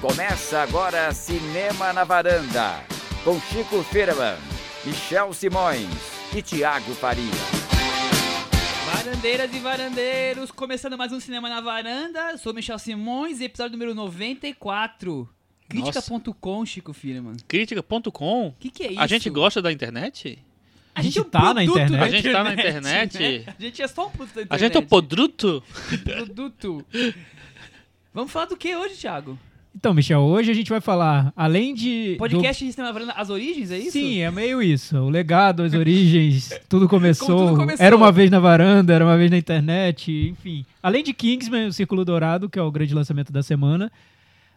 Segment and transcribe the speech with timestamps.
[0.00, 2.84] Começa agora Cinema na Varanda,
[3.24, 4.36] com Chico Firman,
[4.84, 5.88] Michel Simões
[6.32, 7.24] e Tiago Faria.
[8.86, 15.28] Varandeiras e varandeiros, começando mais um Cinema na Varanda, sou Michel Simões, episódio número 94.
[15.68, 17.36] Crítica.com, Chico Firman.
[17.48, 18.46] Crítica.com?
[18.46, 19.00] O que, que é isso?
[19.00, 20.38] A gente gosta da internet?
[20.94, 22.02] A A gente é um tá na produto internet.
[22.02, 23.18] A gente tá na internet.
[23.18, 23.54] né?
[23.58, 24.54] A gente é só um produto da internet.
[24.54, 25.62] A gente é o podruto?
[26.04, 26.86] produto.
[28.14, 29.38] Vamos falar do que hoje, Thiago?
[29.78, 32.16] Então, Michel, hoje a gente vai falar, além de.
[32.18, 33.82] Podcast de Cinema na Varanda, as origens, é do...
[33.82, 33.92] isso?
[33.92, 34.96] Sim, é meio isso.
[34.98, 37.46] O legado, as origens, tudo começou.
[37.46, 37.86] Tudo começou.
[37.86, 40.66] Era uma vez na varanda, era uma vez na internet, enfim.
[40.82, 43.88] Além de Kingsman, o Círculo Dourado, que é o grande lançamento da semana.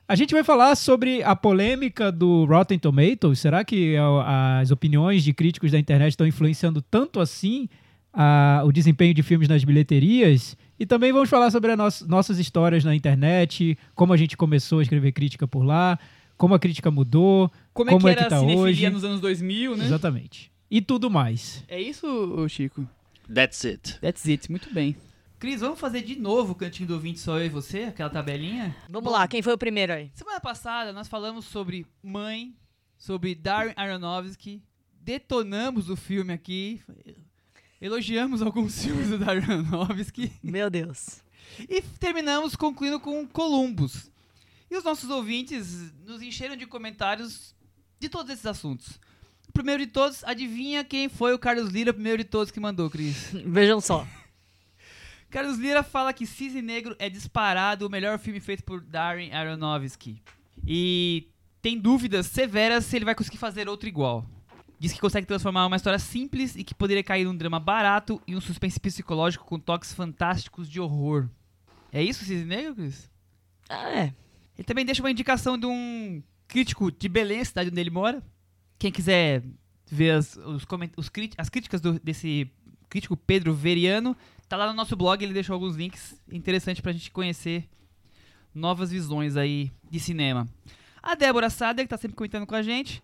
[0.08, 3.38] A gente vai falar sobre a polêmica do Rotten Tomatoes.
[3.38, 7.70] Será que as opiniões de críticos da internet estão influenciando tanto assim
[8.14, 10.56] a- o desempenho de filmes nas bilheterias?
[10.80, 14.80] E também vamos falar sobre as nossas- nossas histórias na internet, como a gente começou
[14.80, 15.98] a escrever crítica por lá,
[16.38, 18.90] como a crítica mudou, Como é como que é que era tá a cinefilia hoje?
[18.90, 19.86] nos anos 2000, né?
[19.86, 20.52] Exatamente.
[20.70, 21.64] E tudo mais.
[21.68, 22.88] É isso, Chico?
[23.32, 24.00] That's it.
[24.00, 24.96] That's it, muito bem.
[25.38, 28.76] Cris, vamos fazer de novo o Cantinho do Ouvinte Só Eu e Você, aquela tabelinha?
[28.90, 30.10] Vamos lá, quem foi o primeiro aí?
[30.14, 32.54] Semana passada nós falamos sobre Mãe,
[32.98, 34.62] sobre Darren Aronofsky,
[35.00, 36.80] detonamos o filme aqui,
[37.82, 41.22] elogiamos alguns filmes do Darren Aronofsky Meu Deus.
[41.68, 44.12] e terminamos concluindo com Columbus.
[44.70, 47.54] E os nossos ouvintes nos encheram de comentários
[48.00, 49.00] de todos esses assuntos.
[49.50, 52.60] O primeiro de todos, adivinha quem foi o Carlos Lira, o primeiro de todos que
[52.60, 53.32] mandou, Cris?
[53.46, 54.08] Vejam só.
[55.30, 60.22] Carlos Lira fala que Cisne Negro é disparado o melhor filme feito por Darren Aronofsky.
[60.66, 61.28] E
[61.62, 64.26] tem dúvidas severas se ele vai conseguir fazer outro igual.
[64.82, 68.36] Diz que consegue transformar uma história simples e que poderia cair num drama barato e
[68.36, 71.30] um suspense psicológico com toques fantásticos de horror.
[71.92, 73.08] É isso, Cisne Negro, Cris?
[73.70, 74.14] Ah, é.
[74.58, 78.24] Ele também deixa uma indicação de um crítico de Belém, cidade onde ele mora.
[78.80, 79.44] Quem quiser
[79.86, 80.66] ver as, os
[80.98, 82.50] os as críticas do- desse
[82.90, 84.18] crítico Pedro Veriano,
[84.50, 87.70] tá lá no nosso blog, ele deixou alguns links interessantes pra gente conhecer
[88.52, 90.48] novas visões aí de cinema.
[91.04, 93.04] A Débora Sader, que tá sempre comentando com a gente,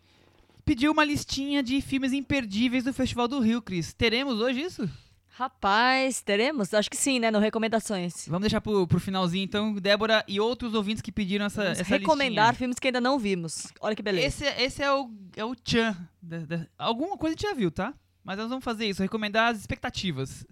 [0.67, 3.93] pediu uma listinha de filmes imperdíveis do Festival do Rio, Cris.
[3.93, 4.87] Teremos hoje isso?
[5.29, 6.73] Rapaz, teremos?
[6.73, 7.31] Acho que sim, né?
[7.31, 8.25] No Recomendações.
[8.27, 11.89] Vamos deixar pro, pro finalzinho, então, Débora e outros ouvintes que pediram essa, Vamos essa
[11.97, 12.53] recomendar listinha.
[12.57, 13.67] filmes que ainda não vimos.
[13.79, 14.27] Olha que beleza.
[14.27, 15.95] Esse, esse é o, é o tchan.
[16.21, 17.93] da- da- alguma coisa a gente já viu, tá?
[18.23, 20.45] Mas nós vamos fazer isso, recomendar as expectativas.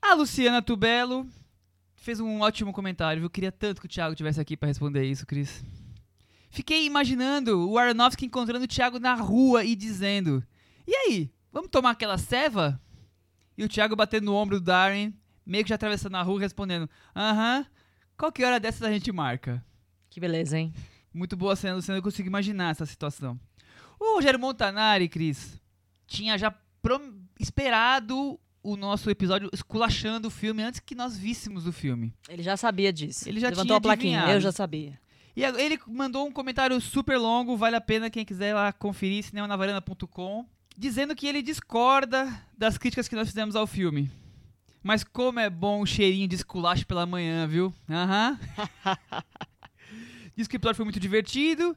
[0.00, 1.26] A Luciana Tubelo
[1.96, 3.28] fez um ótimo comentário, viu?
[3.28, 5.62] Queria tanto que o Thiago tivesse aqui pra responder isso, Cris.
[6.58, 10.44] Fiquei imaginando o Aronofsky encontrando o Thiago na rua e dizendo:
[10.88, 12.82] E aí, vamos tomar aquela ceva?
[13.56, 15.14] E o Thiago batendo no ombro do Darren,
[15.46, 17.64] meio que já atravessando a rua, respondendo: Aham,
[18.16, 19.64] qualquer hora dessas a gente marca.
[20.10, 20.74] Que beleza, hein?
[21.14, 21.98] Muito boa cena, Luciano.
[21.98, 23.38] Eu consigo imaginar essa situação.
[24.00, 25.60] O Rogério Montanari, Cris,
[26.08, 26.52] tinha já
[27.38, 32.12] esperado o nosso episódio esculachando o filme antes que nós víssemos o filme.
[32.28, 33.28] Ele já sabia disso.
[33.28, 34.28] Ele já Levantou tinha a plaquinha.
[34.32, 34.98] Eu já sabia.
[35.36, 40.46] E ele mandou um comentário super longo, vale a pena quem quiser lá conferir, cinemanavaranda.com,
[40.76, 44.10] dizendo que ele discorda das críticas que nós fizemos ao filme.
[44.82, 47.72] Mas como é bom o cheirinho de esculacho pela manhã, viu?
[47.88, 48.38] Aham.
[50.36, 51.76] Diz que o episódio foi muito divertido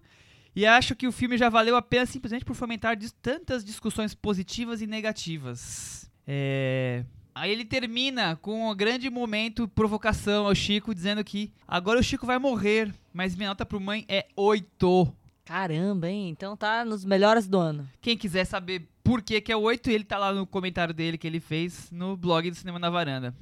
[0.56, 4.81] e acho que o filme já valeu a pena simplesmente por fomentar tantas discussões positivas
[4.81, 6.09] e negativas.
[6.28, 7.03] É...
[7.33, 12.25] Aí ele termina com um grande momento, provocação ao Chico, dizendo que agora o Chico
[12.25, 15.13] vai morrer, mas minha nota pro mãe é 8.
[15.45, 16.29] Caramba, hein?
[16.29, 17.87] Então tá nos melhores do ano.
[18.01, 21.27] Quem quiser saber por que, que é 8, ele tá lá no comentário dele que
[21.27, 23.35] ele fez no blog do Cinema na Varanda.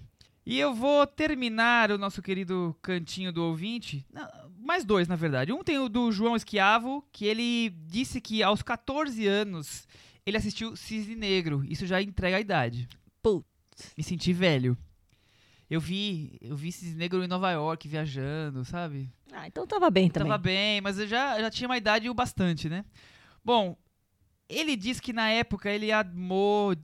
[0.46, 4.06] E eu vou terminar o nosso querido cantinho do ouvinte.
[4.58, 5.54] mais dois, na verdade.
[5.54, 9.88] Um tem o do João Esquiavo, que ele disse que aos 14 anos
[10.26, 11.64] ele assistiu Cisne Negro.
[11.68, 12.88] Isso já entrega a idade.
[13.22, 13.59] Putz.
[13.98, 14.78] Me senti velho.
[15.70, 19.12] Eu vi, eu vi Cisne Negro em Nova York viajando, sabe?
[19.32, 20.30] Ah, então tava bem também.
[20.30, 22.84] Tava bem, mas eu já, já tinha uma idade o bastante, né?
[23.46, 23.78] Bom,
[24.48, 26.76] ele disse que na época ele amou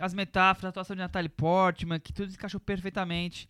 [0.00, 3.46] as metáforas, a atuação de Natalie Portman, que tudo encaixou perfeitamente.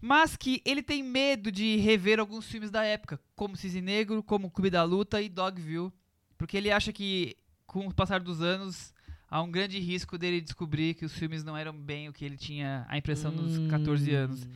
[0.00, 4.50] Mas que ele tem medo de rever alguns filmes da época, como Cisne Negro, como
[4.50, 5.92] Clube da Luta e Dogville.
[6.38, 7.36] Porque ele acha que,
[7.66, 8.94] com o passar dos anos,
[9.30, 12.36] há um grande risco dele descobrir que os filmes não eram bem o que ele
[12.36, 14.46] tinha a impressão nos 14 anos.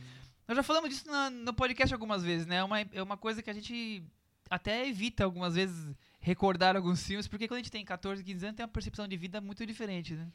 [0.47, 2.57] Nós já falamos disso na- no podcast algumas vezes, né?
[2.57, 4.03] É uma, é uma coisa que a gente
[4.49, 8.55] até evita algumas vezes recordar alguns filmes, porque quando a gente tem 14, 15 anos,
[8.57, 10.27] tem uma percepção de vida muito diferente, né?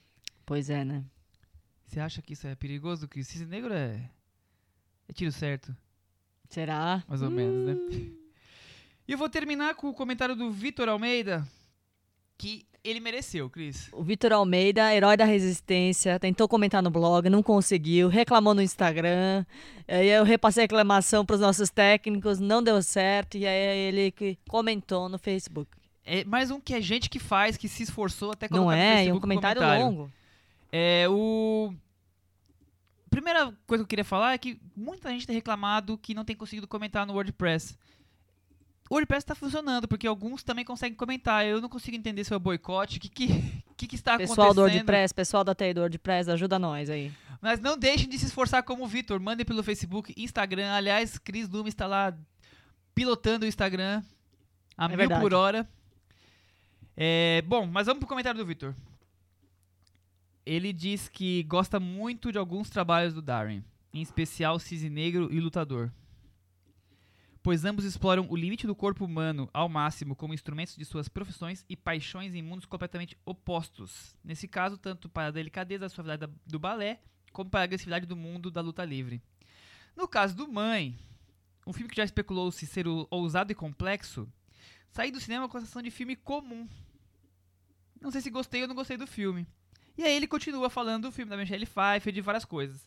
[0.47, 1.05] Pois é, né?
[1.87, 3.07] Você acha que isso é perigoso?
[3.09, 4.11] Que Cisne Negro é,
[5.09, 5.77] é tiro certo,
[6.49, 7.05] Será?
[7.09, 8.11] mais ou menos, né?
[9.07, 11.47] E eu vou terminar com o comentário do Vitor Almeida,
[12.41, 13.91] que ele mereceu, Cris.
[13.93, 19.45] O Vitor Almeida, herói da resistência, tentou comentar no blog, não conseguiu, reclamou no Instagram.
[19.87, 23.37] Aí eu repassei a reclamação para os nossos técnicos, não deu certo.
[23.37, 25.71] E aí ele que comentou no Facebook.
[26.03, 28.83] É mais um que é gente que faz, que se esforçou até Não colocar no
[28.83, 28.87] é?
[28.87, 30.11] E Facebook um o comentário, longo.
[30.73, 31.75] É, o...
[33.11, 36.35] Primeira coisa que eu queria falar é que muita gente tem reclamado que não tem
[36.35, 37.77] conseguido comentar no WordPress.
[38.91, 41.47] O WordPress está funcionando, porque alguns também conseguem comentar.
[41.47, 43.29] Eu não consigo entender se é o boicote, o que, que,
[43.77, 44.81] que, que está Pessoal do acontecendo.
[44.81, 47.13] WordPress, pessoal da TI do WordPress, ajuda nós aí.
[47.41, 49.21] Mas não deixem de se esforçar como o Vitor.
[49.21, 50.73] Mandem pelo Facebook, Instagram.
[50.73, 52.13] Aliás, Cris Luma está lá
[52.93, 54.03] pilotando o Instagram
[54.77, 55.21] a mil verdade.
[55.21, 55.69] por hora.
[56.97, 58.75] É, bom, mas vamos pro comentário do Vitor.
[60.45, 63.63] Ele diz que gosta muito de alguns trabalhos do Darren,
[63.95, 65.93] em especial Cisne Negro e Lutador.
[67.43, 71.65] Pois ambos exploram o limite do corpo humano ao máximo como instrumentos de suas profissões
[71.69, 74.15] e paixões em mundos completamente opostos.
[74.23, 77.01] Nesse caso, tanto para a delicadeza e suavidade da- do balé,
[77.33, 79.23] como para a agressividade do mundo da luta livre.
[79.97, 80.99] No caso do Mãe,
[81.67, 84.29] um filme que já especulou-se ser ousado e complexo,
[84.91, 86.69] saí do cinema com a sensação de filme comum.
[88.01, 89.47] Não sei se gostei ou não gostei do filme.
[89.97, 92.87] E aí ele continua falando do filme da Michelle Pfeiffer, de várias coisas.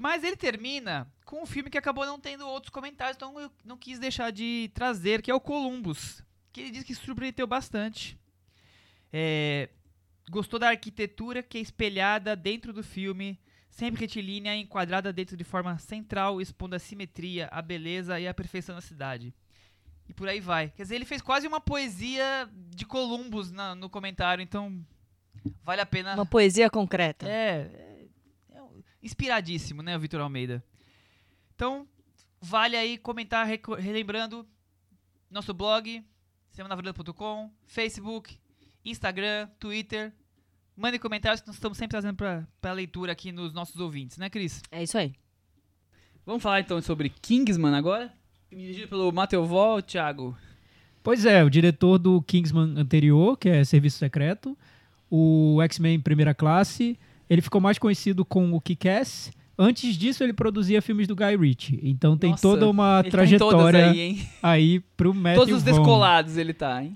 [0.00, 3.76] Mas ele termina com um filme que acabou não tendo outros comentários, então eu não
[3.76, 6.22] quis deixar de trazer, que é o Columbus,
[6.52, 8.16] que ele diz que surpreendeu bastante.
[9.12, 9.68] É,
[10.30, 13.36] gostou da arquitetura que é espelhada dentro do filme,
[13.68, 18.76] sempre retilínea enquadrada dentro de forma central, expondo a simetria, a beleza e a perfeição
[18.76, 19.34] da cidade.
[20.08, 20.70] E por aí vai.
[20.70, 24.80] Quer dizer, ele fez quase uma poesia de Columbus na- no comentário, então
[25.64, 26.14] vale a pena.
[26.14, 27.28] Uma poesia concreta.
[27.28, 27.87] É,
[29.08, 30.62] inspiradíssimo, né, o Vitor Almeida.
[31.54, 31.88] Então,
[32.40, 33.46] vale aí comentar,
[33.78, 34.46] relembrando
[35.30, 36.04] nosso blog,
[36.50, 38.38] semanavaranda.com, Facebook,
[38.84, 40.12] Instagram, Twitter.
[40.76, 44.62] Mandem comentários que nós estamos sempre trazendo para leitura aqui nos nossos ouvintes, né, Cris?
[44.70, 45.14] É isso aí.
[46.24, 48.12] Vamos falar então sobre Kingsman agora?
[48.50, 50.36] Dirigido pelo Matheus Vol, Thiago.
[51.02, 54.56] Pois é, o diretor do Kingsman anterior, que é Serviço Secreto,
[55.10, 59.30] o X-Men Primeira Classe, ele ficou mais conhecido com o Kick-Ass.
[59.60, 61.80] Antes disso, ele produzia filmes do Guy Ritchie.
[61.82, 64.28] Então tem Nossa, toda uma Ele tá em todas trajetória aí, hein?
[64.42, 65.76] aí pro Matthew Todos os Vaughn.
[65.78, 66.94] descolados ele tá, hein?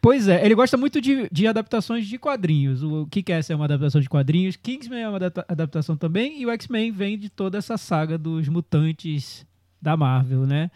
[0.00, 2.80] Pois é, ele gosta muito de, de adaptações de quadrinhos.
[2.80, 6.50] O Kick-Ass é uma adaptação de quadrinhos, Kingsman é uma adapta- adaptação também, e o
[6.52, 9.44] X-Men vem de toda essa saga dos mutantes
[9.82, 10.70] da Marvel, né?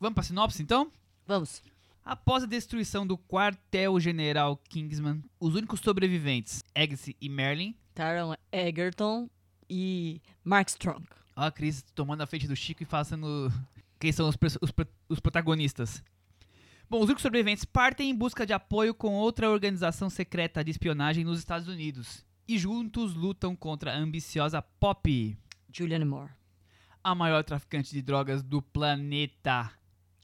[0.00, 0.88] Vamos para sinopse, então?
[1.28, 1.62] Vamos.
[2.04, 9.28] Após a destruição do quartel-general Kingsman, os únicos sobreviventes, Eggsy e Merlin, Taron Egerton
[9.68, 11.06] e Mark Strong.
[11.36, 13.52] Ó, a Cris tomando a frente do Chico e falando
[13.98, 14.72] quem são os, os
[15.08, 16.02] os protagonistas.
[16.88, 21.22] Bom, os únicos sobreviventes partem em busca de apoio com outra organização secreta de espionagem
[21.22, 22.24] nos Estados Unidos.
[22.48, 25.38] E juntos lutam contra a ambiciosa Poppy,
[25.72, 26.32] Julianne Moore.
[27.04, 29.70] a maior traficante de drogas do planeta.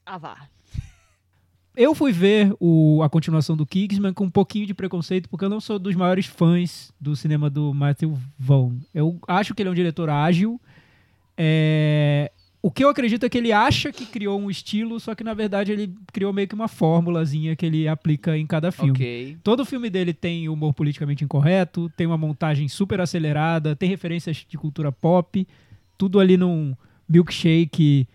[0.05, 0.49] Ah, vá.
[1.77, 5.51] Eu fui ver o- a continuação do Kingsman com um pouquinho de preconceito, porque eu
[5.51, 8.79] não sou dos maiores fãs do cinema do Matthew Vaughn.
[8.95, 10.59] Eu acho que ele é um diretor ágil.
[11.37, 12.33] É,
[12.63, 15.35] O que eu acredito é que ele acha que criou um estilo, só que na
[15.35, 18.91] verdade ele criou meio que uma fórmulazinha que ele aplica em cada filme.
[18.91, 19.37] Ok.
[19.45, 24.59] Todo filme dele tem humor politicamente incorreto, tem uma montagem super acelerada, tem referências de
[24.59, 25.47] cultura pop,
[25.97, 26.75] tudo ali num
[27.09, 28.09] milkshake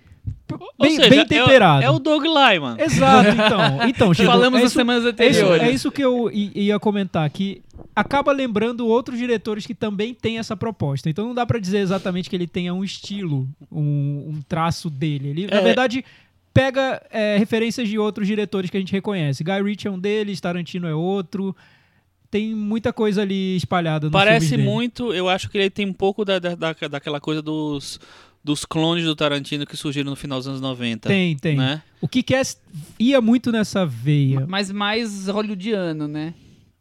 [0.79, 1.83] bem, seja, bem é o- temperado.
[1.85, 2.75] É o Doug Lyman.
[2.79, 3.87] Exato, então.
[3.89, 5.63] Então, Chico, Falamos é nas isso, semanas é isso, anteriores.
[5.63, 7.61] é isso que eu ia comentar, que
[7.95, 11.09] acaba lembrando outros diretores que também têm essa proposta.
[11.09, 15.29] Então não dá pra dizer exatamente que ele tenha um estilo, um, um traço dele.
[15.29, 15.61] Ele, na É.
[15.61, 16.03] verdade,
[16.53, 19.43] pega é, referências de outros diretores que a gente reconhece.
[19.43, 21.55] Guy Ritchie é um deles, Tarantino é outro.
[22.29, 26.23] Tem muita coisa ali espalhada nos Parece muito, eu acho que ele tem um pouco
[26.23, 27.99] da, da, da- daquela coisa dos,
[28.43, 31.07] dos clones do Tarantino que surgiram no final dos anos 90.
[31.07, 31.57] Tem, tem.
[31.57, 31.81] Né?
[32.01, 32.43] O que quer
[32.99, 34.45] ia muito nessa veia.
[34.47, 36.33] Mas mais hollywoodiano, né?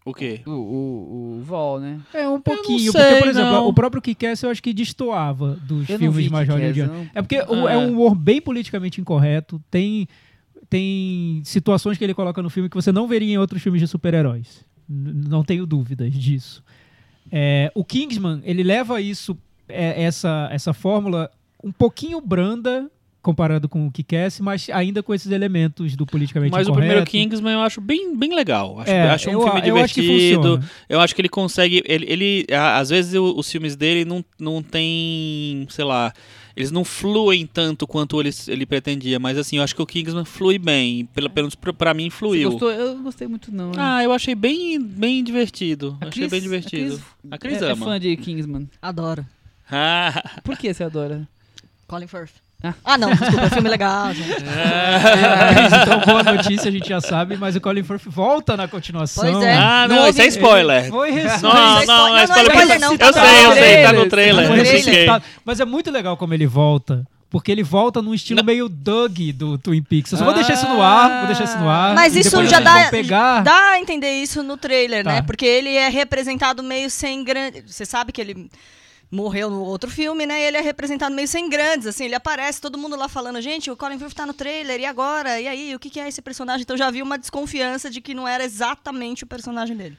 [0.04, 0.40] O quê?
[0.46, 2.00] O, o, o Vol, né?
[2.14, 3.66] É um pouquinho, sei, porque, por exemplo, não.
[3.68, 7.08] o próprio Kick-Ass eu acho que destoava dos Eu filmes mais hollywoodianos.
[7.14, 7.78] É porque o- Ah, é é.
[7.78, 10.08] um humor bem politicamente incorreto, tem,
[10.70, 13.86] tem situações que ele coloca no filme que você não veria em outros filmes de
[13.86, 14.64] super-heróis.
[14.88, 16.64] Não tenho dúvidas disso.
[17.30, 19.36] É, o Kingsman, ele leva isso,
[19.68, 21.30] é, essa, essa fórmula
[21.62, 22.90] um pouquinho branda
[23.22, 26.86] comparado com o Kick-Ass, mas ainda com esses elementos do politicamente Mas o incorreto.
[27.04, 28.80] primeiro Kingsman eu acho bem, bem legal.
[28.80, 30.64] Acho, É, acho um eu- filme eu acho que divertido.
[30.88, 31.82] Eu acho que ele consegue.
[31.84, 36.14] Ele, ele- às vezes o- os filmes dele não, não tem, sei lá,
[36.56, 39.18] eles não fluem tanto quanto ele, ele pretendia.
[39.18, 41.04] Mas assim, eu acho que o Kingsman flui bem.
[41.14, 42.50] Pelo menos pra, pra mim Você fluiu.
[42.52, 42.70] gostou?
[42.70, 43.66] Eu não gostei muito, não.
[43.72, 43.76] né?
[43.76, 45.94] Ah, eu achei bem, bem divertido.
[46.00, 46.98] A achei Cris- bem divertido.
[47.30, 47.84] A Cris, é, é ama.
[47.84, 48.66] fã de Kingsman.
[48.80, 49.26] Adoro.
[49.70, 51.28] Ah, Por que você adora?
[51.90, 52.30] Colin Firth.
[52.62, 52.74] Ah.
[52.84, 54.30] Ah, não, desculpa, é filme legal, gente.
[55.82, 59.24] então, boa notícia, a gente já sabe, mas o Colin Firth volta na continuação.
[59.32, 59.54] Pois é.
[59.56, 60.88] ah Não não, isso é spoiler.
[60.90, 61.10] Foi.
[61.10, 62.56] Não, Não, não, não é não, é spoiler, spoiler.
[62.56, 64.46] não é spoiler, não, Eu tá sei, no eu sei, tá no trailer.
[64.46, 65.22] Foi tá?
[65.44, 67.06] Mas é muito legal como ele volta.
[67.30, 70.10] Porque ele volta num estilo meio Doug do Twin Peaks.
[70.10, 71.94] Eu só vou deixar isso no ar, vou deixar isso no ar.
[71.94, 73.42] Mas isso já dá, pegar.
[73.44, 75.12] dá a entender isso no trailer, Tá.
[75.12, 75.22] né?
[75.22, 77.62] Porque ele é representado meio sem grande.
[77.66, 78.50] Você sabe que ele
[79.10, 80.40] morreu no outro filme, né?
[80.40, 82.04] E ele é representado meio sem grandes, assim.
[82.04, 85.40] Ele aparece, todo mundo lá falando, gente, o Colin Firth tá no trailer, e agora?
[85.40, 86.62] E aí, o que, que é esse personagem?
[86.62, 89.98] Então já vi uma desconfiança de que não era exatamente o personagem dele.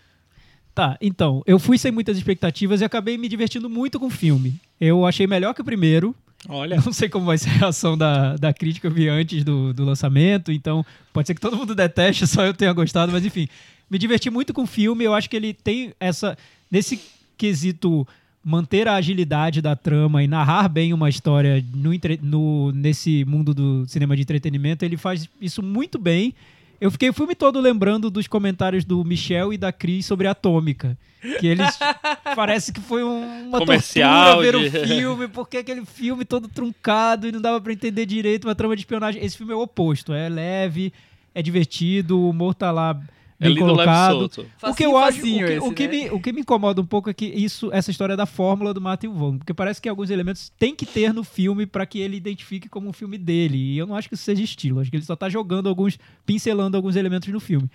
[0.74, 4.60] Tá, então, eu fui sem muitas expectativas e acabei me divertindo muito com o filme.
[4.80, 6.16] Eu achei melhor que o primeiro.
[6.48, 6.82] Olha.
[6.84, 9.84] Não sei como vai ser a reação da, da crítica, eu vi antes do, do
[9.84, 13.48] lançamento, então pode ser que todo mundo deteste, só eu tenha gostado, mas enfim,
[13.90, 16.38] me diverti muito com o filme, eu acho que ele tem essa.
[16.72, 17.02] Nesse
[17.38, 18.08] quesito
[18.44, 21.92] manter a agilidade da trama e narrar bem uma história no,
[22.24, 26.34] no- nesse mundo do cinema de entretenimento, ele faz isso muito bem.
[26.80, 30.98] Eu fiquei o filme todo lembrando dos comentários do Michel e da Cris sobre Atômica.
[31.40, 31.78] Que eles.
[32.36, 36.48] parece que foi um- uma Comercial tortura ver de- o filme, porque aquele filme todo
[36.48, 39.24] truncado e não dava pra entender direito uma trama de espionagem.
[39.24, 40.12] Esse filme é o oposto.
[40.14, 40.92] É leve,
[41.36, 43.00] é divertido, o humor tá lá
[43.42, 44.30] bem e colocado.
[44.64, 45.94] O que eu acho, o que, esse, o que né?
[45.94, 48.80] me, o que me incomoda um pouco é que isso, essa história da fórmula do
[48.80, 52.18] Matthew Vaughn, porque parece que alguns elementos tem que ter no filme para que ele
[52.18, 53.58] identifique como um filme dele.
[53.58, 55.98] E eu não acho que isso seja estilo, acho que ele só tá jogando alguns,
[56.26, 57.70] pincelando alguns elementos no filme.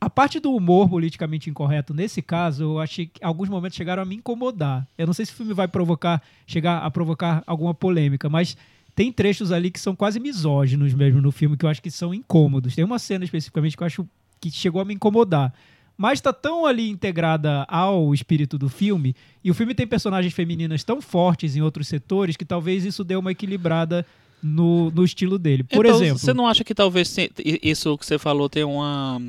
[0.00, 4.06] A parte do humor politicamente incorreto, nesse caso, eu achei que alguns momentos chegaram a
[4.06, 4.86] me incomodar.
[4.96, 8.56] Eu não sei se o filme vai provocar, chegar a provocar alguma polêmica, mas
[8.94, 12.14] tem trechos ali que são quase misóginos mesmo no filme, que eu acho que são
[12.14, 12.76] incômodos.
[12.76, 14.08] Tem uma cena especificamente que eu acho
[14.40, 15.52] que chegou a me incomodar.
[15.96, 20.84] Mas tá tão ali integrada ao espírito do filme, e o filme tem personagens femininas
[20.84, 24.06] tão fortes em outros setores, que talvez isso dê uma equilibrada
[24.40, 25.64] no, no estilo dele.
[25.64, 26.18] Por Então, exemplo.
[26.18, 27.16] Você não acha que talvez
[27.62, 29.20] isso que você falou tem uma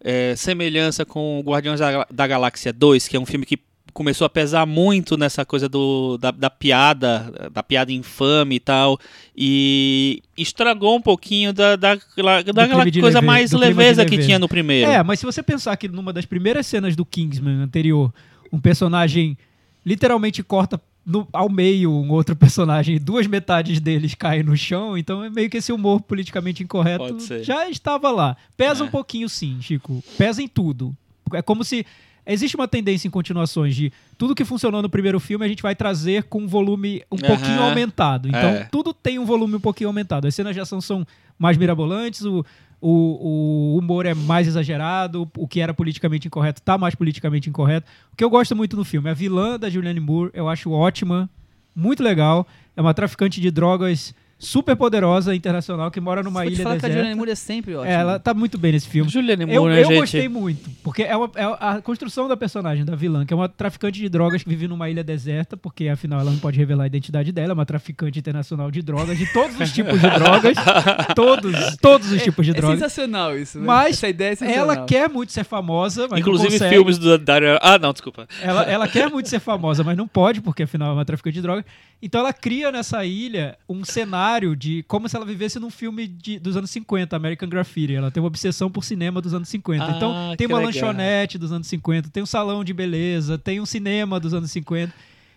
[0.00, 3.58] é, semelhança com o Guardiões da, da Galáxia 2, que é um filme que
[3.92, 8.98] começou a pesar muito nessa coisa do, da, da piada, da piada infame e tal,
[9.36, 14.48] e estragou um pouquinho da, da, daquela clima de coisa mais leveza que tinha no
[14.48, 14.90] primeiro.
[14.90, 18.12] É, mas se você pensar que numa das primeiras cenas do Kingsman anterior,
[18.52, 19.36] um personagem
[19.84, 24.96] literalmente corta no- ao meio um outro personagem e duas metades deles caem no chão,
[24.96, 28.36] então é meio que esse humor politicamente incorreto já estava lá.
[28.56, 28.86] Pesa É.
[28.86, 30.02] um pouquinho sim, Chico.
[30.16, 30.96] Pesa em tudo.
[31.32, 31.84] É como se
[32.26, 35.74] existe uma tendência em continuações de tudo que funcionou no primeiro filme a gente vai
[35.74, 37.26] trazer com um volume um Aham.
[37.36, 38.28] pouquinho aumentado.
[38.28, 38.64] Então É.
[38.70, 40.26] tudo tem um volume um pouquinho aumentado.
[40.28, 41.06] As cenas de ação são
[41.38, 42.44] mais mirabolantes, o,
[42.80, 47.88] o, o humor é mais exagerado, o que era politicamente incorreto tá mais politicamente incorreto.
[48.12, 51.28] O que eu gosto muito no filme, a vilã da Julianne Moore, eu acho ótima,
[51.74, 52.46] muito legal.
[52.76, 56.86] É uma traficante de drogas super poderosa, internacional, que mora numa te ilha falar que
[56.86, 56.98] a deserta.
[56.98, 57.90] Julianne Moore é sempre ótima.
[57.92, 59.08] É, ela tá muito bem nesse filme.
[59.08, 60.00] Juliane Eu, Moore, né, eu gente?
[60.00, 63.48] gostei muito, porque é, uma- é a construção da personagem, da vilã, que é uma
[63.48, 66.86] traficante de drogas que vive numa ilha deserta, porque afinal ela não pode revelar a
[66.88, 70.56] identidade dela, é uma traficante internacional de drogas, de todos os tipos de drogas,
[71.14, 72.78] todos, todos os tipos de É drogas.
[72.80, 73.58] sensacional isso.
[73.60, 73.64] né?
[73.66, 74.74] Mas Essa ideia é sensacional.
[74.76, 77.58] Ela quer muito ser famosa, mas não Inclusive filmes do Dario...
[77.62, 78.26] Ah, não, desculpa.
[78.42, 81.42] Ela, ela quer muito ser famosa, mas não pode, porque afinal é uma traficante de
[81.42, 81.64] droga.
[82.02, 86.38] Então ela cria nessa ilha um cenário de como se ela vivesse num filme de-
[86.38, 87.94] dos anos 50, American Graffiti.
[87.94, 89.84] Ela tem uma obsessão por cinema dos anos 50.
[89.84, 90.72] Ah, então tem uma legal.
[90.72, 94.92] lanchonete dos anos 50, tem um salão de beleza, tem um cinema dos anos 50.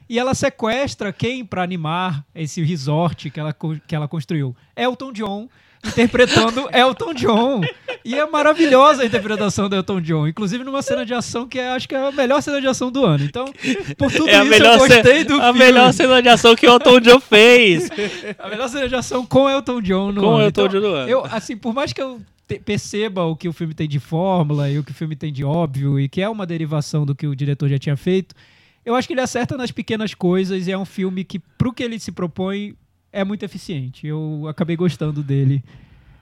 [0.08, 3.54] E ela sequestra quem para animar esse resort que ela,
[3.88, 4.56] que ela construiu?
[4.76, 5.50] Elton John,
[5.88, 7.62] interpretando Elton John.
[8.04, 10.28] E é maravilhosa a interpretação do Elton John.
[10.28, 12.92] Inclusive numa cena de ação que é, acho que é a melhor cena de ação
[12.92, 13.24] do ano.
[13.24, 13.46] Então,
[13.98, 15.60] por tudo é a isso eu gostei do a filme.
[15.60, 17.90] melhor cena de ação que o Elton John fez.
[18.38, 20.46] A melhor cena de ação com Elton John no Com ano.
[20.46, 21.10] Elton Então, John no ano.
[21.10, 22.22] Eu, assim, por mais que eu
[22.64, 25.44] perceba o que o filme tem de fórmula e o que o filme tem de
[25.44, 28.36] óbvio e que é uma derivação do que o diretor já tinha feito,
[28.86, 31.82] eu acho que ele acerta nas pequenas coisas e é um filme que, pro que
[31.82, 32.76] ele se propõe,
[33.16, 34.06] é muito eficiente.
[34.06, 35.64] Eu acabei gostando dele.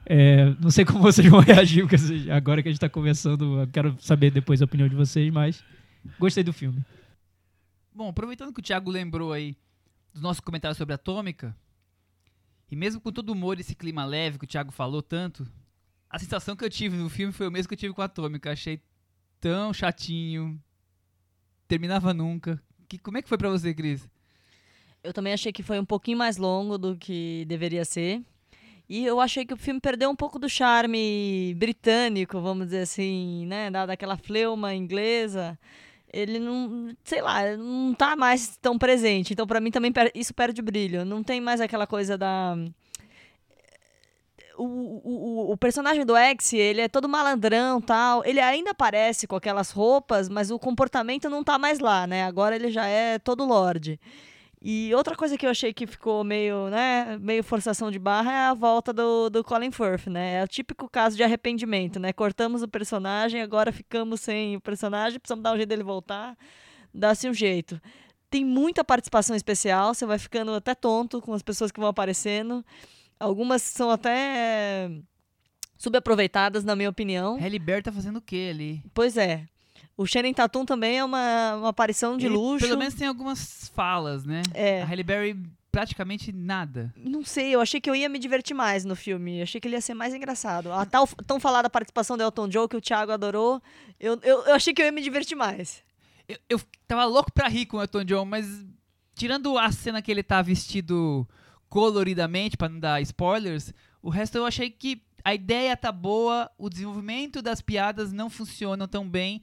[0.06, 3.98] É, não sei como vocês vão reagir, porque agora que a gente tá conversando, quero
[4.00, 5.64] saber depois a opinião de vocês, mas
[6.20, 6.86] gostei do filme.
[7.92, 9.58] Bom, aproveitando que o Thiago lembrou aí
[10.14, 11.56] dos nossos comentários sobre Atômica,
[12.70, 15.48] E mesmo com todo o humor e esse clima leve que o Thiago falou tanto,
[16.10, 18.52] a sensação que eu tive no filme foi o mesmo que eu tive com Atômica.
[18.52, 18.80] Achei
[19.40, 20.62] tão chatinho.
[21.68, 22.62] Terminava nunca.
[22.88, 24.08] Que, como é que foi pra você, Cris?
[25.04, 28.22] Eu também achei que foi um pouquinho mais longo do que deveria ser.
[28.88, 33.46] E eu achei que o filme perdeu um pouco do charme britânico, vamos dizer assim,
[33.48, 33.70] né?
[33.72, 35.58] Da- Daquela fleuma inglesa.
[36.12, 39.34] Ele não, sei lá, não tá mais tão presente.
[39.34, 41.04] Então, pra mim, também isso perde brilho.
[41.04, 42.56] Não tem mais aquela coisa da.
[44.56, 48.24] O, o, o- o personagem do X, ele é todo malandrão tal.
[48.24, 52.24] Ele ainda aparece com aquelas roupas, mas o comportamento não tá mais lá, né?
[52.26, 54.00] Agora ele já é todo lorde.
[54.66, 58.46] E outra coisa que eu achei que ficou meio, né, meio forçação de barra é
[58.46, 60.36] a volta do, do Colin Firth, né?
[60.36, 62.14] É o típico caso de arrependimento, né?
[62.14, 66.38] Cortamos o personagem, agora ficamos sem o personagem, precisamos dar um jeito dele voltar,
[66.94, 67.78] dá-se um jeito.
[68.30, 72.66] Tem muita participação especial, você vai ficando até tonto com as pessoas que vão aparecendo.
[73.20, 74.90] Algumas são até
[75.76, 77.38] subaproveitadas, na minha opinião.
[77.38, 78.82] Halle Berry tá fazendo o quê ali?
[78.94, 79.46] Pois é.
[79.96, 82.66] O Shannon Tatum também é uma, uma aparição de Ele, luxo.
[82.66, 84.42] Pelo menos tem algumas falas, né?
[84.54, 84.82] É.
[84.82, 85.40] A Halle Berry
[85.72, 86.94] praticamente nada.
[86.96, 89.38] Não sei, eu achei que eu ia me divertir mais no filme.
[89.38, 90.72] Eu achei que ele ia ser mais engraçado.
[90.72, 93.62] A tal, tão falada participação do Elton John, que o Thiago adorou.
[94.00, 95.84] Eu, eu, eu achei que eu ia me divertir mais.
[96.28, 98.46] Eu, eu tava louco pra rir com o Elton John, mas
[99.16, 101.28] tirando a cena que ele tá vestido
[101.70, 106.70] coloridamente, pra não dar spoilers, o resto eu achei que a ideia tá boa, o
[106.70, 109.42] desenvolvimento das piadas não funcionam tão bem.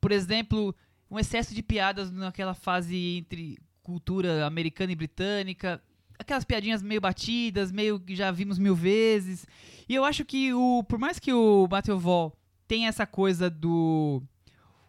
[0.00, 0.74] Por exemplo,
[1.10, 5.82] um excesso de piadas naquela fase entre cultura americana e britânica.
[6.18, 9.46] Aquelas piadinhas meio batidas, meio que já vimos mil vezes.
[9.88, 10.84] E eu acho que o.
[10.84, 12.30] Por mais que o Matthew Vaughn
[12.68, 14.22] tenha essa coisa do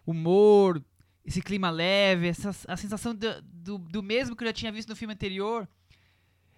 [0.06, 0.82] humor,
[1.24, 4.90] esse clima leve, essa, a sensação do, do, do mesmo que eu já tinha visto
[4.90, 5.68] no filme anterior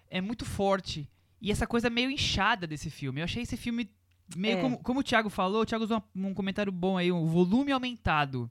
[0.09, 1.09] é muito forte.
[1.41, 3.21] E essa coisa meio inchada desse filme.
[3.21, 3.89] Eu achei esse filme
[4.35, 4.61] meio É.
[4.61, 7.71] como, como o Thiago falou, o Thiago usou um, um comentário bom aí, um volume
[7.71, 8.49] aumentado.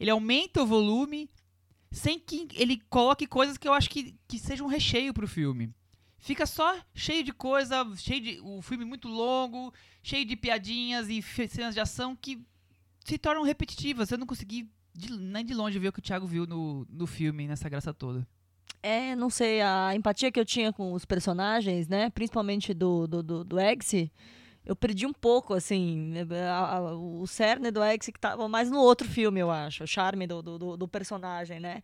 [0.00, 1.28] Ele aumenta o volume
[1.90, 5.72] sem que ele coloque coisas que eu acho que, que sejam um recheio pro filme.
[6.18, 8.40] Fica só cheio de coisa, cheio de.
[8.40, 12.42] O filme muito longo, cheio de piadinhas e cenas de ação que
[13.04, 14.10] se tornam repetitivas.
[14.10, 17.06] Eu não consegui de- nem de longe ver o que o Thiago viu no, no
[17.06, 18.26] filme, nessa graça toda.
[18.82, 22.08] É, não sei, a empatia que eu tinha com os personagens, né?
[22.10, 24.10] Principalmente do, do, do, do Eggsy,
[24.66, 25.96] eu perdi um pouco, assim.
[25.96, 29.84] né, a- a- o cerne do Eggsy que tava mais no outro filme, eu acho.
[29.84, 31.82] O charme do, do, do- personagem, né?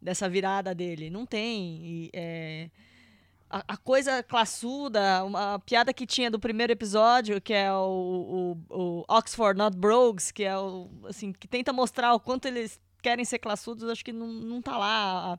[0.00, 1.08] Dessa virada dele.
[1.10, 1.80] Não tem.
[1.84, 2.70] e, é,
[3.48, 8.76] a, a coisa classuda, uma piada que tinha do primeiro episódio, que é o, o,
[8.76, 13.24] o Oxford Not Brogues, que é o, assim, que tenta mostrar o quanto eles querem
[13.24, 15.38] ser classudos, acho que não, não tá lá.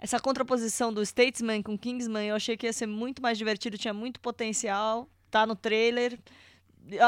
[0.00, 3.94] Essa contraposição do Statesman com Kingsman, eu achei que ia ser muito mais divertido, tinha
[3.94, 5.08] muito potencial.
[5.30, 6.18] Tá no trailer.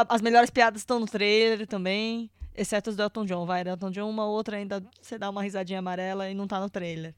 [0.09, 3.47] As melhores piadas estão no trailer também, exceto os do Elton John.
[3.47, 6.71] Vai, Elton John, uma outra ainda você dá uma risadinha amarela e não tá no
[6.71, 7.15] trailer.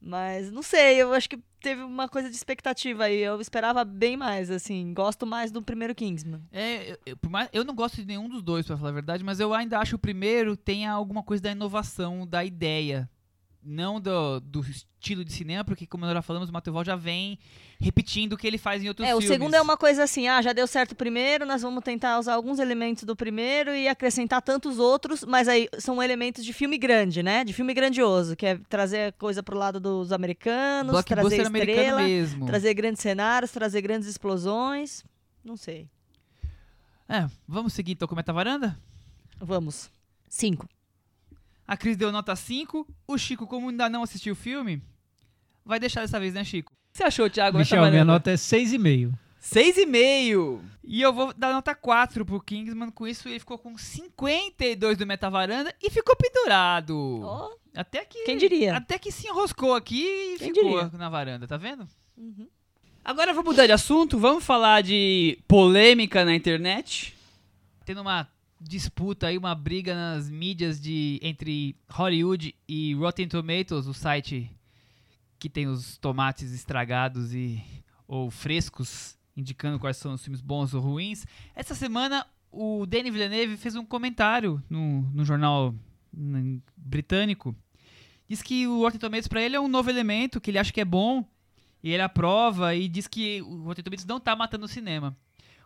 [0.00, 3.18] Mas não sei, eu acho que teve uma coisa de expectativa aí.
[3.18, 4.94] Eu esperava bem mais, assim.
[4.94, 6.40] Gosto mais do primeiro Kingsman.
[6.50, 7.18] É, eu, eu-
[7.52, 9.96] eu não gosto de nenhum dos dois, pra falar a verdade, mas eu ainda acho
[9.96, 13.10] o primeiro tenha alguma coisa da inovação, da ideia.
[13.62, 17.38] Não do, do estilo de cinema, porque, como nós já falamos, o Matheus já vem
[17.78, 19.36] repetindo o que ele faz em outros é, o filmes.
[19.36, 22.34] segundo é uma coisa assim, ah, já deu certo o primeiro, nós vamos tentar usar
[22.34, 27.22] alguns elementos do primeiro e acrescentar tantos outros, mas aí são elementos de filme grande,
[27.22, 27.44] né?
[27.44, 32.46] De filme grandioso, que é trazer coisa pro lado dos americanos, trazer estrela, mesmo.
[32.46, 35.04] trazer grandes cenários, trazer grandes explosões.
[35.44, 35.88] Não sei.
[37.08, 38.78] É, vamos seguir então com Meta Varanda?
[39.38, 39.90] Vamos.
[40.28, 40.68] Cinco.
[41.70, 42.84] A Cris deu nota 5.
[43.06, 44.82] O Chico, como ainda não assistiu o filme,
[45.64, 46.72] vai deixar dessa vez, né, Chico?
[46.72, 47.58] O que você achou, Thiago?
[47.58, 49.12] Michel, minha nota é 6,5.
[49.38, 50.60] Seis e meio.
[50.82, 52.90] E eu vou dar nota 4 pro Kingsman.
[52.90, 57.20] Com isso, ele ficou com 52 do Meta Varanda e ficou pendurado.
[57.22, 58.24] Ó, Até que.
[58.24, 58.76] Quem diria?
[58.76, 60.98] Até que se enroscou aqui e Quem ficou diria?
[60.98, 61.86] na varanda, tá vendo?
[63.04, 64.18] Agora vamos mudar de assunto.
[64.18, 67.16] Vamos falar de polêmica na internet.
[67.84, 68.28] Tendo uma
[68.60, 74.50] disputa aí, uma briga nas mídias de entre Hollywood e Rotten Tomatoes, o site
[75.38, 77.62] que tem os tomates estragados e
[78.06, 81.24] ou frescos, indicando quais são os filmes bons ou ruins.
[81.54, 85.74] Essa semana o Denis Villeneuve fez um comentário no, no jornal
[86.76, 87.56] britânico.
[88.28, 90.80] Diz que o Rotten Tomatoes para ele é um novo elemento, que ele acha que
[90.80, 91.24] é bom,
[91.82, 95.16] e ele aprova e diz que o Rotten Tomatoes não tá matando o cinema.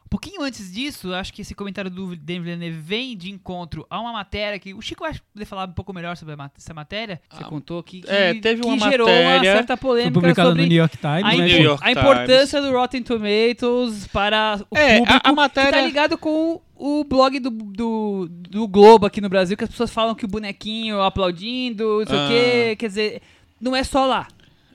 [0.06, 3.98] Um pouquinho antes disso, acho que esse comentário do David Villeneuve vem de encontro a
[4.00, 7.20] uma matéria que o Chico vai poder falar um pouco melhor sobre a essa matéria.
[7.28, 10.50] Você contou que, que, é, teve que uma gerou uma matéria- certa Foi polêmica publicado
[10.50, 11.24] no sobre New York Times.
[11.24, 11.46] a, No né?
[11.46, 15.78] New York a importância do Rotten Tomatoes para o É, a- público a matéria- que
[15.78, 19.90] tá ligado com o blog do, do, do Globo aqui no Brasil, que as pessoas
[19.90, 22.24] falam que o bonequinho aplaudindo, não sei Ah.
[22.24, 23.22] o quê, quer dizer,
[23.60, 24.28] não é só lá.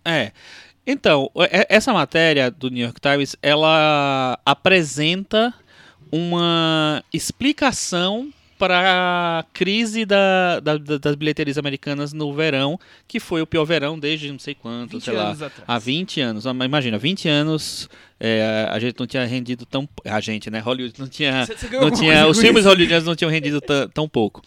[0.03, 0.31] É.
[0.85, 5.53] Então, e- essa matéria do New York Times, ela apresenta
[6.11, 13.41] uma explicação para a crise da, da- da- das bilheterias americanas no verão, que foi
[13.41, 15.53] o pior verão desde não sei quanto, 20 sei lá, atrás.
[15.65, 16.45] há 20 anos.
[16.45, 17.89] Ah, Imagina, 20 anos
[18.19, 19.87] é, a gente não tinha rendido tão...
[20.03, 20.59] A gente, né?
[20.59, 21.45] Hollywood não tinha...
[21.45, 24.41] Você- você ganhou Não tinha, os filmes hollywoodianos não tinham rendido tã- tão pouco.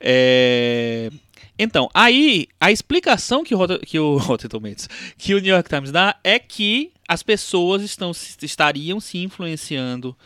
[0.00, 1.10] É,
[1.58, 5.90] então, aí a explicação que o, que o Rotten Tomatoes, que o New York Times
[5.90, 10.16] dá é que as pessoas estão, estariam se influenciando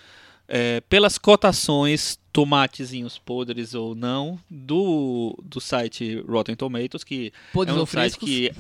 [0.49, 7.81] é, pelas cotações tomatezinhos podres ou não do, do site Rotten Tomatoes, que Podres é
[7.81, 8.29] um site frescos?
[8.29, 8.53] que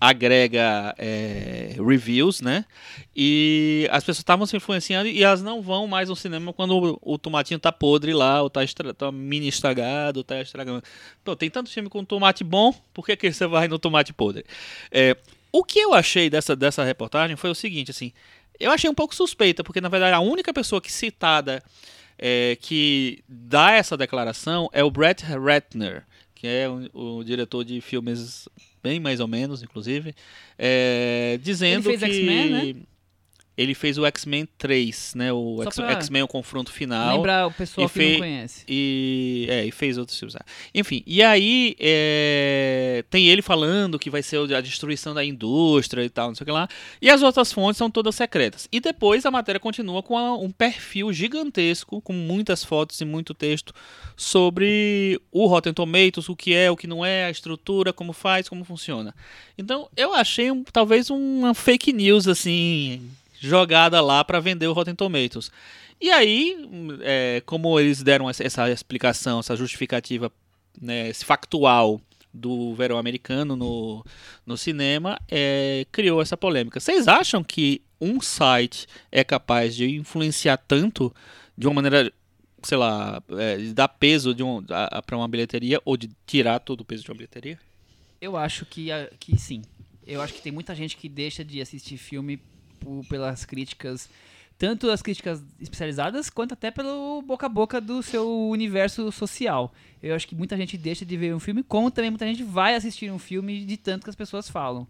[0.00, 2.64] agrega é, reviews, né?
[3.14, 7.14] E as pessoas estavam se influenciando e elas não vão mais no cinema quando o,
[7.14, 10.82] o tomatinho tá podre lá, ou tá, estra, tá mini estragado, ou tá estragando.
[11.22, 14.44] Pô, tem tanto filme com tomate bom, por que, que você vai no tomate podre?
[14.90, 15.16] É,
[15.52, 18.12] o que eu achei dessa, dessa reportagem foi o seguinte, assim,
[18.58, 21.62] eu achei um pouco suspeita, porque na verdade a única pessoa que citada
[22.22, 26.04] é, que dá essa declaração é o Brett Ratner,
[26.34, 28.46] que é o, o diretor de filmes
[28.82, 30.14] bem mais ou menos, inclusive,
[30.58, 32.82] é, dizendo fez que X-Men, né?
[33.60, 35.56] Ele fez o X-Men 3, né, o
[35.98, 37.16] X-Men o confronto final.
[37.16, 38.64] Lembrar o pessoal que não fe- conhece.
[38.68, 40.34] E, é, e fez outros filmes.
[40.36, 40.44] ah.
[40.74, 46.08] Enfim, e aí é, tem ele falando que vai ser a destruição da indústria e
[46.08, 46.68] tal, não sei o que lá.
[47.00, 48.68] E as outras fontes são todas secretas.
[48.72, 53.34] E depois a matéria continua com a- um perfil gigantesco, com muitas fotos e muito
[53.34, 53.74] texto,
[54.16, 58.48] sobre o Rotten Tomatoes, o que é, o que não é, a estrutura, como faz,
[58.48, 59.14] como funciona.
[59.58, 63.02] Então eu achei um- talvez uma fake news, assim,
[63.40, 65.50] jogada lá para vender o Rotten Tomatoes.
[66.00, 66.56] E aí,
[67.02, 70.30] é, como eles deram essa, explicação, essa justificativa,
[70.80, 72.00] né, factual
[72.32, 74.04] do verão americano no,
[74.46, 76.78] no cinema, é, criou essa polêmica.
[76.78, 81.12] Vocês acham que um site é capaz de influenciar tanto
[81.56, 82.12] de uma maneira,
[82.62, 86.84] sei lá, é, de dar peso um, para uma bilheteria ou de tirar todo o
[86.84, 87.58] peso de uma bilheteria?
[88.20, 89.62] Eu acho que, que sim.
[90.06, 92.40] Eu acho que tem muita gente que deixa de assistir filme
[93.08, 94.08] pelas críticas,
[94.58, 99.72] tanto as críticas especializadas, quanto até pelo boca a boca do seu universo social.
[100.02, 102.74] Eu acho que muita gente deixa de ver um filme, como também muita gente vai
[102.74, 104.86] assistir um filme de tanto que as pessoas falam.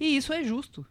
[0.00, 0.84] E isso é justo.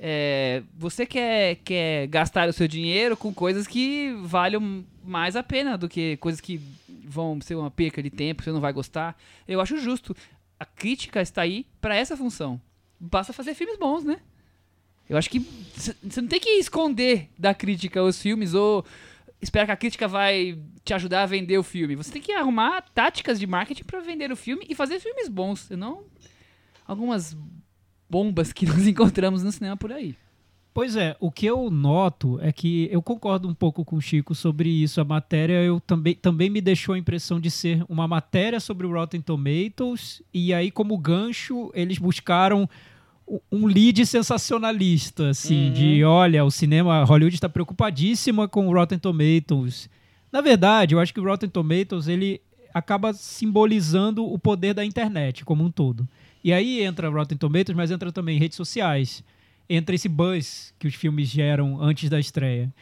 [0.00, 5.76] É, você quer, quer gastar o seu dinheiro com coisas que valham mais a pena
[5.76, 6.60] do que coisas que
[7.04, 9.18] vão ser uma perca de tempo, você não vai gostar.
[9.46, 10.16] Eu acho justo.
[10.60, 12.60] A crítica está aí para essa função.
[13.00, 14.20] Basta fazer filmes bons, né?
[15.08, 18.84] Eu acho que você não tem que esconder da crítica os filmes ou
[19.40, 21.96] esperar que a crítica vai te ajudar a vender o filme.
[21.96, 25.60] Você tem que arrumar táticas de marketing para vender o filme e fazer filmes bons,
[25.60, 26.04] senão
[26.86, 27.36] algumas
[28.08, 30.14] bombas que nós encontramos no cinema por aí.
[30.74, 34.32] Pois é, o que eu noto é que eu concordo um pouco com o Chico
[34.32, 35.00] sobre isso.
[35.00, 38.92] A matéria eu também, também me deixou a impressão de ser uma matéria sobre o
[38.92, 42.68] Rotten Tomatoes, e aí, como gancho, eles buscaram
[43.52, 45.72] um lead sensacionalista, assim, Uhum.
[45.72, 49.88] de olha, o cinema, Hollywood está preocupadíssima com o Rotten Tomatoes.
[50.32, 52.40] Na verdade, eu acho que o Rotten Tomatoes ele
[52.72, 56.06] acaba simbolizando o poder da internet como um todo.
[56.44, 59.22] E aí entra Rotten Tomatoes, mas entra também redes sociais
[59.70, 62.72] entra esse buzz que os filmes geram antes da estreia.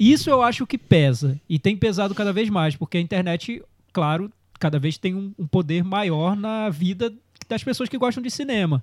[0.00, 1.38] Isso eu acho que pesa.
[1.46, 5.46] E tem pesado cada vez mais, porque a internet, claro, cada vez tem um, um
[5.46, 7.12] poder maior na vida
[7.46, 8.82] das pessoas que gostam de cinema.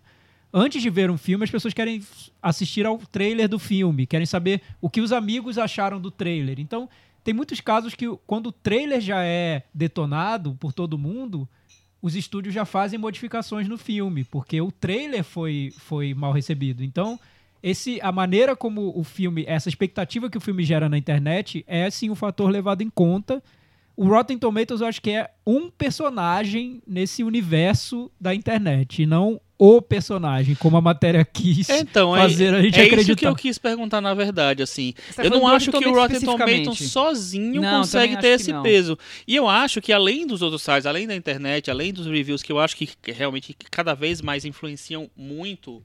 [0.52, 2.02] Antes de ver um filme, as pessoas querem
[2.42, 6.60] assistir ao trailer do filme, querem saber o que os amigos acharam do trailer.
[6.60, 6.90] Então,
[7.24, 11.48] tem muitos casos que, quando o trailer já é detonado por todo mundo,
[12.02, 16.84] os estúdios já fazem modificações no filme, porque o trailer foi, foi mal recebido.
[16.84, 17.20] Então,
[17.62, 21.90] esse, a maneira como o filme, essa expectativa que o filme gera na internet é
[21.92, 23.44] sim um fator levado em conta.
[23.96, 29.40] O Rotten Tomatoes eu acho que é um personagem nesse universo da internet, e não
[29.62, 33.02] o personagem, como a matéria quis Então, é, fazer a gente é acreditar.
[33.02, 34.94] isso que eu quis perguntar, na verdade, assim.
[35.10, 38.64] Você tá eu não acho que o Rotten Tomatoes sozinho Não, consegue ter esse não.
[38.64, 38.98] peso.
[39.28, 42.54] E eu acho que além dos outros sites, além da internet, além dos reviews, que
[42.54, 45.84] eu acho que realmente cada vez mais influenciam muito,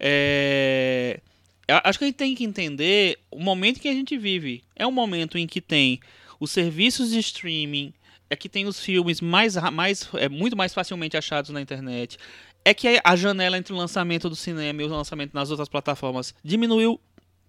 [0.00, 1.20] é,
[1.84, 4.64] acho que a gente tem que entender o momento que a gente vive.
[4.74, 6.00] É um momento em que tem
[6.40, 7.92] os serviços de streaming,
[8.30, 12.18] é que tem os filmes mais, mais é, muito mais facilmente achados na internet.
[12.64, 16.34] É que a janela entre o lançamento do cinema e o lançamento nas outras plataformas
[16.44, 17.00] diminuiu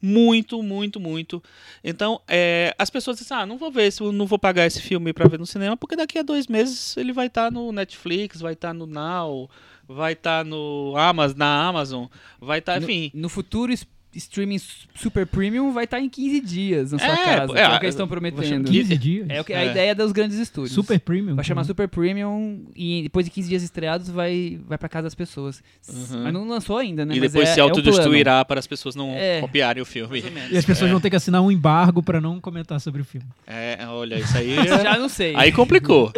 [0.02, 1.44] muito, muito, muito.
[1.84, 5.28] Então, é, as pessoas dizem, ah, não vou ver, não vou pagar esse filme pra
[5.28, 8.74] ver no cinema, porque daqui a dois meses ele vai estar no Netflix, vai estar
[8.74, 9.50] no Now,
[9.88, 12.06] vai estar no Amazon, na Amazon,
[12.40, 13.12] vai estar, enfim.
[13.14, 13.74] No, futuro,
[14.16, 14.60] streaming
[14.96, 17.58] super premium vai estar em 15 dias na sua É, casa.
[17.58, 18.70] é, é o que é, eles estão prometendo.
[18.72, 19.26] 15 dias.
[19.30, 19.70] É o que a É.
[19.70, 20.74] ideia dos grandes estúdios.
[20.74, 21.36] Super premium.
[21.36, 21.68] Vai chamar né?
[21.68, 25.62] Super Premium e depois de 15 dias estreados vai, vai pra casa das pessoas.
[25.88, 26.24] Uhum.
[26.24, 27.16] Mas não lançou ainda, né?
[27.16, 29.42] E Mas depois é, se é autodestruirá para as pessoas não É.
[29.42, 30.24] copiarem o filme.
[30.52, 33.28] E as pessoas vão ter que assinar um embargo pra não comentar sobre o filme.
[33.46, 34.56] É, olha, isso aí.
[34.84, 35.34] Já não sei.
[35.36, 36.12] Aí complicou.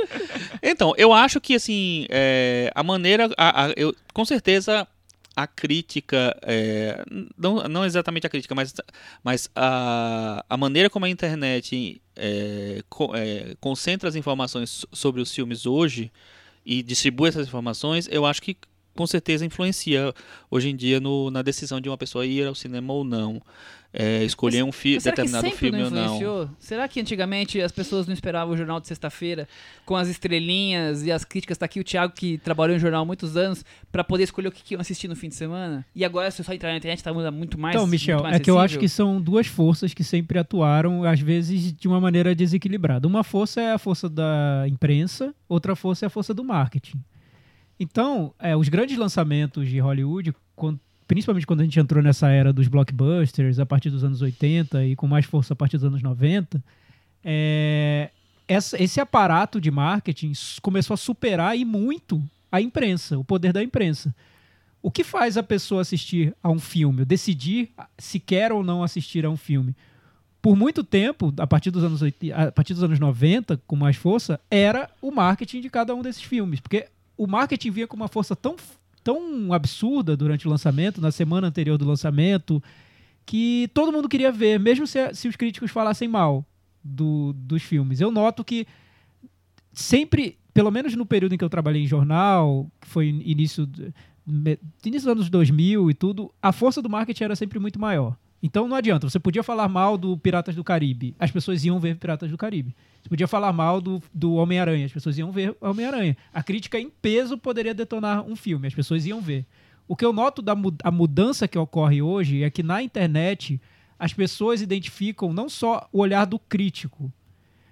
[0.64, 3.30] Então, eu acho que assim, é, a maneira.
[3.38, 4.88] a- a- eu, com certeza
[5.36, 6.38] a crítica.
[6.41, 7.04] é,
[7.38, 8.74] não, não exatamente a crítica, mas,
[9.24, 15.22] mas a, a maneira como a internet é, co- é, concentra as informações so- sobre
[15.22, 16.12] os filmes hoje
[16.65, 18.56] e distribui essas informações, eu acho que
[18.96, 20.14] com certeza influencia
[20.50, 23.42] hoje em dia no- na decisão de uma pessoa ir ao cinema ou não.
[23.94, 26.56] É, escolher um fi Mas será que determinado filme não ou não.
[26.58, 29.50] Será que antigamente as pessoas não esperavam o jornal de sexta-feira
[29.86, 31.58] com as estrelinhas e as críticas?
[31.58, 34.52] Tá aqui o Thiago que trabalhou em jornal há muitos anos pra poder escolher o
[34.52, 35.86] que, que iam assistir no fim de semana.
[35.94, 38.36] E agora se eu só entrar na internet tá muito mais Então, Michel, muito mais
[38.38, 42.00] é que eu acho que são duas forças que sempre atuaram, às vezes, de uma
[42.00, 43.06] maneira desequilibrada.
[43.06, 46.98] Uma força é a força da imprensa, outra força é a força do marketing.
[47.82, 52.54] Então, é, os grandes lançamentos de Hollywood, quan- principalmente quando a gente entrou nessa era
[52.54, 56.02] dos blockbusters, a partir dos anos 80 e com mais força a partir dos anos
[56.04, 56.63] 90,
[57.24, 58.10] é,
[58.48, 63.63] essa- esse aparato de marketing começou a superar e muito a imprensa, o poder da
[63.63, 64.13] imprensa.
[64.82, 69.26] O que faz a pessoa assistir a um filme, decidir se quer ou não assistir
[69.26, 69.76] a um filme?
[70.41, 73.96] Por muito tempo, a partir dos anos 80, a partir dos anos 90, com mais
[73.96, 76.88] força, era o marketing de cada um desses filmes, porque
[77.24, 78.56] o marketing vinha com uma força tão
[79.04, 82.62] tão absurda durante o lançamento, na semana anterior do lançamento,
[83.26, 86.46] que todo mundo queria ver, mesmo se, se os críticos falassem mal
[86.84, 88.00] do- dos filmes.
[88.00, 88.68] Eu noto que
[89.74, 93.68] sempre, pelo menos no período em que eu trabalhei em jornal, que foi início,
[94.28, 98.16] início dos anos 2000 e tudo, a força do marketing era sempre muito maior.
[98.44, 101.98] Então não adianta, você podia falar mal do Piratas do Caribe, as pessoas iam ver
[101.98, 102.76] Piratas do Caribe.
[103.02, 106.18] Você podia falar mal do, do Homem-Aranha, as pessoas iam ver Homem-Aranha.
[106.34, 109.46] A crítica em peso poderia detonar um filme, as pessoas iam ver.
[109.88, 113.62] O que eu noto da a mudança que ocorre hoje é que na internet
[114.00, 117.12] as pessoas identificam não só o olhar do crítico,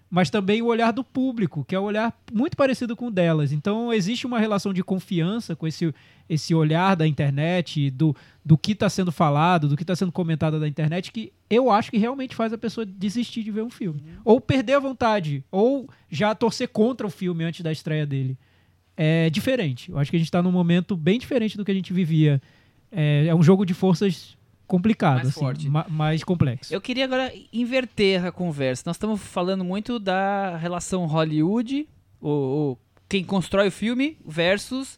[0.10, 3.52] mas também o olhar do público, que é um olhar muito parecido com o delas.
[3.52, 5.94] Então existe uma relação de confiança com esse,
[6.28, 10.60] esse olhar da internet, do, do que está sendo falado, do que está sendo comentado
[10.60, 14.04] da internet, que eu acho que realmente faz a pessoa desistir de ver um filme.
[14.26, 18.36] Ou perder a vontade, ou já torcer contra o filme antes da estreia dele.
[18.98, 19.92] É diferente.
[19.92, 22.42] Eu acho que a gente está num momento bem diferente do que a gente vivia.
[22.92, 24.36] É, é um jogo de forças
[24.70, 25.68] complicado, Mais assim, forte.
[25.70, 26.74] ma- mais complexo.
[26.74, 28.84] Eu queria agora inverter a conversa.
[28.86, 31.88] Nós estamos falando muito da relação Hollywood,
[32.22, 32.80] ou, ou
[33.10, 34.98] quem constrói o filme, versus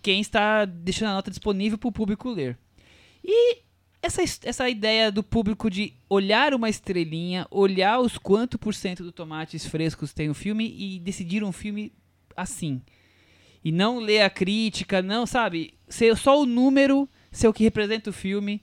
[0.00, 2.56] quem está deixando a nota disponível para o público ler.
[3.22, 3.58] E
[4.02, 9.02] essa, es- essa ideia do público de olhar uma estrelinha, olhar os quanto por cento
[9.04, 11.92] do tomates frescos tem o filme e decidir um filme
[12.36, 12.80] assim.
[13.62, 15.74] E não ler a crítica, não, sabe?
[15.86, 18.62] Ser só o número ser o que representa o filme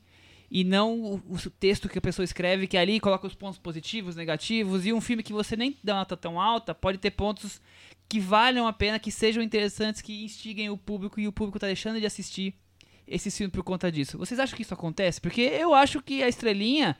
[0.49, 4.15] e não o, o texto que a pessoa escreve, que ali coloca os pontos positivos,
[4.15, 7.61] negativos, e um filme que você nem dá nota tão alta pode ter pontos
[8.07, 11.67] que valham a pena, que sejam interessantes, que instiguem o público e o público tá
[11.67, 12.53] deixando de assistir
[13.05, 14.17] esse filme por conta disso.
[14.17, 15.19] Vocês acham que isso acontece?
[15.19, 16.95] Porque eu acho que a estrelinha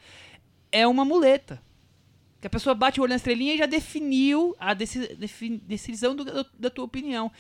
[0.71, 1.61] é uma muleta.
[2.41, 6.15] Que a pessoa bate o olho na estrelinha e já definiu a deci- defin- decisão
[6.15, 7.31] do- da- da tua opinião.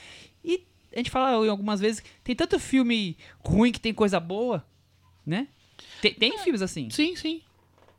[0.43, 4.65] E a gente fala algumas vezes, tem tanto filme ruim que tem coisa boa,
[5.25, 5.49] né?
[6.01, 6.89] Tem, tem filmes assim.
[6.89, 7.41] Sim, sim.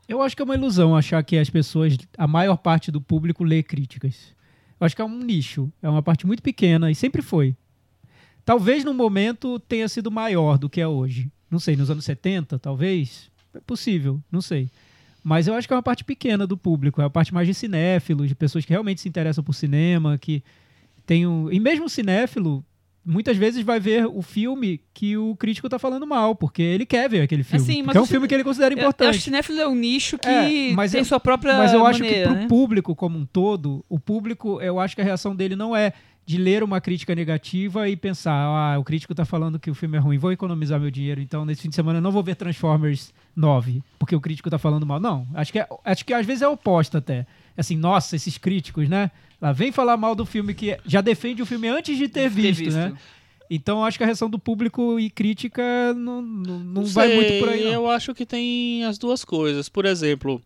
[0.07, 3.43] Eu acho que é uma ilusão achar que as pessoas, a maior parte do público
[3.43, 4.33] lê críticas.
[4.79, 7.55] Eu acho que é um nicho, é uma parte muito pequena e sempre foi.
[8.43, 11.31] Talvez no momento tenha sido maior do que é hoje.
[11.51, 13.29] Não sei, nos anos 70, talvez.
[13.53, 14.71] É possível, não sei.
[15.23, 17.53] Mas eu acho que é uma parte pequena do público, é a parte mais de
[17.53, 20.43] cinéfilos, de pessoas que realmente se interessam por cinema, que
[21.05, 21.51] tem um...
[21.51, 22.65] E mesmo o cinéfilo,
[23.09, 27.09] muitas vezes vai ver o filme que o crítico tá falando mal, porque ele quer
[27.09, 27.63] ver aquele filme.
[27.63, 29.09] Assim, é um filme que ele considera Eu, eu importante.
[29.09, 31.85] acho que cinéfilo é um nicho que É, mas tem eu- sua própria Mas eu
[31.85, 32.47] acho que maneira, pro né?
[32.47, 35.91] público como um todo, o público, eu acho que a reação dele não é
[36.25, 39.97] de ler uma crítica negativa e pensar, ah, o crítico tá falando que o filme
[39.97, 42.35] é ruim, vou economizar meu dinheiro, então nesse fim de semana eu não vou ver
[42.35, 44.99] Transformers 9, porque o crítico tá falando mal.
[44.99, 47.25] Não, acho que, é- acho que às vezes é o oposto até.
[47.59, 49.11] Assim, nossa, esses críticos, né?
[49.41, 52.71] Lá vem falar mal do filme que já defende o filme antes de ter, visto,
[52.71, 52.93] né?
[53.49, 57.49] Então acho que a reação do público e crítica não, não, não vai muito por
[57.49, 57.63] aí.
[57.63, 57.71] Não.
[57.73, 59.67] Eu acho que tem as duas coisas.
[59.67, 60.41] Por exemplo,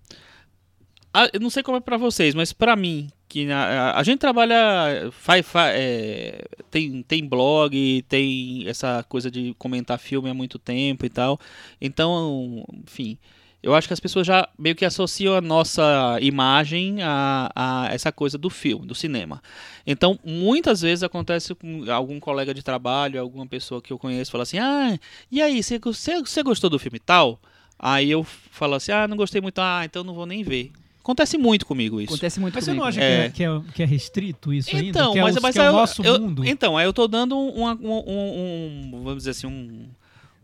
[1.14, 4.04] a- eu não sei como é pra vocês, mas pra mim, que na- a, a
[4.04, 10.34] gente trabalha, faz, faz, é, tem, tem blog, tem essa coisa de comentar filme há
[10.34, 11.40] muito tempo e tal.
[11.82, 13.18] Então, enfim,
[13.64, 18.12] eu acho que as pessoas já meio que associam a nossa imagem a, a essa
[18.12, 19.42] coisa do filme, do cinema.
[19.88, 24.44] Então, muitas vezes acontece com algum colega de trabalho, alguma pessoa que eu conheço, fala
[24.44, 25.00] assim: ah,
[25.32, 27.40] e aí, você, você, você gostou do filme tal?
[27.80, 30.72] Aí eu falo assim: ah, não gostei muito, ah, então não vou nem ver.
[31.02, 32.14] Acontece muito comigo isso.
[32.14, 32.82] Acontece muito Mas você comigo.
[32.84, 33.30] não acha É.
[33.30, 34.88] que, é, que, é, que é restrito isso ainda?
[34.88, 36.46] Então, que é mas, o, mas que é aí o eu- nosso eu- mundo?
[36.48, 39.86] Então, aí eu tô dando um, uma- um, um- um- vamos dizer assim, um,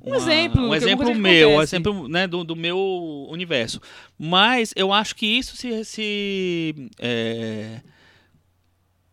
[0.06, 2.78] Um exemplo, um é uma exemplo coisa que meu, um exemplo né, do, do meu
[3.30, 3.82] universo.
[4.18, 7.82] Mas eu acho que isso se, se é,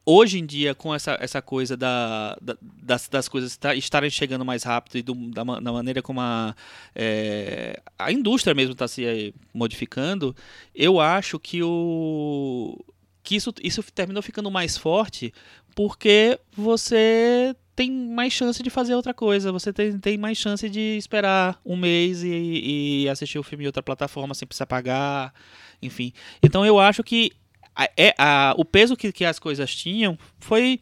[0.04, 4.44] hoje em dia com essa, essa coisa da, da- das, das coisas esta- estarem chegando
[4.44, 6.54] mais rápido e do- da, da maneira como a,
[6.94, 10.34] é, a indústria mesmo está se eh, modificando,
[10.74, 12.78] eu acho que o
[13.24, 15.32] que isso, isso terminou ficando mais forte
[15.76, 20.80] porque você tem mais chance de fazer outra coisa, você tem, tem mais chance de
[20.96, 25.34] esperar um mês e, e assistir o filme em outra plataforma sem precisar pagar,
[25.82, 26.14] enfim.
[26.42, 27.30] Então eu acho que
[27.76, 30.80] a- é, a- o peso que, que as coisas tinham foi,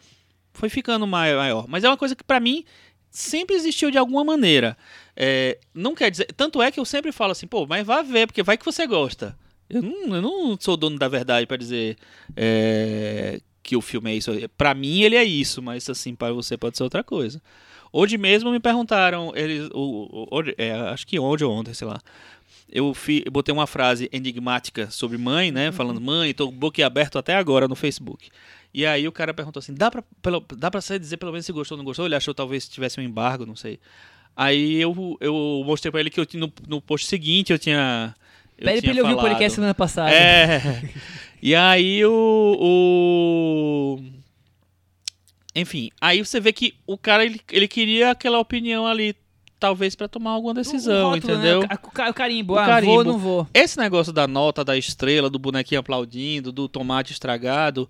[0.52, 1.66] foi ficando mai- maior.
[1.68, 2.64] Mas é uma coisa que pra mim
[3.10, 4.78] sempre existiu de alguma maneira.
[5.16, 6.26] É, não quer dizer.
[6.36, 8.86] Tanto é que eu sempre falo assim, pô, mas vá ver, porque vai que você
[8.86, 9.36] gosta.
[9.68, 11.96] Eu não, eu não sou dono da verdade pra dizer
[12.36, 14.30] é, que o filme é isso.
[14.56, 17.42] Pra mim ele é isso, mas assim, para você pode ser outra coisa.
[17.92, 19.80] Hoje mesmo me perguntaram, eles, o,
[20.12, 21.98] o- hoje- é, acho que hoje ou ontem, sei lá.
[22.70, 25.70] Eu, fi, eu botei uma frase enigmática sobre mãe, né?
[25.72, 28.28] Falando mãe, tô boquiaberto até agora no Facebook.
[28.72, 31.52] E aí o cara perguntou assim: dá pra, pelo, dá pra dizer pelo menos se
[31.52, 32.04] gostou ou não gostou?
[32.06, 33.78] Ele achou talvez tivesse um embargo, não sei.
[34.36, 38.12] Aí eu, eu mostrei pra ele que eu tinha no, no post seguinte eu tinha.
[38.58, 40.10] Eu Pede pra ele ouvir o podcast semana passada.
[40.10, 40.82] É.
[41.46, 44.00] E aí o, o-
[45.54, 49.14] Enfim, aí você vê que o cara ele, ele queria aquela opinião ali,
[49.60, 51.38] talvez pra tomar alguma decisão, O rótulo, né?
[51.50, 51.60] entendeu?
[51.60, 52.92] O ca- O, ca- o carimbo, O ah, carimbo.
[52.92, 53.46] vou ou não vou.
[53.52, 57.88] Esse negócio da nota, da estrela, do bonequinho aplaudindo, do tomate estragado,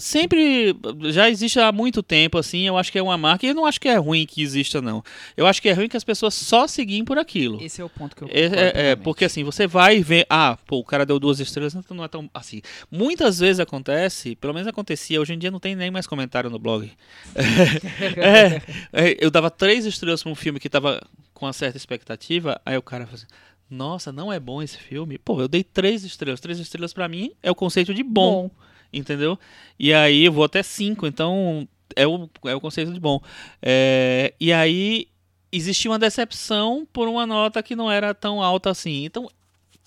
[0.00, 0.74] sempre
[1.10, 2.66] já existe há muito tempo, assim.
[2.66, 3.46] Eu acho que é uma marca.
[3.46, 5.02] E eu não acho que é ruim que exista, não.
[5.36, 7.62] Eu acho que é ruim que as pessoas só seguem por aquilo.
[7.62, 10.26] Esse é o ponto que eu É, é, é, porque assim, você vai e vê,
[10.28, 12.62] ah, pô, o cara deu duas estrelas, então não é tão assim.
[12.90, 16.58] Muitas vezes acontece, pelo menos acontecia, hoje em dia não tem nem mais comentário no
[16.58, 16.90] blog.
[18.16, 21.00] É, é, eu dava três estrelas pra um filme que tava
[21.32, 23.26] com uma certa expectativa, aí o cara fala assim,
[23.70, 25.16] nossa, não é bom esse filme?
[25.16, 26.40] Pô, eu dei três estrelas.
[26.40, 28.50] Três estrelas pra mim é o conceito de bom,
[28.92, 29.38] entendeu?
[29.78, 33.20] E aí eu vou até cinco, então é o, é o conceito de bom.
[33.62, 35.08] É, e aí
[35.52, 39.04] existia uma decepção por uma nota que não era tão alta assim.
[39.04, 39.28] Então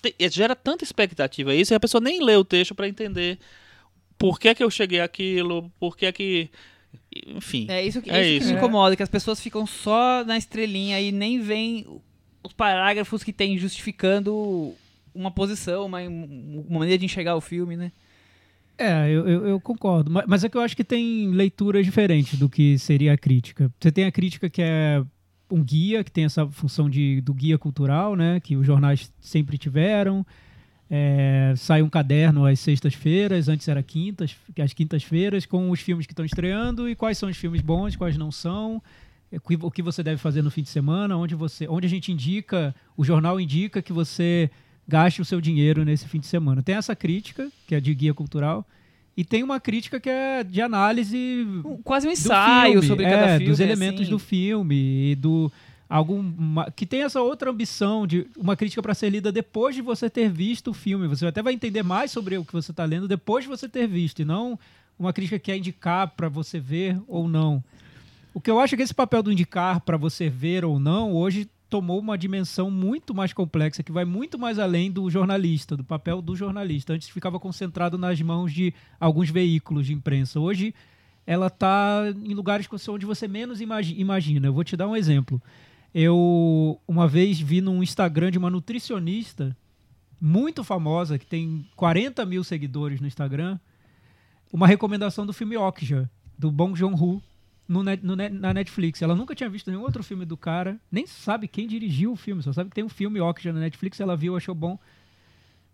[0.02, 3.38] te- gera tanta expectativa isso e a pessoa nem lê o texto pra entender
[4.18, 6.50] por que, que eu cheguei àquilo, por que que.
[7.26, 7.66] Enfim.
[7.68, 11.00] É isso que, É isso que me incomoda, que as pessoas ficam só na estrelinha
[11.00, 11.86] e nem veem
[12.42, 14.74] os parágrafos que tem justificando
[15.14, 17.90] uma posição, uma, uma maneira de enxergar o filme, né?
[18.76, 20.10] É, eu, eu, eu concordo.
[20.10, 23.70] Ma- Mas é que eu acho que tem leituras diferentes do que seria a crítica.
[23.80, 25.02] Você tem a crítica que é
[25.50, 28.40] um guia, que tem essa função de, do guia cultural, né?
[28.40, 30.26] Que os jornais sempre tiveram.
[30.90, 36.12] É, sai um caderno às sextas-feiras, antes era quintas, às quintas-feiras, com os filmes que
[36.12, 38.82] estão estreando e quais são os filmes bons, quais não são,
[39.32, 42.12] é, o que você deve fazer no fim de semana, onde você, onde a gente
[42.12, 44.50] indica, o jornal indica que você
[44.86, 46.62] gaste o seu dinheiro nesse fim de semana.
[46.62, 48.66] Tem essa crítica, que é de guia cultural,
[49.16, 51.46] e tem uma crítica que é de análise
[51.84, 53.46] Quase um ensaio filme, sobre é, cada filme.
[53.46, 54.10] dos elementos assim.
[54.10, 55.50] do filme e do
[55.88, 59.82] algum uma- que tem essa outra ambição de uma crítica para ser lida depois de
[59.82, 61.06] você ter visto o filme.
[61.06, 63.86] Você até vai entender mais sobre o que você está lendo depois de você ter
[63.86, 64.58] visto e não
[64.98, 67.62] uma crítica que quer indicar para você ver ou não.
[68.32, 71.12] O que eu acho é que esse papel do indicar para você ver ou não
[71.12, 75.82] hoje tomou uma dimensão muito mais complexa que vai muito mais além do jornalista, do
[75.82, 76.92] papel do jornalista.
[76.92, 80.38] Antes ficava concentrado nas mãos de alguns veículos de imprensa.
[80.38, 80.72] Hoje
[81.26, 84.46] ela está em lugares onde você menos imagi- imagina.
[84.46, 85.42] Eu vou te dar um exemplo.
[85.92, 89.56] Eu uma vez vi num Instagram de uma nutricionista
[90.20, 93.58] muito famosa, que tem 40 mil seguidores no Instagram,
[94.52, 96.08] uma recomendação do filme Okja,
[96.38, 97.20] do Bong Joon-ho
[97.68, 99.00] no net- no net- na Netflix.
[99.02, 102.42] Ela nunca tinha visto nenhum outro filme do cara, nem sabe quem dirigiu o filme,
[102.42, 104.78] só sabe que tem um filme Oxygen na Netflix, ela viu, achou bom.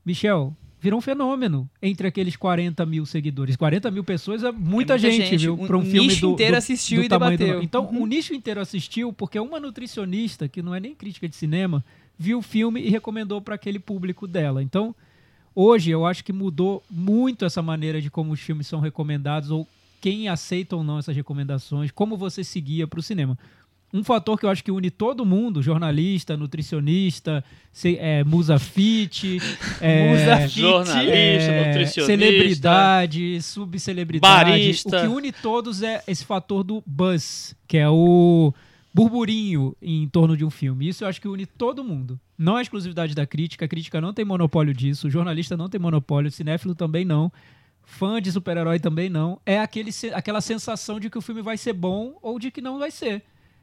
[0.05, 3.57] Michel, virou um fenômeno entre aqueles 40 mil seguidores.
[3.57, 5.36] 40 mil pessoas é muita, muita gente, gente.
[5.43, 5.55] viu?
[5.55, 7.62] Um- Para um filme nicho do, inteiro do- assistiu do e tamanho do- debateu.
[7.62, 8.03] Então, Uhum.
[8.03, 11.84] o nicho inteiro assistiu porque uma nutricionista, que não é nem crítica de cinema,
[12.18, 14.62] viu o filme e recomendou para aquele público dela.
[14.62, 14.95] Então,
[15.55, 19.68] hoje eu acho que mudou muito essa maneira de como os filmes são recomendados ou
[20.01, 23.38] quem aceita ou não essas recomendações, como você seguia para o cinema.
[23.92, 27.42] Um fator que eu acho que une todo mundo, jornalista, nutricionista,
[27.72, 29.38] se- é, musa fit,
[29.80, 30.61] é, Musa fit.
[30.61, 32.07] Jornalista, é, nutricionista.
[32.07, 34.51] celebridade, subcelebridade.
[34.51, 34.96] Barista.
[34.96, 38.55] O que une todos é esse fator do buzz, que é o
[38.94, 40.88] burburinho em torno de um filme.
[40.88, 42.18] Isso eu acho que une todo mundo.
[42.38, 45.80] Não é exclusividade da crítica, a crítica não tem monopólio disso, o jornalista não tem
[45.80, 47.30] monopólio, o cinéfilo também não.
[47.91, 49.41] Fã de super-herói também não.
[49.45, 52.78] É aquele, aquela sensação de que o filme vai ser bom ou de que não
[52.78, 53.22] vai ser.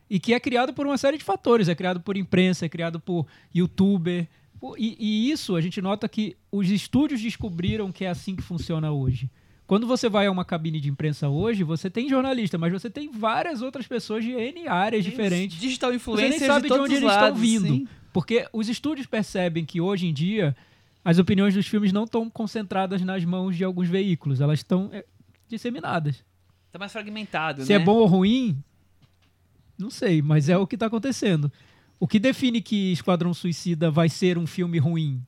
[0.09, 1.67] E que é criado por uma série de fatores.
[1.69, 4.27] É criado por imprensa, é criado por youtuber.
[4.59, 8.41] por- E, e isso a gente nota que os estúdios descobriram que é assim que
[8.43, 9.29] funciona hoje.
[9.65, 13.11] Quando você vai a uma cabine de imprensa hoje, você tem jornalista, mas você tem
[13.11, 15.59] várias outras pessoas de N áreas diferentes.
[15.59, 17.67] Digital Você influencers nem sabe de de onde eles estão lados, vindo.
[17.67, 17.87] sim.
[18.13, 20.55] Porque os estúdios percebem que hoje em dia
[21.07, 25.05] as opiniões dos filmes não estão concentradas nas mãos de alguns veículos, elas estão é,
[25.47, 26.21] disseminadas.
[26.69, 27.75] Tá mais fragmentado, Se né?
[27.75, 28.61] é bom ou ruim,
[29.77, 31.49] não sei, mas é o que está acontecendo.
[31.97, 35.23] O que define que Esquadrão Suicida vai ser um filme ruim?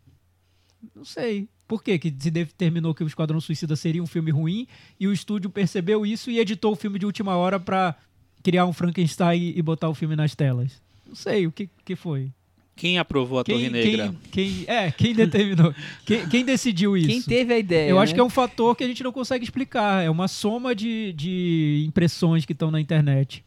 [0.93, 1.47] Não sei.
[1.65, 1.97] Por quê?
[1.97, 4.67] que se determinou que o Esquadrão Suicida seria um filme ruim
[4.99, 7.95] e o estúdio percebeu isso e editou o filme de última hora para
[8.43, 10.81] criar um Frankenstein e botar o filme nas telas?
[11.07, 12.33] Não sei o que, que foi.
[12.79, 14.15] Quem aprovou a Torre Quem, Negra?
[14.31, 15.75] quem, quem- é, quem determinou?
[16.05, 17.07] quem, quem decidiu isso?
[17.09, 18.15] Quem teve a ideia, Eu acho né?
[18.15, 20.03] que é um fator que a gente não consegue explicar.
[20.03, 23.43] É uma soma de, de impressões que estão na internet.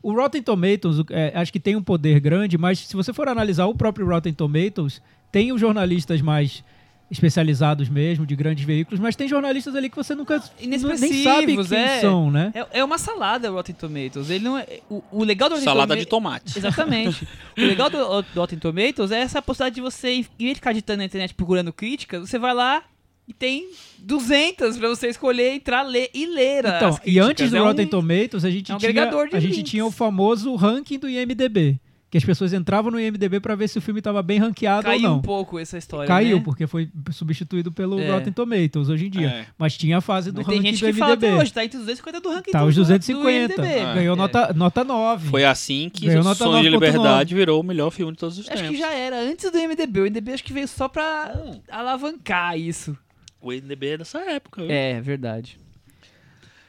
[0.00, 3.66] O Rotten Tomatoes, é, acho que tem um poder grande, mas se você for analisar
[3.66, 6.62] o próprio Rotten Tomatoes, tem os jornalistas mais
[7.10, 10.78] especializados mesmo, de grandes veículos, mas tem jornalistas ali que você nunca nem
[11.22, 12.00] sabe quem é.
[12.00, 12.52] são, né?
[12.54, 14.28] É, é uma salada o Rotten Tomatoes.
[14.30, 16.58] Ele não é, o, o legal do Rotten Salada Toma- de tomate.
[16.58, 17.26] Exatamente.
[17.56, 20.72] o legal do, do Rotten Tomatoes é essa possibilidade de você, em vez de ficar
[20.72, 22.82] digitando na internet procurando críticas, você vai lá
[23.26, 27.28] e tem 200 pra você escolher, entrar, ler e ler Então, as e críticas.
[27.28, 29.90] antes do é um- Rotten Tomatoes, a gente, é um tinha, a gente tinha o
[29.90, 31.78] famoso ranking do IMDB,
[32.10, 35.02] que as pessoas entravam no IMDB para ver se o filme estava bem ranqueado Caiu
[35.02, 35.16] ou não.
[35.18, 36.42] um pouco essa história, Caiu, né?
[36.42, 38.10] porque foi substituído pelo É.
[38.10, 39.28] Rotten Tomatoes hoje em dia.
[39.28, 39.46] É.
[39.58, 41.26] Mas tinha a fase do Mas ranking tem gente do que fala IMDB.
[41.32, 43.54] até hoje, tá entre os 250 do ranking Tá, do, os do 250.
[43.62, 43.80] IMDB.
[43.80, 43.94] Ah.
[43.94, 44.18] Ganhou É.
[44.18, 45.28] nota, nota 9.
[45.28, 46.72] Foi assim que Ganhou o nota Sonho de 9.9.
[46.72, 48.70] Liberdade virou o melhor filme de todos os Acho tempos.
[48.70, 50.00] que já era antes do IMDB.
[50.00, 51.34] O IMDB acho que veio só pra
[51.70, 52.96] alavancar isso.
[53.40, 54.62] O IMDB é dessa época.
[54.62, 54.70] viu?
[54.70, 55.58] É, verdade.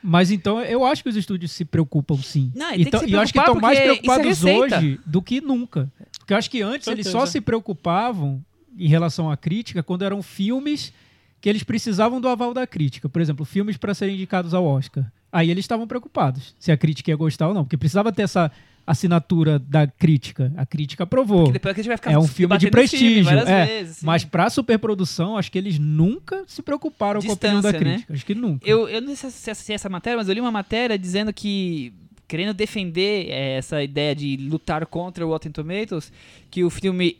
[0.01, 2.51] Mas então eu acho que os estúdios se preocupam sim.
[2.55, 4.77] Não, e tem que então, se e eu acho que estão mais é preocupados receita.
[4.77, 5.91] hoje do que nunca.
[6.17, 8.43] Porque eu acho que antes eles só se preocupavam
[8.77, 10.93] em relação à crítica quando eram filmes
[11.41, 13.09] que eles precisavam do aval da crítica.
[13.09, 15.05] Por exemplo, filmes para serem indicados ao Oscar.
[15.31, 18.51] Aí eles estavam preocupados se a crítica ia gostar ou não, porque precisava ter essa
[18.91, 20.51] assinatura da crítica.
[20.57, 21.39] A crítica aprovou.
[21.43, 23.65] Porque depois que a gente vai ficar É um filme de filme prestígio, várias é.
[23.65, 24.05] vezes, sim.
[24.05, 27.93] Mas pra superprodução, acho que eles nunca se preocuparam com a opinião da Distância, né?
[27.95, 28.13] crítica.
[28.13, 28.67] Acho que nunca.
[28.67, 31.93] Eu, eu não sei se é essa matéria, mas eu li uma matéria dizendo que,
[32.27, 36.11] querendo defender eh, essa ideia de lutar contra o Rotten Tomatoes,
[36.49, 37.17] que o filme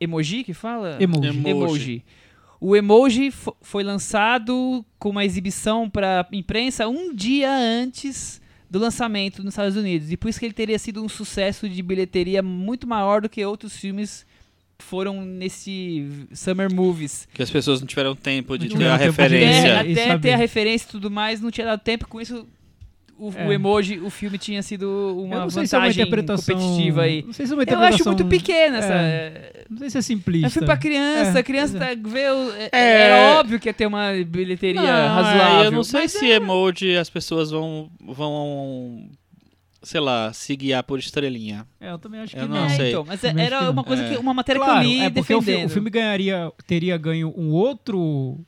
[0.00, 0.96] Emoji, que fala?
[1.00, 1.28] Emoji.
[1.28, 1.48] Emoji.
[1.50, 2.04] Emoji.
[2.60, 8.40] O Emoji fo- foi lançado com uma exibição para imprensa um dia antes
[8.70, 10.12] do lançamento nos Estados Unidos.
[10.12, 13.44] E por isso que ele teria sido um sucesso de bilheteria muito maior do que
[13.44, 14.26] outros filmes
[14.78, 17.26] foram nesse Summer Movies.
[17.32, 19.80] Que as pessoas não tiveram tempo de Não ter a tempo de referência.
[19.80, 20.20] Até saber.
[20.20, 22.06] ter a referência e tudo mais, não tinha dado tempo.
[22.06, 22.46] Com isso,
[23.18, 23.46] o, É.
[23.48, 26.54] o emoji, o filme tinha sido Eu uma não sei se é uma vantagem interpretação
[26.56, 27.22] competitiva aí.
[27.26, 27.96] Não sei se é uma Eu interpretação.
[27.96, 28.94] acho muito pequena essa.
[28.94, 29.64] É.
[29.68, 30.46] Não sei se é simplista.
[30.46, 31.80] É filme pra criança, É, a criança é.
[31.96, 33.00] tá, vê o, é- É.
[33.02, 35.62] Era óbvio que ia ter uma bilheteria Não, razoável.
[35.62, 39.08] é, eu não sei se emoji as pessoas vão, vão,
[39.82, 41.66] sei lá, se guiar por estrelinha.
[41.80, 42.56] É, eu também acho que Eu não.
[42.56, 42.88] não é, sei.
[42.90, 44.08] então, mas Também era uma coisa É.
[44.10, 45.66] que uma matéria Claro, que eu li é porque defendendo.
[45.66, 48.38] o filme ganharia, teria ganho um outro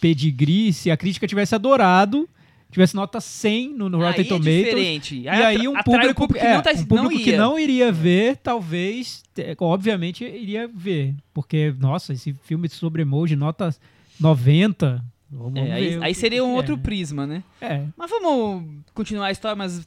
[0.00, 2.28] pedigree se a crítica tivesse adorado,
[2.74, 4.56] tivesse nota 100 no, no Rotten aí Tomatoes.
[4.56, 5.20] É diferente.
[5.20, 7.38] E aí um público, público que é, não, tá, um público que ia.
[7.38, 13.74] não iria ver, talvez, te- obviamente iria ver, porque nossa, esse filme sobre emoji nota
[14.20, 15.04] 90.
[15.30, 16.82] Vamos É, aí, aí que seria que um é, outro né?
[16.82, 17.42] prisma, né?
[17.60, 19.86] É, Mas vamos continuar a história, mas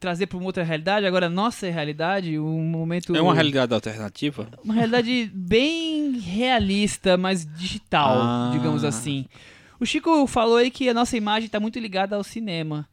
[0.00, 1.04] trazer para uma outra realidade.
[1.06, 3.14] Agora, nossa realidade, um momento.
[3.16, 4.48] É uma realidade alternativa?
[4.64, 8.50] Uma realidade bem realista, mas digital, Ah.
[8.52, 9.26] digamos assim.
[9.80, 12.88] O Chico falou aí que a nossa imagem está muito ligada ao cinema.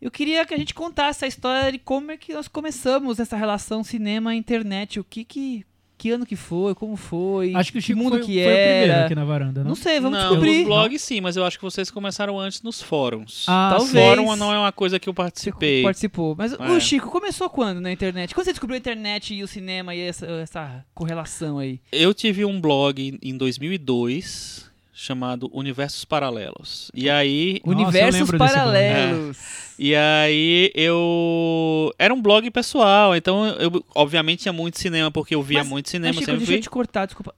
[0.00, 3.36] Eu queria que a gente contasse a história de como é que nós começamos essa
[3.36, 5.00] relação cinema-internet.
[5.00, 5.64] O que que...
[5.98, 6.74] Que ano que foi?
[6.74, 7.54] Como foi?
[7.54, 9.04] Acho que o Chico mundo foi, que foi o primeiro era?
[9.04, 9.68] aqui na varanda, não?
[9.68, 10.56] Não sei, vamos não, descobrir.
[10.60, 13.44] nos blogs sim, mas eu acho que vocês começaram antes nos fóruns.
[13.46, 13.92] Ah, Talvez.
[13.92, 15.82] Fórum não é uma coisa que eu Você participei.
[15.82, 16.34] participou.
[16.38, 16.70] Mas É.
[16.70, 18.34] o Chico começou quando na internet?
[18.34, 21.82] Quando você descobriu a internet e o cinema e essa, essa correlação aí?
[21.92, 24.69] Eu tive um blog em- em 2002
[25.02, 26.90] chamado Universos Paralelos.
[26.94, 29.38] E aí, Universos desse paralelos.
[29.78, 35.42] e aí eu era um blog pessoal, então eu obviamente tinha muito cinema porque eu
[35.42, 37.34] via Mas- muito Mas, cinema, Chico, sempre deixa eu te cortar, desculpa.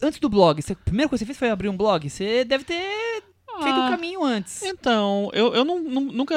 [0.00, 2.08] Antes do blog, você, a primeira coisa que você fez foi abrir um blog?
[2.08, 2.74] Você deve ter
[3.62, 4.62] feito o Ah, caminho antes.
[4.62, 6.36] Então, eu, eu não, nu- nunca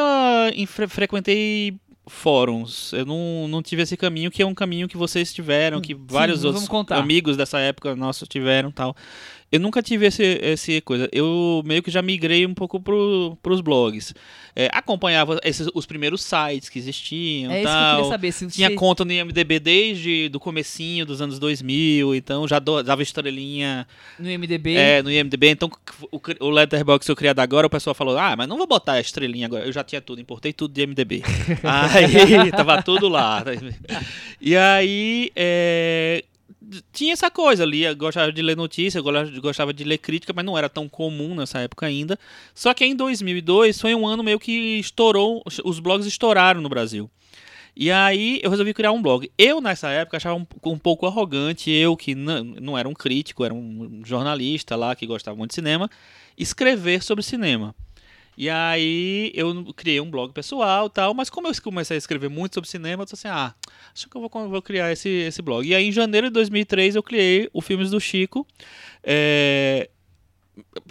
[0.67, 1.75] fre- frequentei
[2.07, 2.91] fóruns.
[2.93, 6.41] Eu não, não tive esse caminho, que é um caminho que vocês tiveram, que vários
[6.43, 8.95] vamos outros amigos dessa época nossos tiveram tal.
[9.51, 11.07] Eu nunca tive esse, esse coisa.
[11.11, 14.13] Eu meio que já migrei um pouco pro, pros blogs.
[14.55, 17.95] É, acompanhava esses, os primeiros sites que existiam é que tal.
[17.95, 18.31] queria saber.
[18.31, 18.75] Se Tinha você...
[18.75, 23.87] conta no IMDB desde do comecinho dos anos 2000, então já do- dava estrelinha
[24.17, 24.75] no MDB.
[24.75, 25.69] é, no IMDB, então
[26.11, 28.99] o, o Letterboxd eu criado agora, o pessoal falou, ah, mas não vou botar a
[29.01, 29.65] estrelinha agora.
[29.65, 31.21] Eu já tinha tudo, importei tudo de IMDB.
[31.63, 33.43] aí, tava tudo lá.
[34.41, 36.23] E aí, é,
[36.91, 39.01] tinha essa coisa ali, eu gostava de ler notícia,
[39.41, 42.17] gostava de ler crítica, mas não era tão comum nessa época ainda.
[42.53, 47.09] Só que em 2002 foi um ano meio que estourou, os blogs estouraram no Brasil.
[47.75, 49.29] E aí eu resolvi criar um blog.
[49.37, 53.43] Eu, nessa época, achava um, um pouco arrogante, eu que não, não era um crítico,
[53.43, 55.89] era um jornalista lá que gostava muito de cinema,
[56.37, 57.75] escrever sobre cinema.
[58.37, 62.55] E aí eu criei um blog pessoal tal, mas como eu comecei a escrever muito
[62.55, 63.53] sobre cinema, eu disse assim, ah,
[63.93, 65.65] acho que eu vou, vou criar esse, esse blog.
[65.67, 68.45] E aí em janeiro de 2003 eu criei o Filmes do Chico,
[69.03, 69.89] é,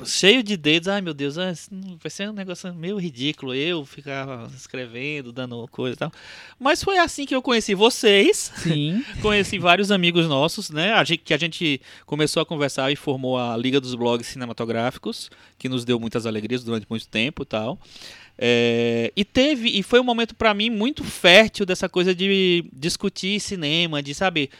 [0.05, 5.33] cheio de dedos, ai meu Deus, vai ser um negócio meio ridículo eu ficar escrevendo,
[5.33, 6.13] dando coisa e tal.
[6.59, 9.05] Mas foi assim que eu conheci vocês, Sim.
[9.23, 10.93] conheci vários amigos nossos, né?
[10.93, 15.31] A gente, que a gente começou a conversar e formou a Liga dos Blogs Cinematográficos,
[15.59, 17.79] que nos deu muitas alegrias durante muito tempo e tal.
[18.37, 23.41] É, e teve, e foi um momento pra mim muito fértil dessa coisa de discutir
[23.41, 24.51] cinema, de saber.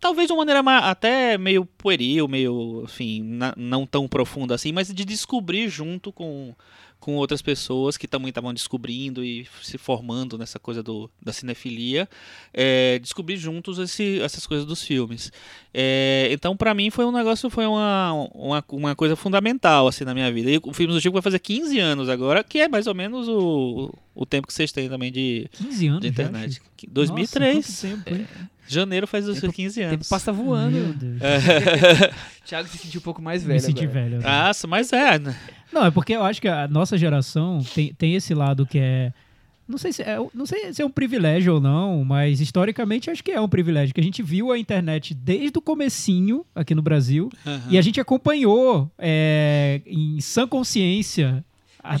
[0.00, 4.92] Talvez de uma maneira ma- até meio pueril, meio, enfim, não tão profunda assim, mas
[4.92, 6.54] de descobrir junto com,
[6.98, 12.08] com outras pessoas que também estavam descobrindo e se formando nessa coisa do, da cinefilia,
[12.52, 15.30] é, descobrir juntos esse- essas coisas dos filmes.
[15.74, 20.14] É, então, pra mim, foi um negócio, foi uma, uma, uma coisa fundamental assim na
[20.14, 20.50] minha vida.
[20.50, 23.28] E o Filmes do Chico vai fazer 15 anos agora, que é mais ou menos
[23.28, 26.54] o, o tempo que vocês têm também de, 15 anos de já, internet.
[26.54, 26.66] Chico.
[26.88, 27.56] 2003.
[27.56, 28.26] Nossa, tempo, hein?
[28.74, 30.08] Janeiro faz os Tempo- 15 O tempo anos.
[30.08, 30.92] passa Meu voando.
[30.94, 31.20] Deus.
[32.44, 34.00] Thiago se sentiu um pouco mais Me velho senti agora.
[34.08, 34.22] velho.
[34.22, 35.18] Nossa, mas é.
[35.18, 35.36] né?
[35.72, 39.12] Não, é porque eu acho que a nossa geração tem, tem esse lado que é.
[39.68, 43.22] Não sei, se é, não sei se é um privilégio ou não, mas historicamente acho
[43.22, 43.94] que é um privilégio.
[43.94, 47.30] Que a gente viu a internet desde o comecinho aqui no Brasil
[47.68, 51.44] e a gente acompanhou é, em sã consciência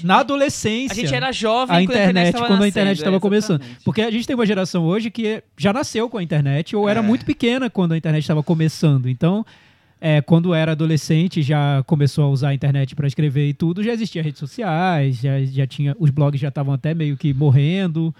[0.02, 2.96] na adolescência A gente era jovem a quando internet, a internet tava quando a internet
[2.98, 3.62] estava é, começando.
[3.84, 7.00] Porque a gente tem uma geração hoje que já nasceu com a internet ou era
[7.00, 7.02] É.
[7.02, 9.08] muito pequena quando a internet estava começando.
[9.08, 9.44] Então,
[10.00, 13.92] é, quando era adolescente, já começou a usar a internet para escrever e tudo, já
[13.92, 18.14] existia redes sociais, já, já tinha, os blogs já estavam até meio que morrendo.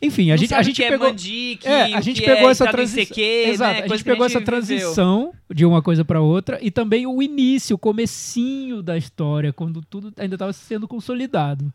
[0.00, 1.08] Enfim, a gente, a gente que é pegou.
[1.08, 3.16] Mandic, É, a gente pegou é essa transição.
[3.18, 3.84] Exato, né?
[3.84, 4.46] a gente pegou essa viveu.
[4.46, 9.82] transição de uma coisa para outra e também o início, o comecinho da história, quando
[9.82, 11.72] tudo ainda estava sendo consolidado.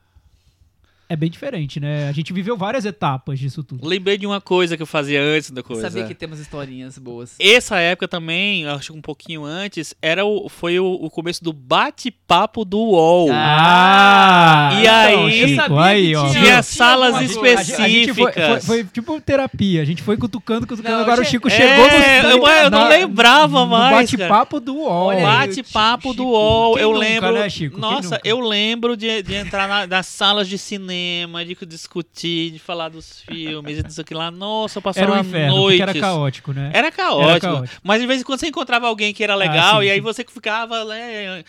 [1.14, 2.10] É bem diferente, né?
[2.10, 3.88] A gente viveu várias etapas disso tudo.
[3.88, 5.84] Lembrei de uma coisa que eu fazia antes da coisa.
[5.84, 7.36] Sabia que temos historinhas boas.
[7.40, 11.54] Essa época também, acho que um pouquinho antes, era o, foi o, o começo do
[11.54, 13.30] bate-papo do UOL.
[13.32, 14.70] Ah!
[14.82, 16.30] E aí- Eu Chico, sabia aí, que ó.
[16.32, 17.60] tinha- salas coisa.
[17.60, 18.66] A gente- a gente foi, foi, específicas.
[18.66, 19.82] foi tipo terapia.
[19.82, 20.96] A gente foi cutucando, cutucando.
[20.96, 24.60] Não, agora o che- Chico É, chegou no, eu- eu não lembrava no mais, bate-papo
[24.60, 25.10] do UOL.
[25.12, 27.34] Aí, Bate-papo do UOL, quem eu nunca, lembro.
[27.34, 27.80] né, Chico?
[27.80, 30.84] Nossa, eu lembro de, de entrar na- nas salas de cinema,
[31.60, 34.30] de discutir, de falar dos filmes e disso aqui lá.
[34.32, 35.82] Nossa, eu passava Era um inferno, noites.
[35.82, 36.72] era caótico, né?
[36.74, 37.76] Era caótico, Era caótico.
[37.84, 40.02] Mas de vez em quando você encontrava alguém que era legal sim, e aí sim.
[40.02, 41.44] você ficava né,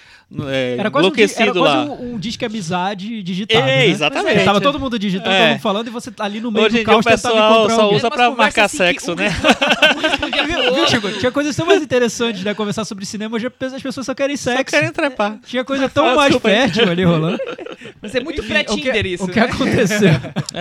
[0.49, 1.85] é, Era quase, um, di- era enlouquecido quase lá.
[1.85, 3.87] um, um disque amizade digitado, É, né?
[3.87, 4.45] exatamente.
[4.45, 5.39] Tava todo mundo digitando, É.
[5.41, 7.97] todo mundo falando e você ali no meio Hoje do caos tentava encontrar só alguém.
[7.99, 9.29] usa pra marcar assim sexo, um né?
[10.75, 11.11] Viu, Chico?
[11.19, 12.55] Tinha coisas tão mais interessantes, né?
[12.55, 14.75] Conversar sobre cinema, hoje as pessoas só querem Só sexo.
[14.75, 15.39] querem trepar.
[15.47, 17.39] Tinha coisa tão Ah, mais fértil ali rolando.
[18.05, 19.47] Mas é muito pré-Tinder isso, o que né?
[19.47, 20.11] aconteceu?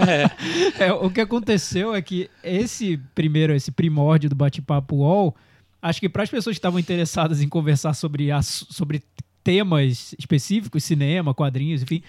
[0.79, 0.85] É.
[0.85, 5.35] É, o que aconteceu é que esse primeiro, esse primórdio do bate-papo UOL,
[5.81, 9.03] acho que para as pessoas que estavam interessadas em conversar sobre, ass- sobre
[9.43, 12.01] temas específicos, cinema, quadrinhos, enfim,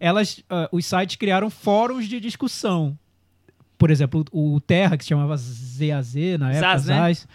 [0.00, 2.98] elas, ah, os sites criaram fóruns de discussão.
[3.78, 6.96] Por exemplo, o o Terra, que se chamava ZAZ na época, Zaz, né?
[6.96, 7.28] Zaz,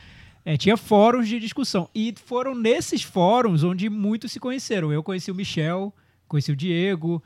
[0.44, 1.90] é, tinha fóruns de discussão.
[1.94, 4.92] E foram nesses fóruns onde muitos se conheceram.
[4.92, 5.94] Eu conheci o Michel,
[6.28, 7.24] conheci o Diego,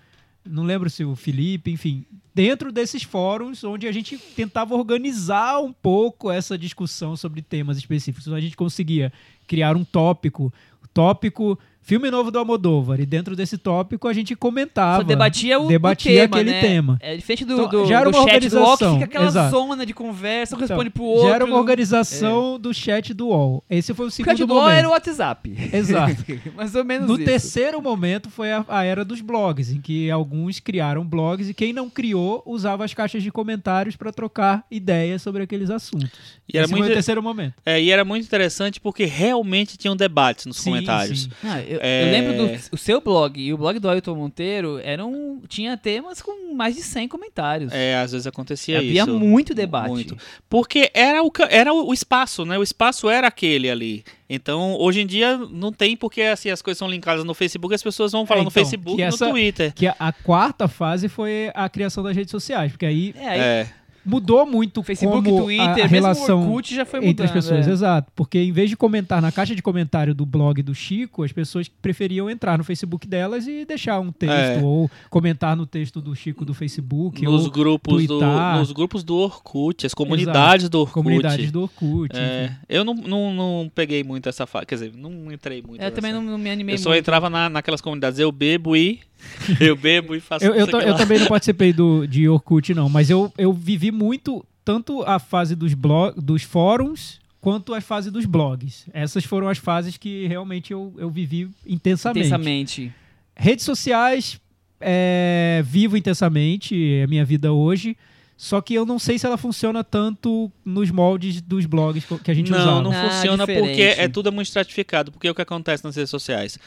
[0.50, 2.06] não lembro se o Felipe, enfim.
[2.34, 8.28] Dentro desses fóruns onde a gente tentava organizar um pouco essa discussão sobre temas específicos.
[8.28, 9.12] Então a gente conseguia
[9.48, 10.54] criar um tópico.
[10.84, 11.58] O tópico
[11.90, 13.00] filme novo do Almodóvar.
[13.02, 14.98] E dentro desse tópico a gente comentava.
[14.98, 16.62] Só debatia o, debatia o tema, aquele né?
[16.62, 16.98] tema.
[17.02, 19.06] É diferente do, Então, do, já era do uma chat do UOL, que organização, fica
[19.06, 19.50] aquela exato.
[19.52, 21.28] zona de conversa, um Então, responde pro outro.
[21.28, 23.64] Já era uma organização do chat do UOL.
[23.70, 24.78] Esse foi o O segundo chat do UOL momento.
[24.78, 25.56] era o WhatsApp.
[25.74, 26.26] Exato.
[26.56, 27.26] Mais ou menos No isso.
[27.26, 31.74] terceiro momento foi a, a era dos blogs, em que alguns criaram blogs e quem
[31.74, 36.10] não criou usava as caixas de comentários para trocar ideias sobre aqueles assuntos.
[36.52, 37.54] E era Esse foi muito- o terceiro momento.
[37.66, 41.24] É, e era muito interessante porque realmente tinham debates nos Sim, comentários.
[41.24, 41.30] sim.
[41.44, 42.04] Ah, eu, É.
[42.08, 46.22] eu lembro do o seu blog e o blog do Ailton Monteiro eram, tinha temas
[46.22, 47.72] com mais de 100 comentários.
[47.74, 49.14] É, às vezes acontecia Havia isso.
[49.20, 49.90] muito debate.
[49.90, 50.18] Muito.
[50.50, 52.58] Porque era o, era o espaço, né?
[52.58, 54.04] O espaço era aquele ali.
[54.30, 57.82] Então, hoje em dia, não tem porque assim, as coisas são linkadas no Facebook, as
[57.82, 59.74] pessoas vão falar no então, Facebook que e essa- no Twitter.
[59.74, 63.40] Que a, a quarta fase foi a criação das redes sociais, porque aí É, aí
[63.40, 63.68] É,
[64.06, 67.12] mudou muito Facebook, como Twitter, a, a mesmo relação o Orkut já foi mudando.
[67.12, 67.72] entre as pessoas, é.
[67.72, 68.12] exato.
[68.16, 71.68] Porque em vez de comentar na caixa de comentário do blog do Chico, as pessoas
[71.68, 74.62] preferiam entrar no Facebook delas e deixar um texto, É.
[74.64, 79.16] ou comentar no texto do Chico do Facebook, nos ou grupos do, nos grupos do
[79.16, 80.94] Orkut, as comunidades do Orkut.
[80.94, 82.16] comunidades do Orkut.
[82.16, 85.82] É, eu não, não, não peguei muito essa fase, quer dizer, não entrei muito.
[85.82, 86.24] Eu também nessa.
[86.24, 87.00] não, não me animei Eu só muito.
[87.02, 89.00] entrava na, naquelas comunidades, eu bebo e.
[89.60, 93.10] eu bebo e faço Eu, eu, eu também não participei do, de Orkut, não, mas
[93.10, 98.26] eu, eu vivi muito tanto a fase dos, blog, dos fóruns quanto a fase dos
[98.26, 98.86] blogs.
[98.94, 102.28] Essas foram as fases que realmente eu, eu vivi intensamente.
[102.28, 102.94] intensamente.
[103.36, 104.40] Redes sociais,
[104.80, 107.96] é, vivo intensamente, é a minha vida hoje.
[108.42, 112.34] Só que eu não sei se ela funciona tanto nos moldes dos blogs que a
[112.34, 112.82] gente não, usava.
[112.82, 113.68] não Ah, funciona diferente.
[113.68, 115.12] porque é tudo muito estratificado.
[115.12, 116.58] Porque é o que acontece nas redes sociais.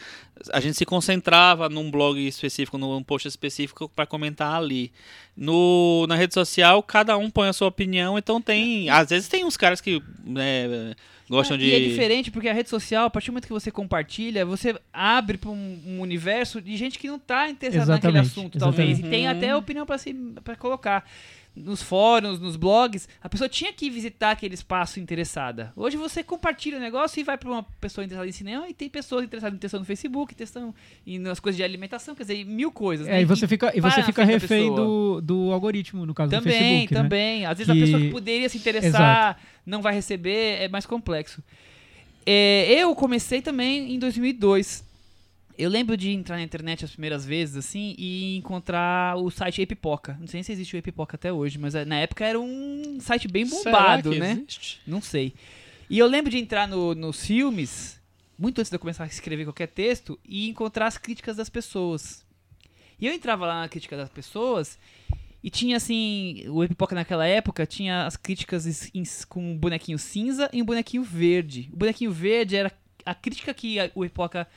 [0.52, 4.92] A gente se concentrava num blog específico, num post específico para comentar ali.
[5.34, 8.90] No, na rede social, cada um põe a sua opinião, então tem.
[8.90, 10.94] Às vezes tem uns caras que né,
[11.26, 11.64] gostam Ah, de.
[11.68, 14.78] E é diferente porque a rede social, a partir do momento que você compartilha, você
[14.92, 18.90] abre para um, um universo de gente que não tá interessada naquele Exatamente, assunto, talvez.
[18.90, 19.10] E exatamente.
[19.10, 20.12] tem até opinião para se
[20.44, 21.02] para colocar.
[21.54, 25.70] Nos fóruns, nos blogs, a pessoa tinha que visitar aquele espaço interessada.
[25.76, 28.88] Hoje você compartilha o negócio e vai para uma pessoa interessada em cinema e tem
[28.88, 30.74] pessoas interessadas em textão no Facebook, textão
[31.06, 33.06] e nas coisas de alimentação, quer dizer, mil coisas.
[33.06, 33.22] É, né?
[33.22, 36.94] e você fica, e você fica refém do, do algoritmo, no caso do Também, Facebook.
[36.94, 37.02] né?
[37.02, 37.44] também.
[37.44, 41.42] Às vezes Que- a pessoa que poderia se interessar não vai receber, é mais complexo.
[42.24, 44.90] É, eu comecei também em 2002.
[45.62, 50.16] Eu lembro de entrar na internet as primeiras vezes, assim, e encontrar o site Epipoca.
[50.18, 52.98] Não sei nem se existe o Epipoca até hoje, mas é, na época era um
[53.00, 54.32] site bem bombado, né?
[54.32, 54.80] existe?
[54.86, 55.32] Não sei.
[55.88, 58.00] E eu lembro de entrar no- nos filmes,
[58.36, 62.24] muito antes de eu começar a escrever qualquer texto, e encontrar as críticas das pessoas.
[63.00, 64.76] E eu entrava lá na crítica das pessoas
[65.44, 68.90] e tinha assim, o Epipoca naquela época tinha as críticas
[69.28, 71.68] com um bonequinho cinza e um bonequinho verde.
[71.72, 72.72] O bonequinho verde era
[73.04, 74.48] a crítica que o Epipoca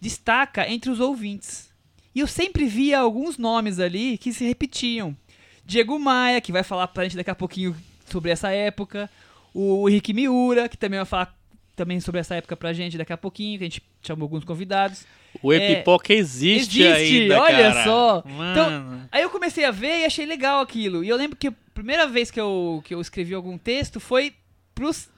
[0.00, 1.70] destaca entre os ouvintes.
[2.14, 5.16] E eu sempre via alguns nomes ali que se repetiam.
[5.64, 7.76] Diego Maia, que vai falar pra gente daqui a pouquinho
[8.10, 9.08] sobre essa época.
[9.54, 11.36] O Henrique Miura, que também vai falar
[11.76, 15.06] também sobre essa época pra gente daqui a pouquinho, que a gente chamou alguns convidados.
[15.42, 17.84] O Epipoca existe, É, existe, ainda, olha cara.
[17.84, 18.22] só.
[18.26, 19.08] Mano.
[19.12, 21.04] Aí eu comecei a ver e achei legal aquilo.
[21.04, 24.34] E eu lembro que a primeira vez que eu, que eu escrevi algum texto foi
[24.74, 25.08] pros,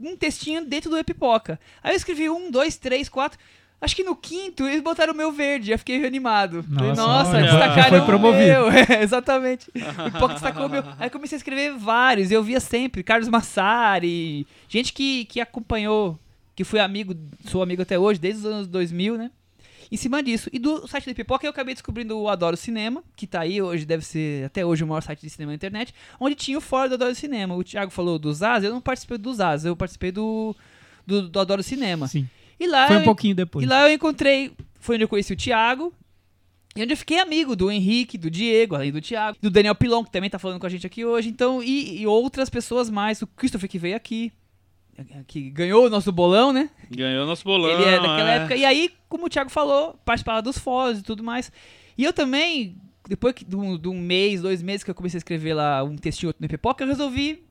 [0.00, 1.58] um textinho dentro do Epipoca.
[1.82, 3.38] Aí eu escrevi um, dois, três, quatro.
[3.84, 6.62] Acho que no quinto eles botaram o meu verde, eu fiquei animado.
[6.62, 8.44] Falei, Nossa, Nossa, olha, destacaram foi o promovido.
[8.46, 8.68] meu.
[8.96, 9.70] É, exatamente.
[9.74, 10.82] O Epipoca destacou o meu.
[10.98, 13.02] Aí comecei a escrever vários, eu via sempre.
[13.02, 16.18] Carlos Massari, gente que, que acompanhou,
[16.56, 17.14] que foi amigo,
[17.44, 19.30] sou amigo até hoje, desde os anos 2000, né?
[19.92, 20.48] Em cima disso.
[20.50, 23.84] E do site do Pipoca eu acabei descobrindo o Adoro Cinema, que tá aí hoje,
[23.84, 26.88] deve ser até hoje o maior site de cinema na internet, onde tinha o fórum
[26.88, 27.54] do Adoro Cinema.
[27.54, 30.56] O Thiago falou do Zaz, eu não participei do Zaz, eu participei do,
[31.06, 32.08] do, do Adoro Cinema.
[32.08, 32.26] Sim.
[32.58, 33.64] E lá, Foi um eu- pouquinho depois.
[33.64, 35.92] e lá eu encontrei, foi onde eu conheci o Thiago,
[36.76, 40.04] e onde eu fiquei amigo do Henrique, do Diego, além do Thiago, do Daniel Pilon,
[40.04, 43.20] que também tá falando com a gente aqui hoje, então, e, e outras pessoas mais,
[43.22, 44.32] o Christopher que veio aqui,
[45.26, 46.70] que ganhou o nosso bolão, né?
[46.90, 47.68] Ganhou nosso bolão.
[47.70, 48.36] Ele é daquela é.
[48.36, 48.54] época.
[48.56, 51.50] E aí, como o Thiago falou, participava dos fóruns e tudo mais.
[51.98, 52.76] E eu também,
[53.08, 55.82] depois que- de um, de um mês, dois meses que eu comecei a escrever lá
[55.82, 57.42] um textinho outro no Pipoca, eu resolvi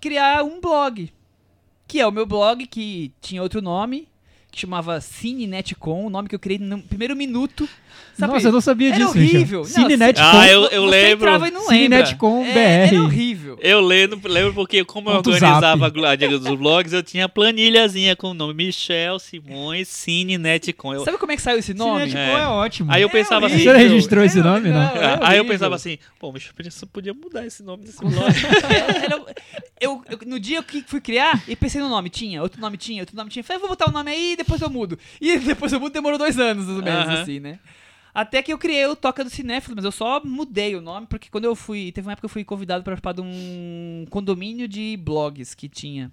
[0.00, 1.12] criar um blog.
[1.86, 4.08] Que é o meu blog, que tinha outro nome,
[4.52, 7.66] que chamava Cine Netcom, o nome que eu criei no primeiro minuto.
[8.18, 8.32] Sabe?
[8.34, 9.60] Nossa, eu não sabia Era disso, horrível.
[9.62, 9.80] Michel.
[9.82, 10.22] Não, Cinenet.com.
[10.22, 11.26] Ah, eu, eu lembro.
[11.28, 12.04] entrava e não lembra.
[12.06, 12.94] Cinenet.com É, BR.
[12.94, 13.58] era horrível.
[13.60, 16.04] Eu lembro, lembro porque como eu organizava zap.
[16.06, 20.92] a dica dos blogs, eu tinha planilhazinha com o nome Michel Simões Cine Netcom.
[20.94, 22.08] Eu- Sabe como é que saiu esse nome?
[22.08, 22.46] Cinenet.com é.
[22.46, 22.92] ótimo.
[22.92, 23.72] Aí eu É pensava assim, horrível.
[23.74, 24.82] Você registrou esse nome, não?
[24.82, 28.12] é Aí eu pensava assim, pô, mas eu podia- mudar esse nome desse blog.
[29.80, 32.08] Eu, eu- no dia que fui criar, e pensei no nome.
[32.08, 33.42] Tinha, outro nome tinha, outro nome tinha.
[33.42, 34.96] Falei, vou botar o nome aí e depois eu mudo.
[35.20, 37.22] E depois eu mudo demorou dois anos, mais ou menos, Aham.
[37.22, 37.58] assim, né?
[38.14, 41.30] Até que eu criei o Toca do Cinéfilo, mas eu só mudei o nome, porque
[41.30, 41.90] quando eu fui.
[41.92, 45.68] Teve uma época que eu fui convidado para participar de um condomínio de blogs que
[45.68, 46.12] tinha.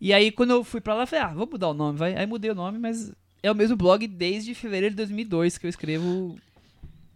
[0.00, 2.14] E aí, quando eu fui pra lá, eu falei, ah, vou mudar o nome, vai.
[2.14, 3.12] Aí mudei o nome, mas
[3.42, 6.36] é o mesmo blog desde fevereiro de 2002 que eu escrevo.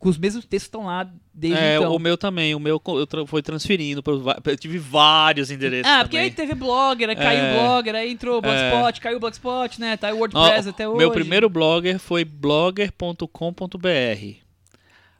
[0.03, 1.94] Com os mesmos textos estão lá desde É, então.
[1.94, 4.03] o meu também, o meu eu tra- foi transferindo,
[4.44, 6.48] eu tive vários endereços Ah, porque aí também.
[6.48, 7.61] teve blogger, aí caiu o É.
[7.62, 9.96] blogger, aí entrou o Blogspot, caiu o Blogspot, né?
[9.96, 10.98] Tá aí o Ó, WordPress até hoje.
[10.98, 14.40] Meu primeiro blogger foi blogger.com.br.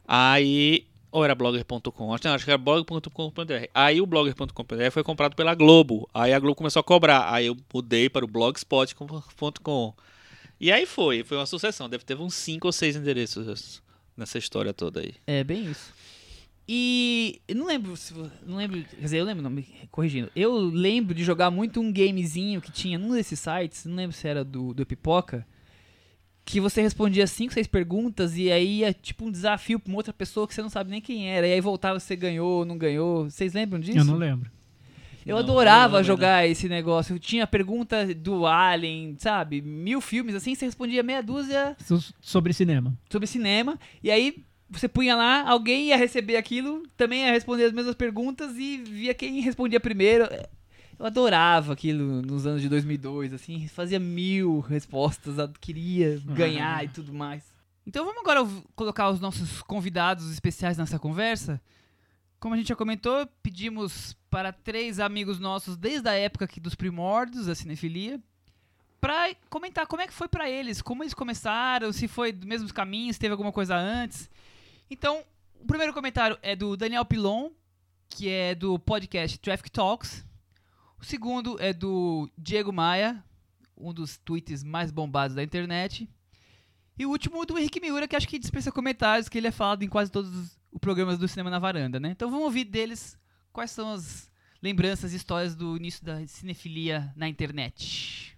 [0.07, 0.85] Aí.
[1.11, 2.13] Ou era blogger.com?
[2.13, 3.67] Acho, acho que era blog.com.br.
[3.73, 6.09] Aí o blogger.com.br foi comprado pela Globo.
[6.13, 7.31] Aí a Globo começou a cobrar.
[7.31, 9.93] Aí eu mudei para o blogspot.com.
[10.59, 11.87] E aí foi, foi uma sucessão.
[11.87, 13.81] Deve ter uns 5 ou 6 endereços
[14.15, 15.13] nessa história toda aí.
[15.25, 15.93] É, bem isso.
[16.67, 18.13] E eu não lembro se
[18.45, 20.31] não lembro, quer dizer, eu lembro, não, me corrigindo.
[20.35, 24.27] Eu lembro de jogar muito um gamezinho que tinha num desses sites, não lembro se
[24.27, 25.45] era do, do Pipoca,
[26.45, 30.13] que você respondia cinco, seis perguntas e aí ia tipo um desafio pra uma outra
[30.13, 31.47] pessoa que você não sabe nem quem era.
[31.47, 33.29] E aí voltava se você ganhou ou não ganhou.
[33.29, 33.97] Vocês lembram disso?
[33.97, 34.49] Eu não lembro.
[35.25, 37.15] Eu Não, adorava não jogar esse negócio.
[37.15, 39.61] Eu tinha pergunta do Alien, sabe?
[39.61, 42.93] Mil filmes assim, você respondia meia dúzia So- Sobre cinema.
[43.09, 43.79] sobre cinema.
[44.03, 48.57] E aí você punha lá, alguém ia receber aquilo, também ia responder as mesmas perguntas
[48.57, 50.25] e via quem respondia primeiro.
[50.97, 57.13] Eu adorava aquilo nos anos de 2002, assim, fazia mil respostas, queria ganhar e tudo
[57.13, 57.43] mais.
[57.85, 61.59] Então vamos agora colocar os nossos convidados especiais nessa conversa.
[62.43, 66.75] Como a gente já comentou, pedimos para três amigos nossos desde a época aqui dos
[66.75, 68.21] primórdios da cinefilia
[68.99, 72.73] para comentar como é que foi para eles, como eles começaram, se foi dos mesmos
[72.73, 74.29] caminhos, teve alguma coisa antes.
[74.89, 75.23] Então,
[75.61, 77.49] o primeiro comentário é do Daniel Pilon,
[78.09, 80.25] que é do podcast Traffic Talks.
[80.99, 83.23] O segundo é do Diego Maia,
[83.77, 86.09] um dos tweets mais bombados da internet.
[86.99, 89.83] E o último do Henrique Miura, que acho que dispensa comentários, que ele é falado
[89.83, 92.09] em quase todos os os programas do Cinema na Varanda, né?
[92.09, 93.17] Então vamos ouvir deles
[93.51, 98.37] quais são as lembranças e histórias do início da cinefilia na internet.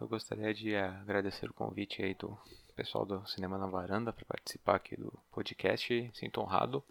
[0.00, 2.36] Eu gostaria de agradecer o convite aí do
[2.74, 6.10] pessoal do Cinema na Varanda para participar aqui do podcast.
[6.14, 6.82] Sinto honrado.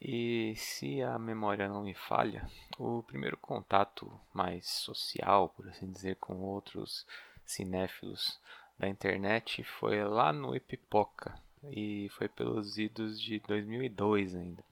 [0.00, 2.48] E se a memória não me falha,
[2.78, 7.04] o primeiro contato mais social, por assim dizer, com outros
[7.44, 8.38] cinéfilos
[8.78, 11.34] da internet foi lá no Epipoca
[11.70, 14.64] e foi pelos idos de 2002 ainda.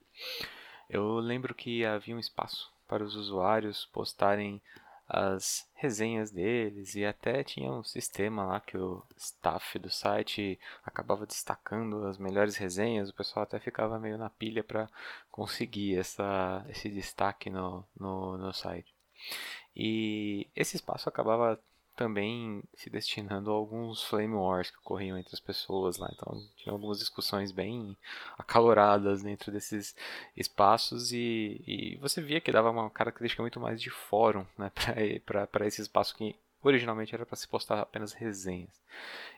[0.89, 4.61] Eu lembro que havia um espaço para os usuários postarem
[5.09, 11.27] as resenhas deles e até tinha um sistema lá que o staff do site acabava
[11.27, 14.89] destacando as melhores resenhas, o pessoal até ficava meio na pilha para
[15.31, 18.93] conseguir essa, esse destaque no, no, no site.
[19.77, 21.61] E esse espaço acabava
[21.97, 26.09] também se destinando a alguns flame wars que ocorriam entre as pessoas lá.
[26.13, 27.97] Então tinha algumas discussões bem
[28.39, 29.97] acaloradas dentro desses
[30.37, 34.71] espaços e, e você via que dava uma característica muito mais de fórum né,
[35.25, 38.81] para esse espaço que originalmente era para se postar apenas resenhas.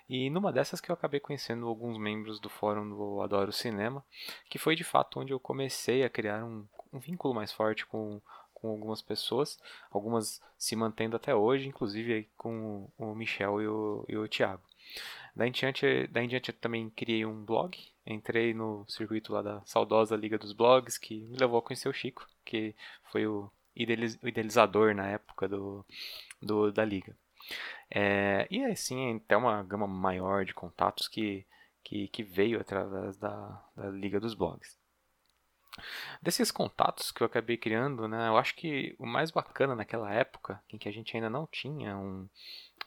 [0.08, 4.04] E numa dessas que eu acabei conhecendo alguns membros do fórum do Adoro Cinema,
[4.48, 8.20] que foi de fato onde eu comecei a criar um, um vínculo mais forte com
[8.60, 9.58] com algumas pessoas,
[9.90, 14.62] algumas se mantendo até hoje, inclusive com o Michel e o, e o Thiago.
[15.34, 19.42] Daí em, diante, daí em diante eu também criei um blog, entrei no circuito lá
[19.42, 22.74] da saudosa Liga dos Blogs, que me levou a conhecer o Chico, que
[23.12, 25.84] foi o, idealiz, o idealizador na época do,
[26.42, 27.16] do da Liga.
[27.90, 31.46] É, e assim, até uma gama maior de contatos que,
[31.82, 34.77] que, que veio através da, da Liga dos Blogs.
[36.20, 40.62] Desses contatos que eu acabei criando, né, eu acho que o mais bacana naquela época,
[40.72, 42.28] em que a gente ainda não tinha um,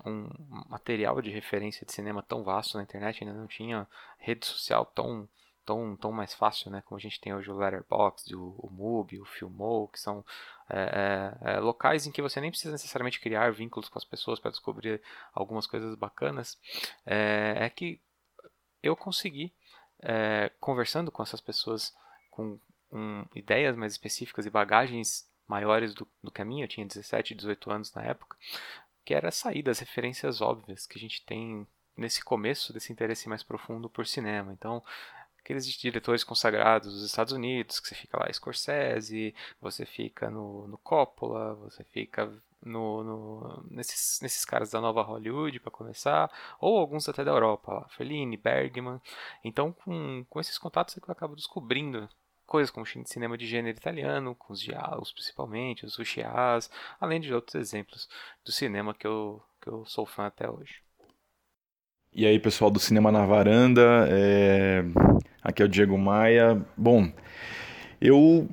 [0.06, 0.30] um
[0.70, 3.88] material de referência de cinema tão vasto na internet, ainda não tinha
[4.18, 5.28] rede social tão,
[5.66, 9.20] tão, tão mais fácil, né, como a gente tem hoje o Letterboxd, o, o Mubi,
[9.20, 10.26] o Filmou, que são
[10.70, 14.52] é, é, locais em que você nem precisa necessariamente criar vínculos com as pessoas para
[14.52, 15.02] descobrir
[15.34, 16.58] algumas coisas bacanas,
[17.06, 18.00] é, é que
[18.82, 19.54] eu consegui,
[20.60, 21.96] conversando com essas pessoas
[22.32, 22.60] com
[22.92, 27.36] um, ideias mais específicas e bagagens maiores do, do que a minha, eu tinha 17,
[27.36, 28.38] 18 anos na época,
[29.04, 31.68] que era sair das referências óbvias que a gente tem
[31.98, 34.54] nesse começo desse interesse mais profundo por cinema.
[34.54, 34.84] Então,
[35.40, 40.78] aqueles diretores consagrados dos Estados Unidos, que você fica lá Scorsese, você fica no, no
[40.78, 42.32] Coppola, você fica
[42.64, 47.74] no, no, nesses, nesses caras da nova Hollywood para começar, ou alguns até da Europa,
[47.74, 49.02] lá, Fellini, Bergman.
[49.44, 52.08] Então, com, com esses contatos, é eu acabo descobrindo
[52.52, 57.56] coisas como cinema de gênero italiano, com os diálogos principalmente, os rushias, além de outros
[57.56, 58.10] exemplos
[58.44, 60.82] do cinema que eu, que eu sou fã até hoje.
[62.12, 64.84] E aí, pessoal do Cinema na Varanda, é...
[65.42, 66.62] aqui é o Diego Maia.
[66.76, 67.10] Bom,
[68.02, 68.50] eu,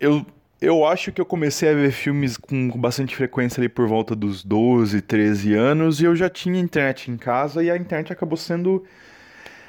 [0.00, 0.26] eu,
[0.60, 4.42] eu acho que eu comecei a ver filmes com bastante frequência ali por volta dos
[4.42, 8.84] 12, 13 anos e eu já tinha internet em casa e a internet acabou sendo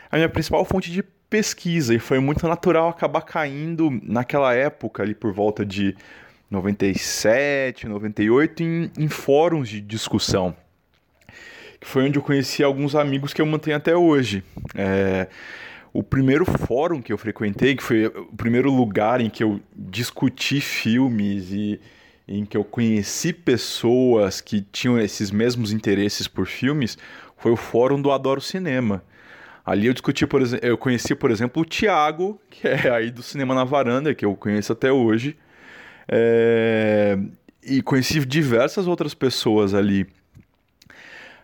[0.09, 5.16] a minha principal fonte de pesquisa e foi muito natural acabar caindo naquela época ali
[5.16, 5.96] por volta de
[6.52, 10.56] 97, 98 em, em fóruns de discussão
[11.82, 14.44] que foi onde eu conheci alguns amigos que eu mantenho até hoje.
[14.76, 15.28] É,
[15.92, 20.62] o primeiro fórum que eu frequentei, que foi o primeiro lugar em que eu discuti
[20.62, 21.82] filmes e
[22.28, 27.00] em que eu conheci pessoas que tinham esses mesmos interesses por filmes,
[27.36, 29.04] foi o fórum do Adoro Cinema.
[29.66, 33.22] Ali eu discuti, por exemplo, eu conheci, por exemplo, o Thiago, que é aí do
[33.22, 35.38] Cinema na Varanda, que eu conheço até hoje.
[36.07, 37.18] É...
[37.64, 40.07] E conheci diversas outras pessoas ali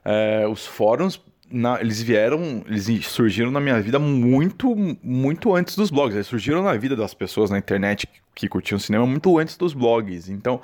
[0.04, 5.90] é, os fóruns na, eles vieram, eles surgiram na minha vida muito, muito antes dos
[5.90, 6.16] blogs.
[6.16, 10.30] Eles surgiram na vida das pessoas na internet que, curtiam cinema muito antes dos blogs.
[10.30, 10.62] Então,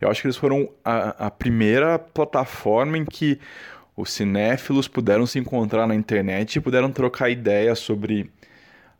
[0.00, 3.38] eu acho que eles foram a, a primeira plataforma em que
[3.96, 8.30] os cinéfilos puderam se encontrar na internet e puderam trocar ideias sobre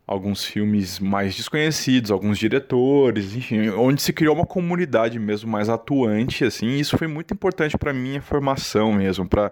[0.07, 6.45] alguns filmes mais desconhecidos, alguns diretores, enfim, onde se criou uma comunidade mesmo mais atuante,
[6.45, 9.51] assim, e isso foi muito importante para minha formação mesmo, para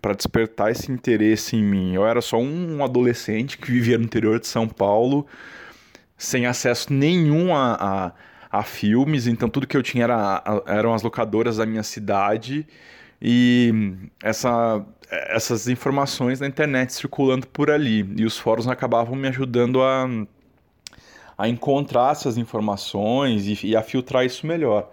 [0.00, 1.94] para despertar esse interesse em mim.
[1.94, 5.26] Eu era só um adolescente que vivia no interior de São Paulo,
[6.16, 7.74] sem acesso nenhum a,
[8.50, 12.66] a, a filmes, então tudo que eu tinha era, eram as locadoras da minha cidade
[13.20, 13.72] e
[14.22, 18.08] essa, essas informações na internet circulando por ali.
[18.16, 20.08] E os fóruns acabavam me ajudando a,
[21.36, 24.90] a encontrar essas informações e, e a filtrar isso melhor.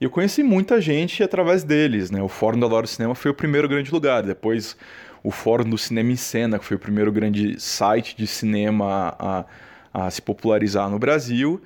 [0.00, 2.20] E eu conheci muita gente através deles, né?
[2.20, 4.76] O Fórum da Lore Cinema foi o primeiro grande lugar, depois
[5.22, 9.44] o Fórum do Cinema em Cena, que foi o primeiro grande site de cinema a,
[9.94, 11.62] a se popularizar no Brasil.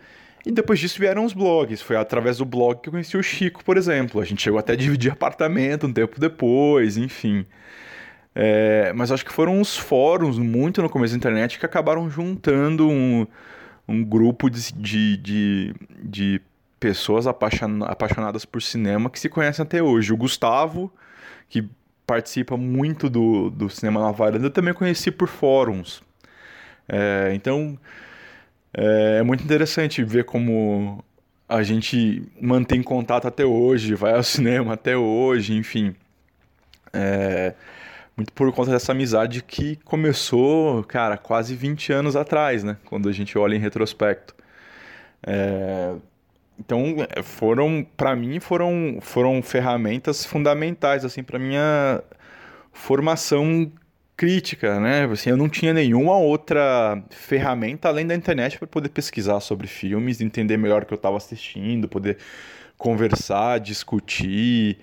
[0.49, 1.82] E depois disso vieram os blogs.
[1.82, 4.18] Foi através do blog que eu conheci o Chico, por exemplo.
[4.18, 7.44] A gente chegou até a dividir apartamento um tempo depois, enfim.
[8.34, 12.88] É, mas acho que foram os fóruns, muito no começo da internet, que acabaram juntando
[12.88, 13.26] um,
[13.86, 16.40] um grupo de, de, de, de
[16.80, 20.14] pessoas apaixonadas por cinema que se conhecem até hoje.
[20.14, 20.90] O Gustavo,
[21.46, 21.68] que
[22.07, 26.03] participa muito do, do Cinema na Varanda, eu também conheci por fóruns.
[26.88, 27.78] É, então,
[28.75, 31.05] é, é muito interessante ver como
[31.49, 35.95] a gente mantém contato até hoje, vai ao cinema até hoje, enfim.
[36.93, 37.55] É,
[38.16, 42.77] muito por conta dessa amizade que começou, cara, quase 20 anos atrás, né?
[42.85, 44.35] Quando a gente olha em retrospecto.
[45.27, 45.95] É,
[46.59, 52.03] então, foram, para mim, foram, foram ferramentas fundamentais, assim, para minha
[52.73, 53.71] formação
[54.19, 55.05] crítica, né?
[55.05, 60.21] Assim, eu não tinha nenhuma outra ferramenta além da internet para poder pesquisar sobre filmes,
[60.21, 62.19] entender melhor o que eu estava assistindo, poder
[62.77, 64.79] conversar, discutir,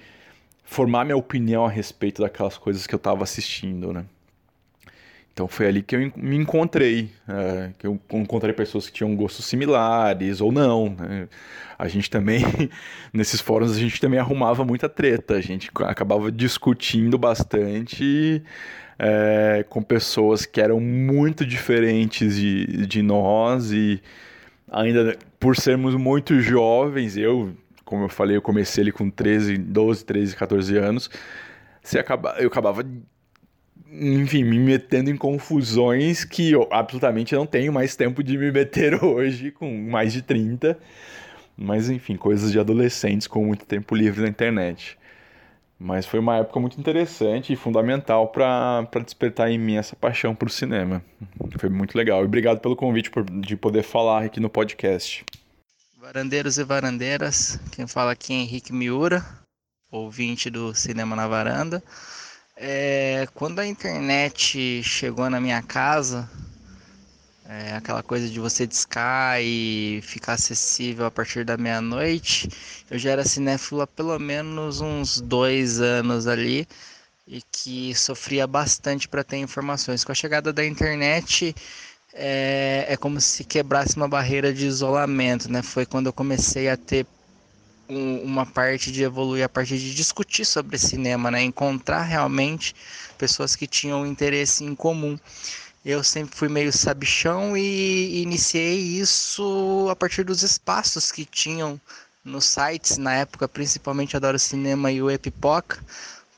[0.64, 4.06] formar minha opinião a respeito daquelas coisas que eu estava assistindo, né?
[5.34, 9.46] Então foi ali que eu me encontrei, é, que eu encontrei pessoas que tinham gostos
[9.46, 10.96] similares ou não.
[10.98, 11.28] Né?
[11.78, 12.40] A gente também,
[13.12, 18.42] nesses fóruns, a gente também arrumava muita treta, a gente acabava discutindo bastante
[18.98, 24.02] é, com pessoas que eram muito diferentes de, de nós e
[24.72, 30.06] ainda por sermos muito jovens, eu, como eu falei, eu comecei ali com 13, 12,
[30.06, 31.10] 13, 14 anos,
[31.82, 32.84] você acaba, eu acabava
[33.98, 39.02] enfim, me metendo em confusões que eu absolutamente não tenho mais tempo de me meter
[39.04, 40.78] hoje, com mais de 30.
[41.58, 44.98] Mas, enfim, coisas de adolescentes com muito tempo livre na internet.
[45.78, 50.50] Mas foi uma época muito interessante e fundamental para despertar em mim essa paixão por
[50.50, 51.04] cinema.
[51.60, 52.22] Foi muito legal.
[52.22, 55.26] E obrigado pelo convite por, de poder falar aqui no podcast.
[56.00, 59.26] Varandeiros e varandeiras, quem fala aqui é Henrique Miura,
[59.92, 61.84] ouvinte do Cinema na Varanda.
[62.56, 66.30] É, quando a internet chegou na minha casa,
[67.48, 72.50] É aquela coisa de você discar e ficar acessível a partir da meia-noite.
[72.90, 76.68] Eu já era cinéfilo há pelo menos uns dois anos ali
[77.28, 80.04] e que sofria bastante para ter informações.
[80.04, 81.56] Com a chegada da internet,
[82.14, 85.62] é, é como se quebrasse uma barreira de isolamento, né?
[85.62, 87.06] Foi quando eu comecei a ter
[87.88, 91.44] um, uma parte de evoluir, a parte de discutir sobre cinema, né?
[91.44, 92.76] Encontrar realmente
[93.18, 95.18] pessoas que tinham interesse em comum.
[95.86, 101.80] Eu sempre fui meio sabichão e iniciei isso a partir dos espaços que tinham
[102.24, 105.78] nos sites na época, principalmente Adoro Cinema e o Epipoca,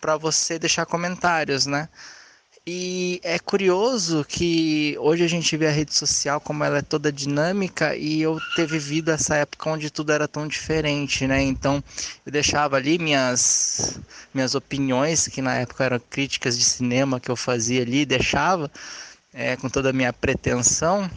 [0.01, 1.87] para você deixar comentários, né?
[2.69, 7.09] E é curioso que hoje a gente vê a rede social como ela é toda
[7.09, 11.41] dinâmica e eu ter vivido essa época onde tudo era tão diferente, né?
[11.41, 11.81] Então
[12.25, 13.97] eu deixava ali minhas
[14.33, 18.69] minhas opiniões, que na época eram críticas de cinema que eu fazia ali, deixava
[19.37, 21.09] é, com toda a minha pretensão.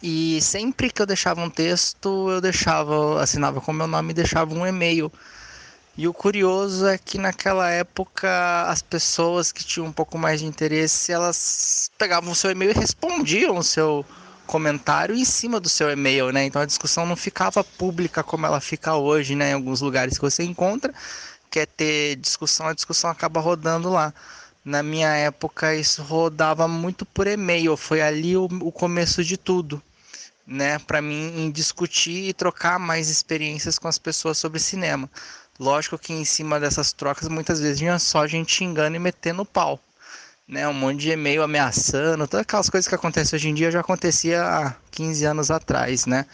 [0.00, 4.54] E sempre que eu deixava um texto, eu deixava, assinava com meu nome e deixava
[4.54, 5.12] um e-mail.
[5.98, 10.46] E o curioso é que naquela época as pessoas que tinham um pouco mais de
[10.46, 14.06] interesse, elas pegavam o seu e-mail e respondiam o seu
[14.46, 16.44] comentário em cima do seu e-mail, né?
[16.44, 19.50] Então a discussão não ficava pública como ela fica hoje, né?
[19.50, 20.94] Em alguns lugares que você encontra,
[21.50, 24.14] quer ter discussão, a discussão acaba rodando lá.
[24.64, 29.82] Na minha época isso rodava muito por e-mail, foi ali o, o começo de tudo,
[30.46, 30.78] né?
[30.78, 35.10] Para mim em discutir e trocar mais experiências com as pessoas sobre cinema.
[35.58, 39.80] Lógico que em cima dessas trocas muitas vezes vinha só gente xingando e metendo pau.
[40.48, 43.78] Né, um monte de e-mail ameaçando, todas aquelas coisas que acontecem hoje em dia já
[43.80, 46.26] acontecia há 15 anos atrás, né?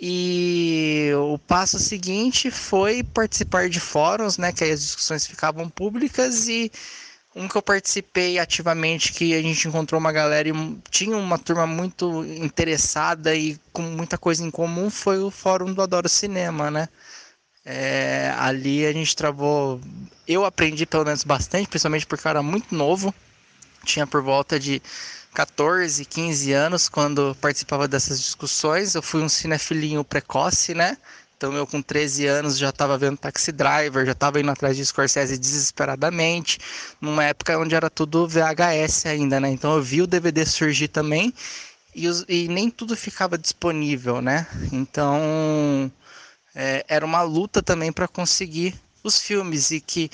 [0.00, 6.48] E o passo seguinte foi participar de fóruns, né, que aí as discussões ficavam públicas
[6.48, 6.72] e
[7.36, 10.52] um que eu participei ativamente, que a gente encontrou uma galera e
[10.90, 15.82] tinha uma turma muito interessada e com muita coisa em comum, foi o Fórum do
[15.82, 16.88] Adoro Cinema, né?
[17.62, 19.78] É, ali a gente travou.
[20.26, 23.14] Eu aprendi pelo menos bastante, principalmente porque eu era muito novo.
[23.84, 24.80] Tinha por volta de
[25.34, 28.94] 14, 15 anos quando participava dessas discussões.
[28.94, 30.96] Eu fui um cinefilinho precoce, né?
[31.36, 34.84] Então eu com 13 anos já estava vendo Taxi Driver, já estava indo atrás de
[34.84, 36.58] Scorsese desesperadamente,
[36.98, 39.50] numa época onde era tudo VHS ainda, né?
[39.50, 41.34] Então eu vi o DVD surgir também
[41.94, 44.46] e, os, e nem tudo ficava disponível, né?
[44.72, 45.92] Então
[46.54, 48.74] é, era uma luta também para conseguir
[49.04, 50.10] os filmes e que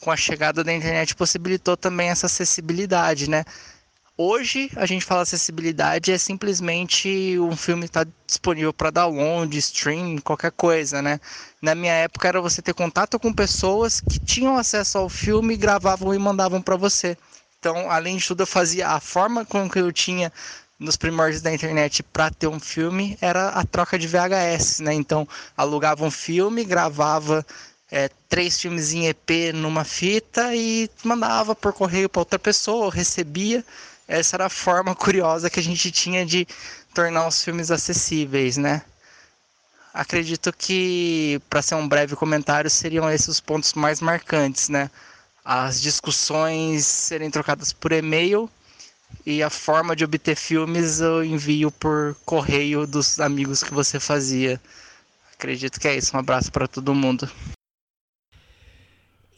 [0.00, 3.42] com a chegada da internet possibilitou também essa acessibilidade, né?
[4.20, 10.18] Hoje a gente fala acessibilidade é simplesmente um filme estar tá disponível para download, stream,
[10.18, 11.20] qualquer coisa, né?
[11.62, 16.12] Na minha época era você ter contato com pessoas que tinham acesso ao filme, gravavam
[16.12, 17.16] e mandavam para você.
[17.60, 20.32] Então, além de tudo, eu fazia a forma com que eu tinha
[20.80, 24.94] nos primórdios da internet para ter um filme era a troca de VHS, né?
[24.94, 27.46] Então, alugava um filme, gravava
[27.88, 33.64] é, três filmes em EP numa fita e mandava por correio para outra pessoa, recebia
[34.08, 36.48] essa era a forma curiosa que a gente tinha de
[36.94, 38.82] tornar os filmes acessíveis, né?
[39.92, 44.90] Acredito que, para ser um breve comentário, seriam esses os pontos mais marcantes, né?
[45.44, 48.50] As discussões serem trocadas por e-mail
[49.26, 54.60] e a forma de obter filmes eu envio por correio dos amigos que você fazia.
[55.34, 56.16] Acredito que é isso.
[56.16, 57.30] Um abraço para todo mundo.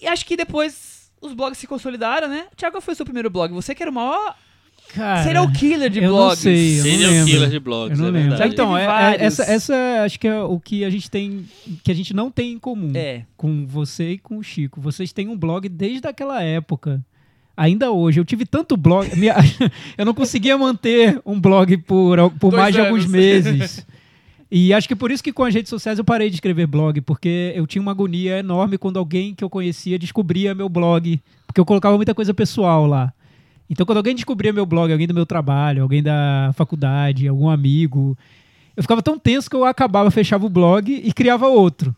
[0.01, 2.49] E acho que depois os blogs se consolidaram, né?
[2.57, 3.53] Tiago, foi o seu primeiro blog?
[3.53, 4.37] Você que era o maior
[4.95, 6.37] Cara, Serial killer de eu blogs.
[6.37, 8.31] Não sei, eu Serial não killer de blogs, Eu não é lembro.
[8.31, 8.53] verdade.
[8.55, 9.75] Então, é- é- essa, essa
[10.05, 11.45] acho que é o que a gente tem,
[11.85, 13.23] que a gente não tem em comum É.
[13.37, 14.81] com você e com o Chico.
[14.81, 17.01] Vocês têm um blog desde aquela época.
[17.57, 19.15] Ainda hoje, eu tive tanto blog.
[19.17, 19.35] minha-
[19.99, 23.11] eu não conseguia manter um blog por, por Dois mais de alguns anos.
[23.13, 23.87] meses.
[24.53, 27.01] E acho que por isso que com as redes sociais eu parei de escrever blog,
[27.03, 31.61] porque eu tinha uma agonia enorme quando alguém que eu conhecia descobria meu blog, porque
[31.61, 33.13] eu colocava muita coisa pessoal lá.
[33.71, 38.19] Então, quando alguém descobria meu blog, alguém do meu trabalho, alguém da faculdade, algum amigo,
[38.77, 41.95] eu ficava tão tenso que eu acabava, fechava o blog e criava outro.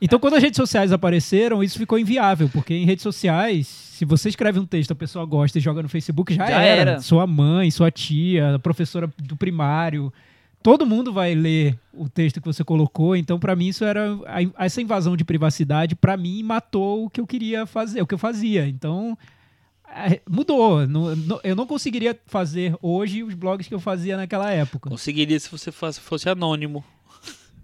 [0.00, 4.28] Então, quando as redes sociais apareceram, isso ficou inviável, porque em redes sociais, se você
[4.28, 6.90] escreve um texto, a pessoa gosta e joga no Facebook, já, Já era.
[6.92, 7.00] era.
[7.00, 10.12] Sua mãe, sua tia, a professora do primário,
[10.62, 13.16] todo mundo vai ler o texto que você colocou.
[13.16, 14.16] Então, pra mim, isso era
[14.56, 15.96] essa invasão de privacidade.
[15.96, 18.68] Pra mim, matou o que eu queria fazer, o que eu fazia.
[18.68, 19.18] Então,
[20.28, 20.86] mudou.
[20.86, 24.88] Não- não- eu não conseguiria fazer hoje os blogs que eu fazia naquela época.
[24.90, 26.84] Conseguiria se você fosse, fosse anônimo.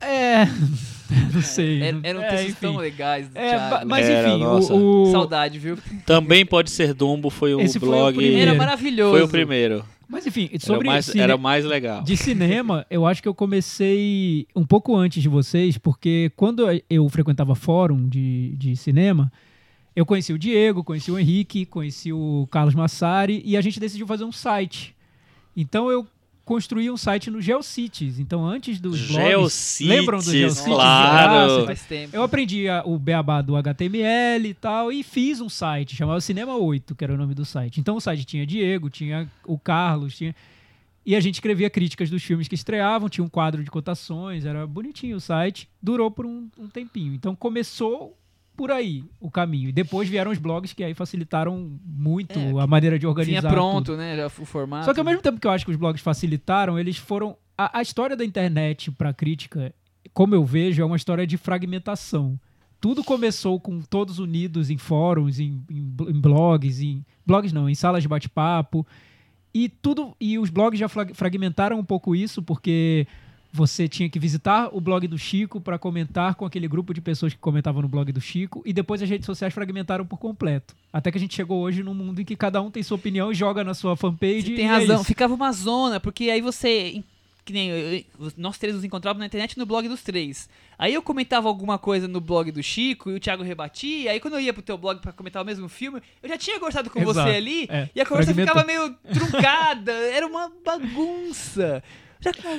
[0.00, 0.44] É,
[1.32, 1.82] não sei.
[1.82, 2.60] É, Era- Eram É, textos enfim.
[2.60, 4.74] tão legais do É, mas Era, enfim, nossa.
[4.74, 5.78] o, o- Saudade, viu?
[6.04, 8.14] Também pode ser Dumbo, foi o Esse foi o blog.
[8.16, 8.50] primeiro.
[8.50, 9.12] Era maravilhoso.
[9.12, 9.84] Foi o primeiro.
[10.06, 12.02] Mas enfim, Era o sobre mais, cine- era mais legal.
[12.02, 17.08] de cinema, eu acho que eu comecei um pouco antes de vocês, porque quando eu
[17.08, 19.32] frequentava fórum de, de cinema,
[19.94, 24.06] eu conheci o Diego, conheci o Henrique, conheci o Carlos Massari e a gente decidiu
[24.06, 24.94] fazer um site.
[25.56, 26.06] Então eu
[26.44, 28.18] construí um site no GeoCities.
[28.18, 29.26] Então antes dos blogs...
[29.28, 30.64] Geocities, Lembram do GeoCities?
[30.74, 31.66] claro.
[31.88, 32.14] Tempo.
[32.16, 36.56] Eu aprendi a- o beabá do HTML e tal e fiz um site, chamava Cinema
[36.56, 37.80] 8, que era o nome do site.
[37.80, 40.34] Então o site tinha Diego, tinha o Carlos, tinha...
[41.06, 44.66] E a gente escrevia críticas dos filmes que estreavam, tinha um quadro de cotações, era
[44.66, 45.68] bonitinho o site.
[45.82, 47.12] Durou por um, um tempinho.
[47.14, 48.16] Então começou
[48.56, 49.68] por aí o caminho.
[49.68, 53.52] E depois vieram os blogs que aí facilitaram muito É, a maneira de organizar Vinha
[53.52, 54.16] pronto, né?
[54.16, 54.84] Já o formato.
[54.84, 57.36] só que ao mesmo tempo que eu acho que os blogs facilitaram, eles foram.
[57.56, 59.74] A, a história da internet para crítica,
[60.12, 62.38] como eu vejo, é uma história de fragmentação.
[62.80, 67.04] Tudo começou com todos unidos em fóruns, em, em em blogs, em.
[67.24, 68.86] Blogs não, em salas de bate-papo.
[69.54, 70.14] E tudo.
[70.20, 73.06] E os blogs já fragmentaram um pouco isso, porque
[73.56, 77.32] você tinha que visitar o blog do Chico para comentar com aquele grupo de pessoas
[77.32, 80.74] que comentavam no blog do Chico, e depois as redes sociais fragmentaram por completo.
[80.92, 83.30] Até que a gente chegou hoje num mundo em que cada um tem sua opinião
[83.30, 84.42] e joga na sua fanpage.
[84.48, 84.96] Você tem é razão.
[84.96, 85.04] isso.
[85.04, 87.00] Ficava uma zona, porque aí você.
[87.44, 90.48] Que nem eu- eu- nós três nos encontrávamos na internet no blog dos três.
[90.78, 94.10] Aí eu comentava alguma coisa no blog do Chico e o Thiago rebatia.
[94.10, 96.58] Aí quando eu ia pro teu blog pra comentar o mesmo filme, eu já tinha
[96.58, 97.66] gostado com Exato, você ali.
[97.70, 97.88] é.
[97.94, 99.92] E a conversa ficava meio truncada.
[100.10, 101.82] era uma bagunça.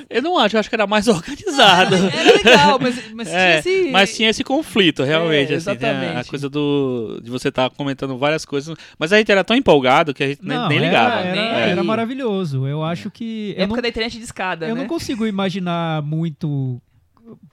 [0.10, 1.96] Eu não acho, eu acho que era mais organizado.
[1.96, 3.92] era legal, mas, mas É, tinha esse.
[3.92, 5.54] mas tinha esse conflito, realmente.
[5.54, 6.30] É, assim, tem a- a, exatamente.
[6.30, 7.20] coisa do.
[7.24, 8.76] de você estar comentando várias coisas.
[8.98, 11.20] Mas a gente era tão empolgado que a gente nem- Não, nem era- ligava.
[11.22, 12.68] Era, Nem era maravilhoso.
[12.68, 13.54] Eu acho que.
[13.58, 14.82] Eu, época não, da internet de escada, eu né?
[14.82, 16.82] não consigo imaginar muito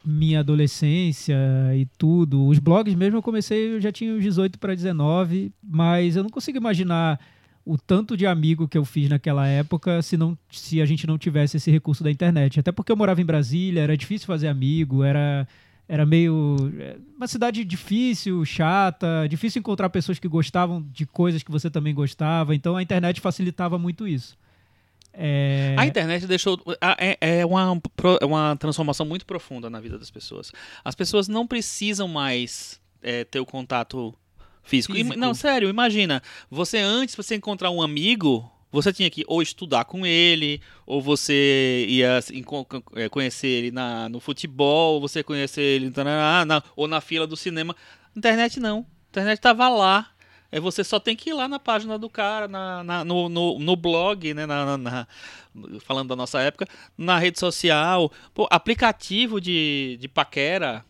[0.04, 1.34] minha adolescência
[1.74, 2.46] e tudo.
[2.46, 6.30] Os blogs mesmo eu comecei, eu já tinha uns 18 para 19, mas eu não
[6.30, 7.18] consigo imaginar
[7.64, 11.16] o tanto de amigo que eu fiz naquela época se, não, se a gente não
[11.16, 12.58] tivesse esse recurso da internet.
[12.60, 15.46] Até porque eu morava em Brasília, era difícil fazer amigo, era,
[15.88, 16.56] era meio.
[16.78, 21.94] é, uma cidade difícil, chata, difícil encontrar pessoas que gostavam de coisas que você também
[21.94, 24.36] gostava, então a internet facilitava muito isso.
[25.14, 26.58] É, A internet deixou.
[26.98, 27.80] É, é uma,
[28.20, 30.50] é uma transformação muito profunda na vida das pessoas.
[30.82, 34.14] As pessoas não precisam mais é, ter o contato
[34.62, 34.94] físico.
[34.94, 35.18] Físico.
[35.18, 36.22] Não, sério, imagina.
[36.50, 41.84] Você antes, você encontrar um amigo, você tinha que ou estudar com ele, ou você
[41.88, 42.18] ia
[42.94, 47.26] é, conhecer ele na, no futebol, ou você conhecer ele tarará, na, ou na fila
[47.26, 47.74] do cinema.
[48.16, 48.86] Internet não.
[49.10, 50.08] Internet tava lá.
[50.50, 53.58] É, você só tem que ir lá na página do cara, na, na- no, no,
[53.58, 54.44] no blog, né?
[54.44, 55.06] na- na- na,
[55.80, 60.84] falando da nossa época, na rede social, pô, aplicativo de, de paquera.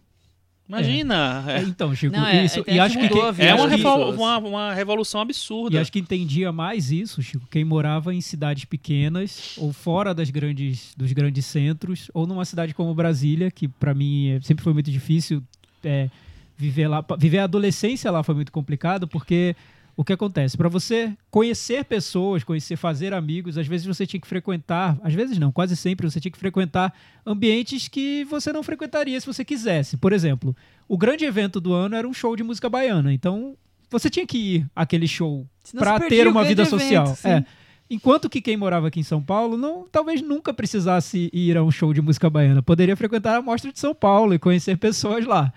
[0.68, 1.44] Imagina.
[1.48, 2.64] é, então, Chico, Não, é, isso.
[2.66, 5.76] E acho que vida É, uma, que- revol- uma, uma revolução absurda.
[5.76, 10.30] E acho que entendia mais isso, Chico, quem morava em cidades pequenas ou fora das
[10.30, 14.72] grandes, dos grandes centros, ou numa cidade como Brasília, que para mim é- sempre foi
[14.72, 15.42] muito difícil
[15.84, 16.08] é,
[16.56, 17.04] viver lá.
[17.18, 19.54] Viver a adolescência lá foi muito complicado, porque
[19.96, 20.56] o que acontece?
[20.56, 25.38] Para você conhecer pessoas, conhecer, fazer amigos, às vezes você tinha que frequentar, às vezes
[25.38, 26.94] não, quase sempre você tinha que frequentar
[27.26, 29.96] ambientes que você não frequentaria se você quisesse.
[29.96, 30.56] Por exemplo,
[30.88, 33.56] o grande evento do ano era um show de música baiana, então
[33.90, 35.46] você tinha que ir àquele show
[35.78, 37.16] para ter uma vida evento, social.
[37.24, 37.44] É.
[37.90, 41.70] Enquanto que quem morava aqui em São Paulo não, talvez nunca precisasse ir a um
[41.70, 42.62] show de música baiana.
[42.62, 45.52] Poderia frequentar a Mostra de São Paulo e conhecer pessoas lá.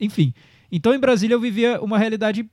[0.00, 0.32] Enfim.
[0.72, 2.48] Então em Brasília eu vivia uma realidade.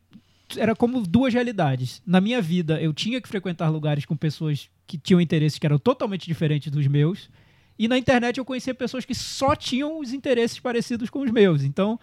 [0.58, 2.02] Era como duas realidades.
[2.06, 5.78] Na minha vida, eu tinha que frequentar lugares com pessoas que tinham interesses que eram
[5.78, 7.30] totalmente diferentes dos meus.
[7.78, 11.64] E na internet eu conhecia pessoas que só tinham os interesses parecidos com os meus.
[11.64, 12.00] Então,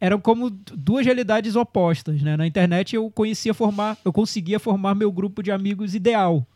[0.00, 2.36] eram como duas realidades opostas, né?
[2.36, 6.46] Na internet eu conhecia formar, eu conseguia formar meu grupo de amigos ideal.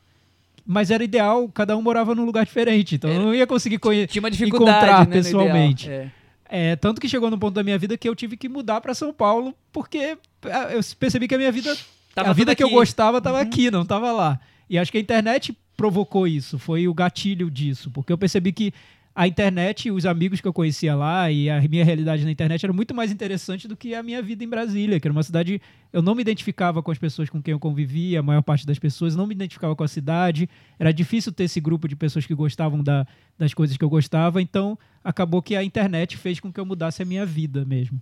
[0.64, 4.12] Mas era ideal, cada um morava num lugar diferente, então eu não ia conseguir conhecer.
[4.46, 5.86] Encontrar né, pessoalmente.
[5.86, 6.02] ideal.
[6.02, 6.19] É.
[6.52, 8.92] É, tanto que chegou num ponto da minha vida que eu tive que mudar para
[8.92, 11.76] São Paulo, porque ah, eu percebi que a minha vida,
[12.12, 12.74] Tava a vida que eu aqui.
[12.74, 12.80] Uhum.
[12.80, 14.40] gostava estava aqui, não estava lá.
[14.68, 18.74] E acho que a internet provocou isso, foi o gatilho disso, porque eu percebi que
[19.14, 22.72] a internet, os amigos que eu conhecia lá e a minha realidade na internet era
[22.72, 25.60] muito mais interessante do que a minha vida em Brasília, que era uma cidade.
[25.92, 28.78] Eu não me identificava com as pessoas com quem eu convivia, a maior parte das
[28.78, 30.48] pessoas não me identificava com a cidade.
[30.78, 33.06] Era difícil ter esse grupo de pessoas que gostavam da,
[33.36, 37.02] das coisas que eu gostava, então acabou que a internet fez com que eu mudasse
[37.02, 38.00] a minha vida mesmo.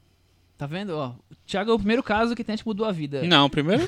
[0.59, 0.91] Tá vendo?
[0.97, 3.23] Ó, o Thiago é o primeiro caso que a internet mudou a vida.
[3.23, 3.85] Não, primeiro.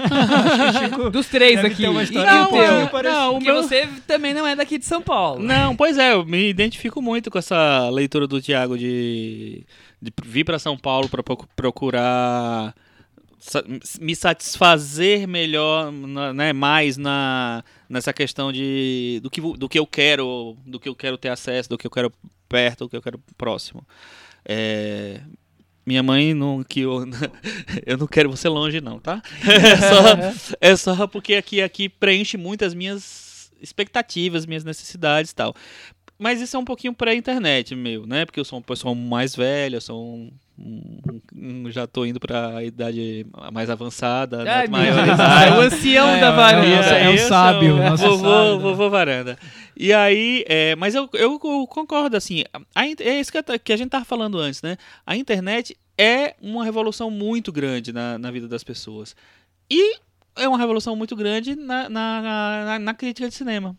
[1.11, 1.83] Dos três Deve aqui.
[1.83, 2.59] ter uma E história o um teu?
[2.59, 3.21] pouquinho parecida.
[3.21, 5.43] Não, o Porque meu- você também não é daqui de São Paulo.
[5.43, 9.67] Não, pois é, eu me identifico muito com essa leitura do Tiago de,
[10.01, 11.25] de vir para São Paulo para
[11.57, 12.73] procurar
[14.01, 20.57] me satisfazer melhor, né, mais na, nessa questão de do que, do que eu quero,
[20.67, 22.13] do que eu quero ter acesso, do que eu quero
[22.49, 23.85] perto, do que eu quero próximo.
[24.45, 25.21] É,
[25.91, 27.05] minha mãe não que eu,
[27.85, 29.21] eu não quero você longe não, tá?
[29.43, 29.77] É
[30.37, 35.53] só, é só porque aqui aqui preenche muitas minhas expectativas, minhas necessidades e tal.
[36.17, 38.25] Mas isso é um pouquinho pré-internet meu, né?
[38.25, 40.31] Porque eu sou uma pessoa mais velha, eu sou um,
[40.61, 44.51] um- já tô indo pra idade mais avançada, né?
[44.51, 45.45] Ai, meu maior Deus, idade.
[45.53, 46.99] é o ancião É, da é, varanda.
[46.99, 48.63] é, é o sábio, o nosso vovô, sábio, né?
[48.63, 49.39] vovô varanda.
[49.77, 53.77] E aí, é, mas eu, eu, concordo, assim, a é isso que, ta- que a
[53.77, 54.77] gente tava falando antes, né?
[55.07, 59.17] A internet é uma revolução muito grande na, na vida das pessoas.
[59.71, 59.97] E
[60.37, 63.77] é uma revolução muito grande na, na, na, na crítica de cinema.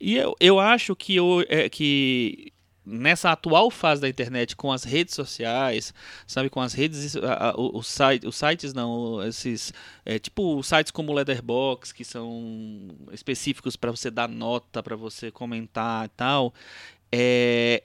[0.00, 2.52] E eu, eu acho que, eu, é, que
[2.88, 5.92] nessa atual fase da internet, com as redes sociais,
[6.26, 7.14] sabe, com as redes,
[7.56, 9.72] os os sites não, esses,
[10.04, 15.30] é, tipo sites como o Letterboxd, que são específicos para você dar nota, para você
[15.30, 16.54] comentar e tal,
[17.12, 17.82] é,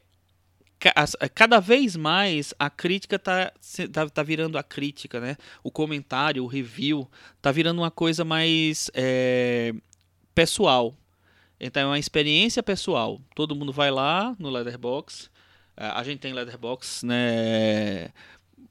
[0.96, 3.52] as- cada vez mais a crítica tá,
[3.92, 5.38] tá, tá virando a crítica, né?
[5.64, 7.10] O comentário, o review,
[7.42, 9.74] tá virando uma coisa mais é,
[10.36, 10.94] pessoal.
[11.64, 13.22] Então é uma experiência pessoal.
[13.34, 15.30] Todo mundo vai lá no Letterboxd.
[15.78, 18.10] A a gente tem Letterboxd, né?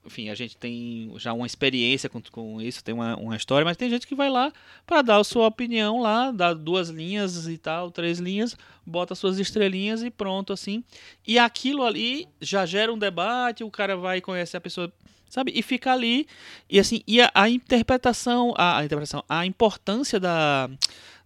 [0.05, 3.77] Enfim, a gente tem já uma experiência com, com isso, tem uma, uma história, mas
[3.77, 4.51] tem gente que vai lá
[4.85, 8.55] para dar a sua opinião lá, dá duas linhas e tal, três linhas,
[8.85, 10.83] bota suas estrelinhas e pronto, assim.
[11.25, 14.91] E aquilo ali já gera um debate, o cara vai conhecer a pessoa,
[15.29, 15.53] sabe?
[15.55, 16.27] E fica ali.
[16.69, 20.69] E assim, e a, a interpretação, a, a interpretação, a importância da,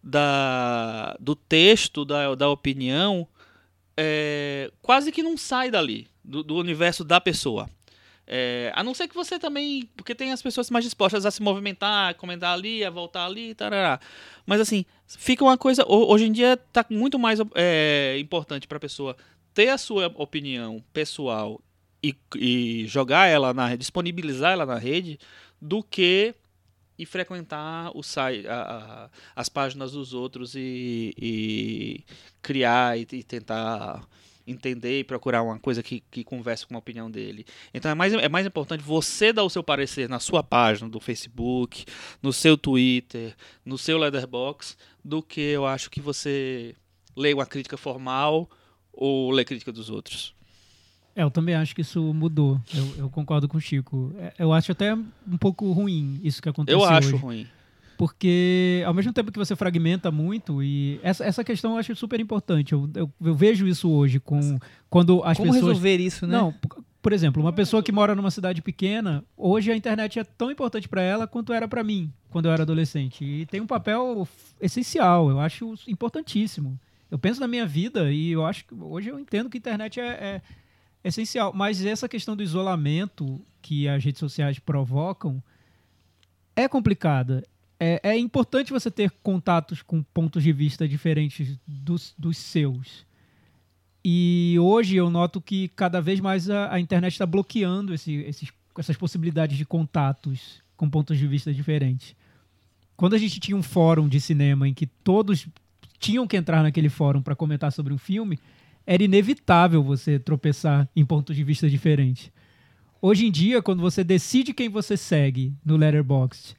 [0.03, 3.27] da, do texto, da, da opinião,
[3.95, 7.69] é, quase que não sai dali, do, do universo da pessoa.
[8.29, 9.89] É, a não ser que você também.
[9.95, 13.55] Porque tem as pessoas mais dispostas a se movimentar, a comentar ali, a voltar ali,
[13.55, 14.01] tarará.
[14.45, 15.83] Mas assim, fica uma coisa.
[15.87, 19.15] ho- Hoje em dia tá muito mais é, importante para a pessoa
[19.53, 21.61] ter a sua opinião pessoal
[22.03, 25.17] e, e jogar ela na disponibilizar ela na rede,
[25.61, 26.35] do que
[26.97, 32.03] e frequentar o site, a- a- as páginas dos outros e, e
[32.41, 34.07] criar e, e tentar
[34.49, 37.45] entender e procurar uma coisa que, que converse com a opinião dele.
[37.73, 41.01] Então é mais, é mais importante você dar o seu parecer na sua página do
[41.01, 41.83] Facebook,
[42.23, 46.73] no seu Twitter, no seu Letterboxd, do que eu acho que você
[47.15, 48.49] lê uma crítica formal
[48.93, 50.33] ou lê crítica dos outros.
[51.17, 52.61] É, eu também acho que isso mudou.
[52.75, 54.13] Eu, eu concordo com o Chico.
[54.19, 57.17] É, Eu acho até um pouco ruim isso que aconteceu Eu acho hoje.
[57.17, 57.47] ruim.
[57.97, 62.19] Porque ao mesmo tempo que você fragmenta muito, e essa, essa questão eu acho super
[62.19, 62.73] importante.
[62.73, 65.67] Eu, eu, eu vejo isso hoje com quando as Como pessoas.
[65.69, 66.37] resolver isso, né?
[66.37, 66.53] Não,
[67.01, 70.87] por- exemplo, uma pessoa que mora numa cidade pequena, hoje a internet é tão importante
[70.87, 73.23] para ela quanto era para mim quando eu era adolescente.
[73.25, 74.27] E tem um papel
[74.61, 76.77] essencial, eu acho importantíssimo.
[77.09, 79.99] Eu penso na minha vida e eu acho que hoje eu entendo que a internet
[79.99, 80.41] é, é
[81.07, 81.53] essencial.
[81.53, 85.41] Mas essa questão do isolamento que as redes sociais provocam
[86.55, 87.43] é complicada.
[87.79, 93.05] É, é importante você ter contatos com pontos de vista diferentes dos, dos seus.
[94.03, 98.49] E hoje eu noto que cada vez mais a, a internet está bloqueando esse- esses,
[98.77, 102.15] essas possibilidades de contatos com pontos de vista diferentes.
[102.95, 105.47] Quando a gente tinha um fórum de cinema em que todos
[105.99, 108.39] tinham que entrar naquele fórum para comentar sobre um filme,
[108.87, 112.31] era inevitável você tropeçar em pontos de vista diferentes.
[113.01, 116.55] Hoje em dia, quando você decide quem você segue no Letterboxd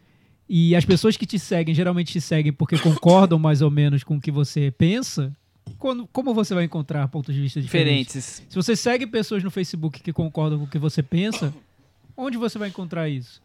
[0.48, 4.16] e as pessoas que te seguem geralmente te seguem porque concordam mais ou menos com
[4.16, 5.34] o que você pensa,
[5.78, 8.06] quando- como você vai encontrar pontos de vista diferentes?
[8.14, 8.46] Diferentes.
[8.48, 11.52] Se você segue pessoas no Facebook que concordam com o que você pensa,
[12.16, 13.40] onde você vai encontrar isso?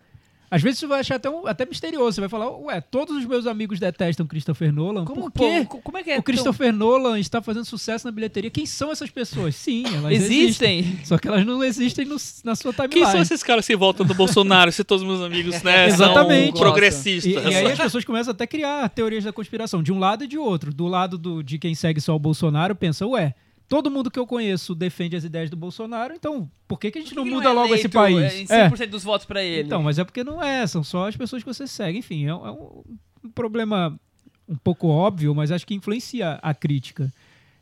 [0.53, 2.11] Às vezes você vai achar até, um- até misterioso.
[2.13, 5.03] Você vai falar, ué, todos os meus amigos detestam Christopher Nolan.
[5.03, 5.65] Como, quê?
[5.67, 6.19] pô, como é que é?
[6.19, 8.51] o Christopher Nolan está fazendo sucesso na bilheteria.
[8.51, 9.55] Quem são essas pessoas?
[9.55, 10.79] Sim, elas tão- existem.
[10.79, 11.05] Existem.
[11.05, 13.01] Só que elas não existem no- na sua timeline.
[13.01, 16.51] Quem são esses caras que voltam do Bolsonaro se todos meus amigos né, Exatamente.
[16.51, 17.31] são progressistas?
[17.31, 20.23] E, e aí as pessoas começam até a criar teorias da conspiração, de um lado
[20.23, 20.71] e de outro.
[20.73, 23.33] Do lado do- de quem segue só o Bolsonaro, pensa, ué,
[23.75, 27.01] todo mundo que eu conheço defende as ideias do Bolsonaro, então por que, que a
[27.01, 28.49] gente não Por que muda é logo esse país?
[28.51, 28.69] é, É.
[28.69, 29.65] 100% dos votos pra ele.
[29.65, 31.97] Então, mas é porque não é, são só as pessoas que você segue.
[31.97, 32.83] Enfim, é, um- é um,
[33.25, 33.99] um problema
[34.47, 37.11] um pouco óbvio, mas acho que influencia a crítica.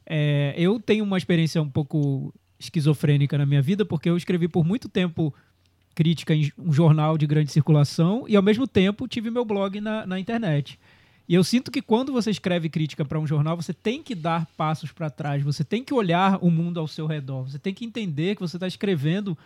[0.05, 4.65] É, eu tenho uma experiência um pouco esquizofrênica na minha vida, porque eu escrevi por
[4.65, 5.33] muito tempo
[5.95, 10.05] crítica em um jornal de grande circulação e, ao mesmo tempo, tive meu blog na,
[10.05, 10.79] na internet.
[11.27, 14.45] E eu sinto que quando você escreve crítica para um jornal, você tem que dar
[14.57, 17.85] passos para trás, você tem que olhar o mundo ao seu redor, você tem que
[17.85, 19.37] entender que você está escrevendo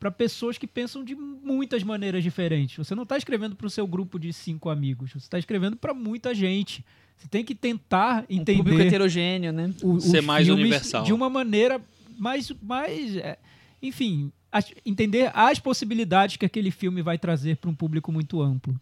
[0.00, 2.76] para pessoas que pensam de muitas maneiras diferentes.
[2.76, 5.92] Você não está escrevendo para o seu grupo de cinco amigos, você está escrevendo para
[5.94, 6.84] muita gente.
[7.16, 9.72] Você tem que tentar Um entender público heterogêneo, né?
[9.82, 11.04] o- Ser os mais universal.
[11.04, 11.80] de uma maneira
[12.18, 13.38] mais, mais é,
[13.82, 18.74] enfim, as- entender as possibilidades que aquele filme vai trazer para um público muito amplo.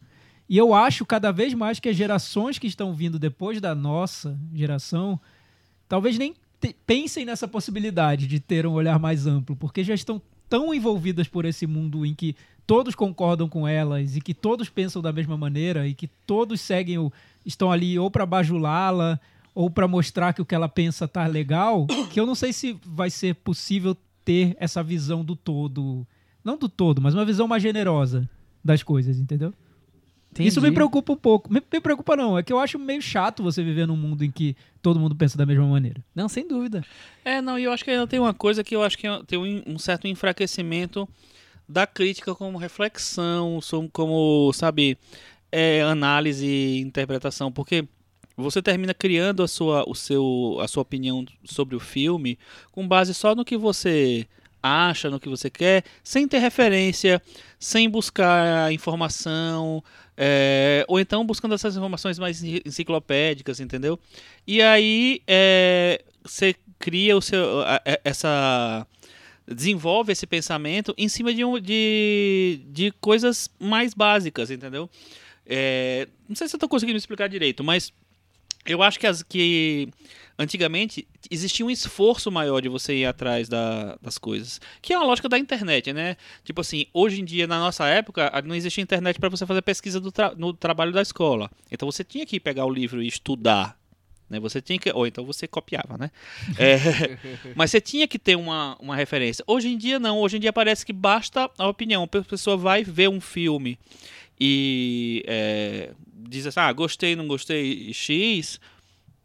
[0.52, 4.38] E eu acho cada vez mais que as gerações que estão vindo depois da nossa
[4.54, 5.18] geração
[5.88, 10.20] talvez nem te- pensem nessa possibilidade de ter um olhar mais amplo, porque já estão
[10.50, 15.00] tão envolvidas por esse mundo em que todos concordam com elas e que todos pensam
[15.00, 17.10] da mesma maneira e que todos seguem o
[17.46, 19.18] estão ali ou para bajulá-la
[19.54, 22.78] ou para mostrar que o que ela pensa tá legal, que eu não sei se
[22.84, 26.06] vai ser possível ter essa visão do todo,
[26.44, 28.28] não do todo, mas uma visão mais generosa
[28.62, 29.54] das coisas, entendeu?
[30.38, 30.74] Isso me Entendi.
[30.76, 31.52] preocupa um pouco.
[31.52, 34.30] Me, me preocupa não, é que eu acho meio chato você viver num mundo em
[34.30, 36.02] que todo mundo pensa da mesma maneira.
[36.14, 36.82] Não, sem dúvida.
[37.24, 39.22] É, não, e eu acho que ainda tem uma coisa que eu acho que é-
[39.26, 41.06] tem um, um certo enfraquecimento
[41.68, 43.59] da crítica como reflexão,
[43.92, 44.96] como, sabe,
[45.50, 47.84] é, análise e interpretação, porque
[48.36, 52.38] você termina criando a sua, o seu, a sua opinião sobre o filme
[52.70, 54.26] com base só no que você
[54.62, 57.20] acha, no que você quer, sem ter referência,
[57.59, 59.82] sem buscar informação,
[60.16, 63.98] é, ou então buscando essas informações mais en- enciclopédicas, entendeu?
[64.47, 67.62] E aí é, você cria o seu,
[68.05, 68.86] essa
[69.47, 74.89] desenvolve esse pensamento em cima de, um, de, de coisas mais básicas, entendeu?
[75.47, 77.93] É, não sei se eu estou conseguindo explicar direito, mas
[78.64, 79.89] eu acho que, as, que
[80.43, 85.06] antigamente existia um esforço maior de você ir atrás da- das coisas, que é uma
[85.06, 86.16] lógica da internet, né?
[86.44, 90.01] Tipo assim, hoje em dia, na nossa época, não existia internet para você fazer pesquisa
[90.12, 91.51] tra- no trabalho da escola.
[91.70, 93.78] Então você tinha que pegar o livro e estudar.
[94.28, 94.40] Né?
[94.40, 94.90] Você tinha que.
[94.90, 96.10] Ou então você copiava, né?
[96.59, 96.77] É,
[97.55, 99.44] mas você tinha que ter uma, uma referência.
[99.47, 100.19] Hoje em dia, não.
[100.20, 102.02] Hoje em dia parece que basta a opinião.
[102.02, 103.78] A pessoa vai ver um filme
[104.40, 105.90] e é,
[106.28, 108.59] diz assim: ah, gostei, não gostei, X.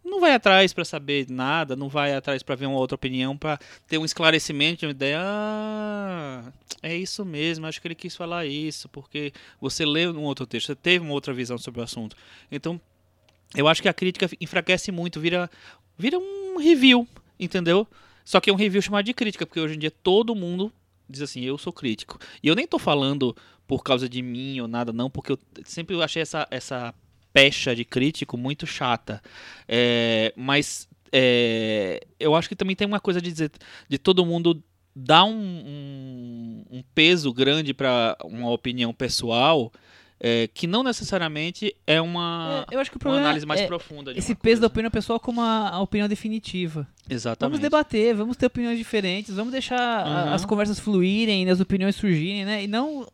[0.08, 3.60] Não vai atrás para saber nada, não vai atrás para ver uma outra opinião, para
[3.88, 5.20] ter um esclarecimento, uma ideia.
[5.20, 6.50] Ah,
[6.82, 10.68] é isso mesmo, acho que ele quis falar isso, porque você leu um outro texto,
[10.68, 12.16] você teve uma outra visão sobre o assunto.
[12.50, 12.80] Então,
[13.54, 15.52] eu acho que a crítica enfraquece muito, vira,
[15.98, 17.06] vira um review,
[17.38, 17.86] entendeu?
[18.24, 20.72] Só que é um review chamado de crítica, porque hoje em dia todo mundo
[21.10, 22.18] diz assim, eu sou crítico.
[22.42, 23.36] E eu nem tô falando
[23.68, 26.94] por causa de mim ou nada, não, porque eu sempre achei essa, essa
[27.34, 29.22] pecha de crítico muito chata.
[29.68, 33.52] É, mas é, eu acho que também tem uma coisa de dizer,
[33.90, 34.62] de todo mundo
[34.96, 39.72] dar um, um, um peso grande para uma opinião pessoal.
[40.20, 43.62] é, que não necessariamente é uma, É, eu acho que o uma problema análise mais
[43.62, 44.12] é profunda.
[44.18, 44.74] esse uma peso da coisa.
[44.74, 46.88] opinião pessoal como a, a opinião definitiva.
[47.08, 47.52] Exatamente.
[47.52, 50.34] Vamos debater, vamos ter opiniões diferentes, vamos deixar a- Uhum.
[50.34, 52.64] as conversas fluírem, as opiniões surgirem, né?
[52.64, 53.08] E não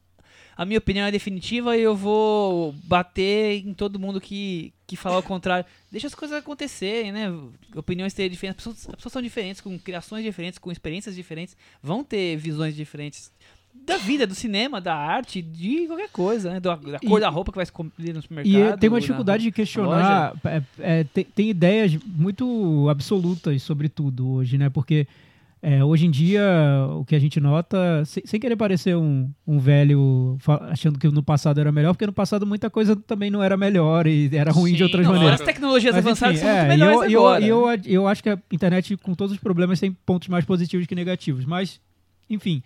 [0.55, 5.17] a minha opinião é definitiva e eu vou bater em todo mundo que, que falar
[5.19, 5.65] o contrário.
[5.91, 7.31] Deixa as coisas acontecerem, né?
[7.75, 11.55] Opiniões ter diferentes, as pessoas, as pessoas são diferentes, com criações diferentes, com experiências diferentes,
[11.81, 13.31] vão ter visões diferentes
[13.73, 16.59] da vida, do cinema, da arte, de qualquer coisa, né?
[16.59, 18.75] Da, da cor E- da roupa que vai escolher no supermercado.
[18.75, 20.33] E tem uma na- dificuldade de questionar.
[20.45, 24.69] é, é, tem, tem ideias muito absolutas sobre tudo hoje, né?
[24.69, 25.07] Porque
[25.65, 26.43] é, hoje em dia
[26.99, 30.37] o que a gente nota, sem, sem querer parecer um, um velho
[30.69, 34.05] achando que no passado era melhor, porque no passado muita coisa também não era melhor
[34.05, 35.39] e era ruim de Sim, outras Não, maneiras.
[35.39, 37.45] as tecnologias Mas, avançadas enfim, são muito é, e melhores eu, eu- agora.
[37.45, 40.43] e eu, ad- eu acho que a internet, com todos os problemas, tem pontos mais
[40.43, 41.45] positivos que negativos.
[41.45, 41.79] Mas,
[42.29, 42.61] enfim,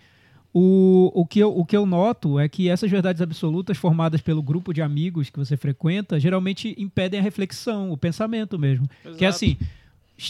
[0.52, 4.42] o, o, que eu, o que eu noto é que essas verdades absolutas formadas pelo
[4.42, 8.88] grupo de amigos que você frequenta geralmente impedem a reflexão, o pensamento mesmo.
[9.02, 9.28] Que é Exato.
[9.28, 9.56] assim.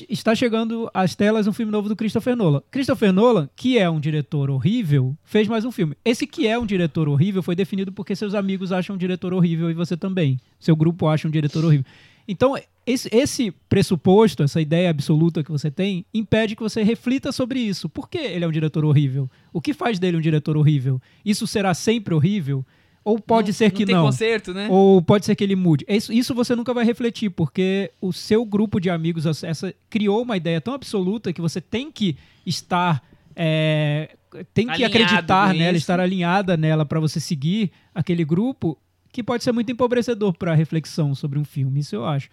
[0.07, 2.63] Está chegando às telas um filme novo do Christopher Nolan.
[2.71, 5.97] Christopher Nolan, que é um diretor horrível, fez mais um filme.
[6.05, 9.71] Esse que é um diretor horrível foi definido porque seus amigos acham um diretor horrível
[9.71, 10.39] e você também.
[10.61, 11.87] Seu grupo acha um diretor horrível.
[12.29, 12.55] Então,
[12.87, 17.89] esse, esse pressuposto, essa ideia absoluta que você tem, impede que você reflita sobre isso.
[17.89, 19.31] Por que ele é um diretor horrível?
[19.51, 21.01] O que faz dele um diretor horrível?
[21.25, 22.63] Isso será sempre horrível?
[23.09, 24.05] Ou pode Não- ser que tem não?
[24.05, 24.69] conserto, né?
[24.71, 25.83] Ou pode ser que ele mude.
[25.89, 30.37] Isso, isso você nunca vai refletir, porque o seu grupo de amigos essa, criou uma
[30.37, 33.03] ideia tão absoluta que você tem que estar.
[33.35, 34.11] é,
[34.53, 35.79] tem que Alinhado acreditar nela, isso.
[35.85, 38.77] estar alinhada nela para você seguir aquele grupo,
[39.11, 41.81] que pode ser muito empobrecedor para reflexão sobre um filme.
[41.81, 42.29] Isso eu acho.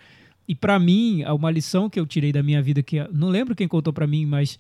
[0.46, 3.68] E para mim, uma lição que eu tirei da minha vida, que não lembro quem
[3.68, 4.60] contou para mim, mas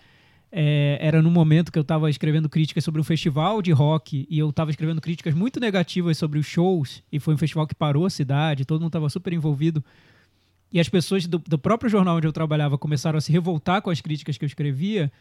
[0.57, 4.39] é, era no momento que eu estava escrevendo críticas sobre um festival de rock e
[4.39, 8.05] eu estava escrevendo críticas muito negativas sobre os shows e foi um festival que parou
[8.05, 9.83] a cidade, todo mundo estava super envolvido
[10.71, 13.89] e as pessoas do, do próprio jornal onde eu trabalhava começaram a se revoltar com
[13.89, 15.11] as críticas que eu escrevia.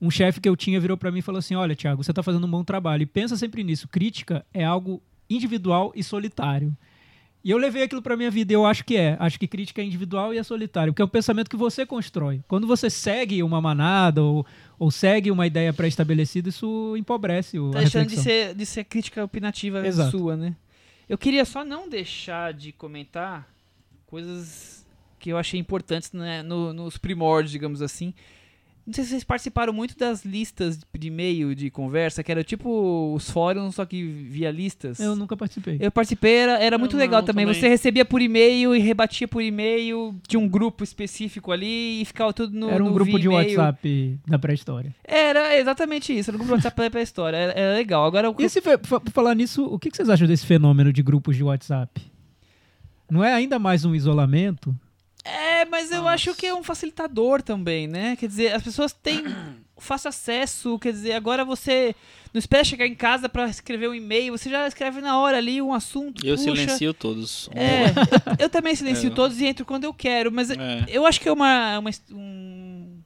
[0.00, 2.22] um chefe que eu tinha virou pra mim e falou assim: Olha, Thiago, você tá
[2.22, 3.02] fazendo um bom trabalho.
[3.02, 6.76] E pensa sempre nisso: crítica é algo individual e solitário.
[7.42, 9.16] E eu levei aquilo pra minha vida e eu acho que é.
[9.18, 12.42] Acho que crítica é individual e é solitário, porque é um pensamento que você constrói.
[12.46, 14.44] Quando você segue uma manada ou,
[14.78, 19.24] ou segue uma ideia pré-estabelecida, isso empobrece o Tá deixando de ser, de ser crítica
[19.24, 20.10] opinativa Exato.
[20.18, 20.54] sua, né?
[21.08, 23.48] Eu queria só não deixar de comentar
[24.06, 24.86] coisas
[25.18, 28.12] que eu achei importantes né, no- nos primórdios, digamos assim.
[28.90, 33.14] Não sei se vocês participaram muito das listas de e-mail de conversa, que era tipo
[33.14, 34.98] os fóruns, só que via listas.
[34.98, 35.76] Eu nunca participei.
[35.80, 37.46] Eu participei, era, era muito Eu legal não, também.
[37.46, 37.60] também.
[37.60, 42.32] Você recebia por e-mail e rebatia por e-mail de um grupo específico ali e ficava
[42.32, 43.28] tudo no Era um no grupo de.
[43.28, 44.92] WhatsApp da pré-história.
[45.04, 47.36] Era exatamente isso, era um grupo de WhatsApp pra história.
[47.36, 48.04] Era, era legal.
[48.04, 51.00] Agora o E fa- por falar nisso, o que que vocês acham desse fenômeno de
[51.00, 52.00] grupos de WhatsApp?
[53.08, 54.76] Não é ainda mais um isolamento?
[55.24, 58.16] É, mas eu acho que é um facilitador também, né?
[58.16, 59.24] Quer dizer, as pessoas têm
[59.78, 61.94] fácil acesso, quer dizer, agora você
[62.32, 65.60] não espera chegar em casa pra escrever um e-mail, você já escreve na hora ali
[65.60, 66.50] um assunto, Eu puxa.
[66.54, 67.48] silencio todos.
[67.54, 69.14] É, eu, também silencio É.
[69.14, 70.84] todos e entro quando eu quero, mas É.
[70.88, 73.00] eu acho que é uma, uma, um-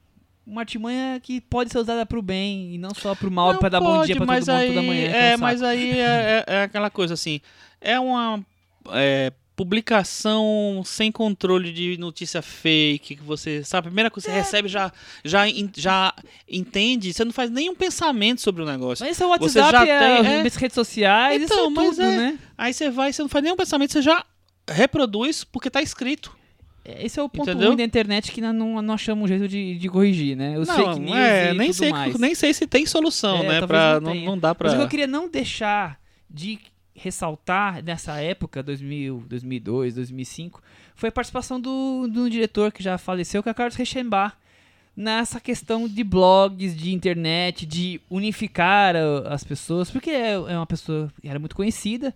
[0.46, 3.68] uma artimanha que pode ser usada pro bem e não só pro mal, Não pra
[3.70, 5.06] dar bom dia pra mas todo mundo aí, toda manhã.
[5.08, 7.40] é um É, mas aí é, é- é aquela coisa assim.
[7.80, 8.44] É uma
[8.92, 13.86] é, publicação sem controle de notícia fake que você sabe.
[13.88, 14.36] A primeira coisa que É.
[14.36, 14.92] você recebe já
[15.24, 15.44] já
[15.74, 16.14] já
[16.48, 17.12] entende.
[17.12, 19.04] Você não faz nenhum pensamento sobre o negócio.
[19.04, 20.42] Mas isso é o Você WhatsApp, já é, tem- é.
[20.42, 22.38] redes sociais, Então, isso é mas tudo, é- né?
[22.56, 24.24] Aí você vai, você não faz nenhum pensamento, você já
[24.68, 26.36] reproduz porque tá escrito.
[26.84, 27.68] Esse é o ponto Entendeu?
[27.68, 30.58] ruim da internet que nós não, não achamos um jeito de, de corrigir, né?
[30.58, 32.18] Os não, fake news é, nem sei, mais.
[32.18, 33.66] nem sei se tem solução, É, né?
[33.66, 34.66] Pra, não não, não dá pra.
[34.68, 35.98] Mas o que eu queria não deixar
[36.28, 36.58] de
[36.94, 40.62] ressaltar nessa época, 2000, 2002, 2005,
[40.94, 44.34] foi a participação do, do diretor que já faleceu, que é Carlos Reichenbach,
[44.96, 48.94] nessa questão de blogs, de internet, de unificar
[49.26, 52.14] as pessoas, porque é, é uma pessoa que era muito conhecida.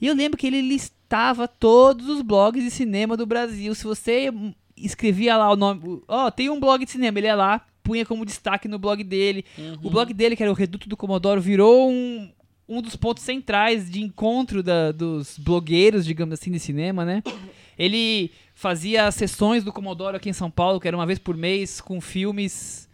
[0.00, 3.74] E eu lembro que ele listava todos os blogs de cinema do Brasil.
[3.74, 4.32] Se você
[4.76, 8.24] escrevia lá o nome, ó, tem um blog de cinema, ele ia lá, punha como
[8.24, 9.44] destaque no blog dele.
[9.82, 12.30] O blog dele, que era o Reduto do Comodoro, virou um,
[12.70, 17.20] um dos pontos centrais de encontro da- dos blogueiros, digamos assim, de cinema, né?
[17.76, 21.80] Ele fazia sessões do Comodoro aqui em São Paulo, que era uma vez por mês,
[21.80, 22.88] com filmes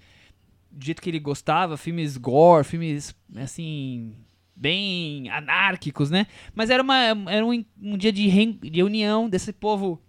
[0.70, 4.15] do jeito que ele gostava, filmes gore, filmes, assim,
[4.55, 6.27] bem anárquicos, né?
[6.55, 6.97] Mas era, uma,
[7.28, 10.01] era um, um dia de, reun- de reunião desse povo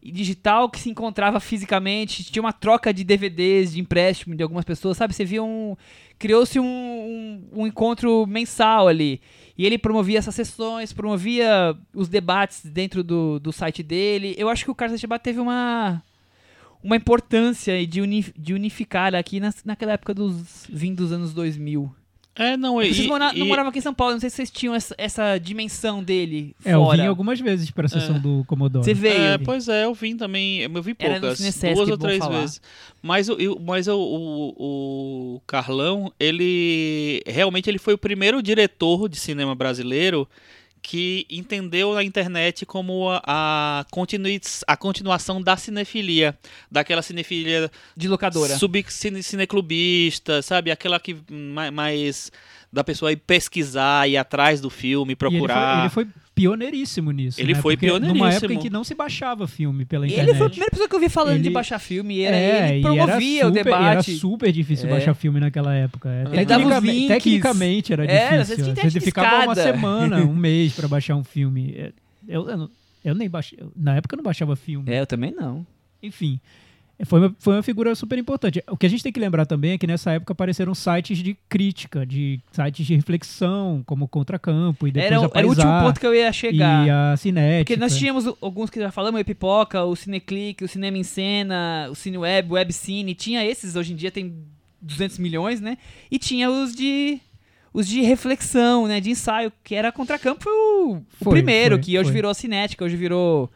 [0.00, 4.96] digital que se encontrava fisicamente, tinha uma troca de DVDs, de empréstimo de algumas pessoas,
[4.96, 5.12] sabe?
[5.12, 5.76] Você via um...
[6.18, 9.20] Criou-se um, um, um encontro mensal ali.
[9.56, 14.34] E ele promovia essas sessões, promovia os debates dentro do, do site dele.
[14.38, 16.02] Eu acho que o Carlos Echebá teve uma
[16.82, 21.92] uma importância de, uni, de unificar aqui nas, naquela época dos vindos dos anos 2000.
[22.38, 24.36] É, não, e, Vocês mora- e- não moravam aqui em São Paulo, não sei se
[24.36, 27.02] vocês tinham essa, essa dimensão dele É, eu fora.
[27.02, 28.84] vim algumas vezes pra sessão do Commodore.
[28.84, 29.14] Você veio.
[29.20, 30.60] É, pois é, eu vim também.
[30.60, 32.40] Eu vi Era no poucas, Cinesesc, duas é ou bom três falar.
[32.40, 32.62] vezes.
[33.02, 39.08] Mas, o, eu- mas o, o, o Carlão, ele realmente ele foi o primeiro diretor
[39.08, 40.28] de cinema brasileiro
[40.88, 46.34] que entendeu a internet como a, a, continui, a continuação da cinefilia,
[46.72, 48.56] daquela cinefilia De locadora.
[48.56, 50.70] sub cine, cineclubista, sabe?
[50.70, 52.32] Aquela que mais, mais
[52.72, 55.80] da pessoa ir pesquisar, ir atrás do filme, E procurar.
[55.80, 57.40] Ele foi, ele foi pioneiríssimo nisso.
[57.40, 57.60] Ele né?
[57.60, 58.34] foi Porque Numa pioneiríssimo.
[58.46, 60.36] época em que não se baixava filme pela Ele internet.
[60.36, 62.16] foi a primeira pessoa que eu vi falando de Ele- baixar filme.
[62.16, 63.84] E era, é, ele promovia era o super, debate.
[64.10, 64.90] Era super difícil É.
[64.90, 66.08] baixar filme naquela época.
[66.08, 68.64] É, Ele dava os tecnicamente- era Era, difícil.
[68.64, 71.74] você tinha Você de ficava uma semana, um mês pra baixar um filme.
[71.76, 71.92] É,
[72.28, 72.70] Eu, eu,
[73.04, 73.58] eu nem baixei.
[73.76, 74.90] Na época eu não baixava filme.
[74.92, 75.66] É, eu também não.
[76.02, 76.38] Enfim.
[77.04, 78.62] Foi uma, foi uma figura super importante.
[78.68, 81.36] O que a gente tem que lembrar também é que nessa época apareceram sites de
[81.48, 85.50] crítica, de sites de reflexão, como o Contracampo, e depois Era, a o- era o
[85.50, 86.86] último Paisar ponto que eu ia chegar.
[86.86, 87.64] E a Cinética.
[87.64, 91.04] Porque nós tínhamos o- alguns que já falamos, o Pipoca, o Cineclick, o Cinema em
[91.04, 93.14] Cena, o Cineweb, o Webcine.
[93.14, 94.34] Tinha esses, hoje em dia tem
[94.82, 95.78] 200 milhões, né?
[96.10, 97.20] E tinha os de
[97.72, 98.98] os de reflexão, né?
[98.98, 102.12] De ensaio, que era Contracampo, foi o, o Foi, primeiro, foi, que hoje foi.
[102.14, 103.48] virou Cinética, hoje virou...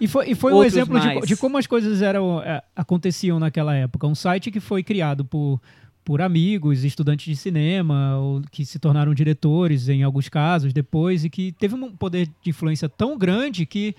[0.00, 3.74] E foi, e foi um exemplo de, de como as coisas eram é, aconteciam naquela
[3.74, 4.06] época.
[4.06, 5.60] Um site que foi criado por,
[6.04, 11.30] por amigos, estudantes de cinema, ou que se tornaram diretores em alguns casos depois, e
[11.30, 13.94] que teve um poder de influência tão grande que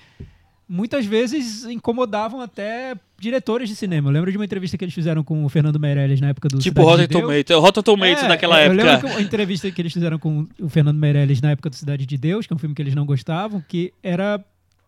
[0.72, 4.10] muitas vezes incomodavam até diretores de cinema.
[4.10, 6.60] Eu lembro de uma entrevista que eles fizeram com o Fernando Meirelles na época do
[6.60, 7.24] Tipo Cidade Rotten de Deus.
[7.24, 7.62] Tomatoes.
[7.66, 8.84] Rotten Tomatoes É, naquela eu época.
[8.84, 12.06] lembro que uma entrevista que eles fizeram com o Fernando Meirelles na época do Cidade
[12.06, 14.40] de Deus, que é um filme que eles não gostavam, que era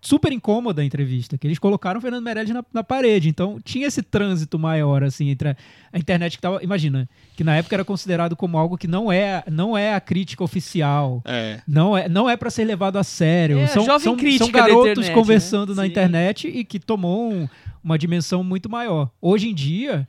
[0.01, 3.29] super incômoda a entrevista, que eles colocaram o Fernando Meirelles na, na parede.
[3.29, 5.55] Então tinha esse trânsito maior, assim, entre a,
[5.93, 6.61] a internet que tava.
[6.63, 10.43] Imagina, que na época era considerado como algo que não é, não é a crítica
[10.43, 11.21] oficial.
[11.23, 11.61] É.
[11.67, 13.59] Não é, não é para ser levado a sério.
[13.59, 15.75] É são, jovem são, crítica são garotos internet, conversando né?
[15.75, 15.89] na Sim.
[15.89, 17.47] internet e que tomou um-
[17.83, 19.09] uma dimensão muito maior.
[19.21, 20.07] Hoje em dia,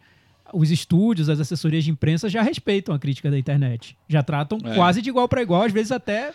[0.54, 3.96] os estúdios, as assessorias de imprensa já respeitam a crítica da internet.
[4.08, 4.74] Já tratam É.
[4.74, 6.32] quase de igual para igual, às vezes até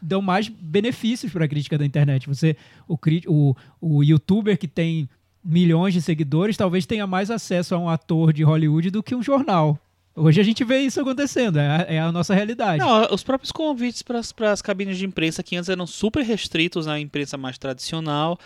[0.00, 2.28] dão mais benefícios para a crítica da internet.
[2.28, 2.56] Você,
[2.86, 5.08] o, o, o youtuber que tem
[5.44, 9.22] milhões de seguidores, talvez tenha mais acesso a um ator de Hollywood do que um
[9.22, 9.78] jornal.
[10.14, 12.78] Hoje a gente vê isso acontecendo, é a, é a nossa realidade.
[12.78, 16.98] Não, os próprios convites para as cabines de imprensa que antes eram super restritos na
[16.98, 18.38] imprensa mais tradicional,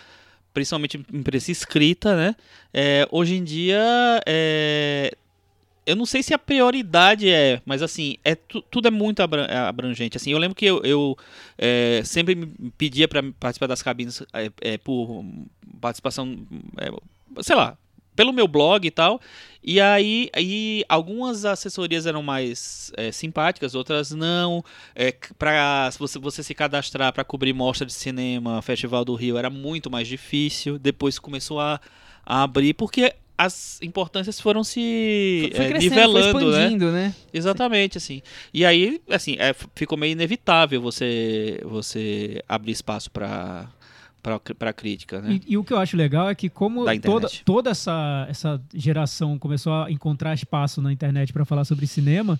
[0.53, 2.35] principalmente imprensa escrita, né?
[2.71, 3.81] É, hoje em dia,
[4.27, 5.15] é,
[5.85, 9.67] eu não sei se a prioridade é, mas assim, é tu- tudo é muito abra-
[9.67, 10.17] abrangente.
[10.17, 11.17] Assim, eu lembro que eu, eu,
[11.57, 12.47] é, sempre me
[12.77, 15.25] pedia para participar das cabines é, é, por
[15.81, 16.37] participação,
[16.77, 16.89] é,
[17.43, 17.77] sei lá,
[18.15, 19.19] pelo meu blog e tal.
[19.63, 24.63] E aí, aí algumas assessorias eram mais é, simpáticas, outras não.
[24.95, 29.49] É, para você, você se cadastrar para cobrir mostra de cinema, Festival do Rio, era
[29.49, 30.77] muito mais difícil.
[30.77, 31.79] Depois começou a,
[32.25, 33.13] a abrir, porque
[33.45, 36.49] as importâncias foram se Foi é, crescendo, nivelando, foi né?
[36.49, 37.15] expandindo, né?
[37.33, 38.21] Exatamente, assim.
[38.53, 43.67] E aí, assim, é, ficou meio inevitável você, você abrir espaço para
[44.57, 45.33] para crítica, né?
[45.33, 48.61] E, e o que eu acho legal é que como Da toda, toda essa, essa
[48.73, 52.39] geração começou a encontrar espaço na internet para falar sobre cinema,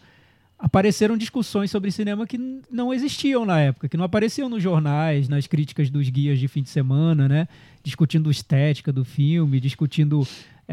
[0.58, 2.40] apareceram discussões sobre cinema que
[2.72, 6.64] não existiam na época, que não apareciam nos jornais, nas críticas dos guias de fim
[6.64, 7.50] de semana, né?
[7.84, 10.26] Discutindo estética do filme, discutindo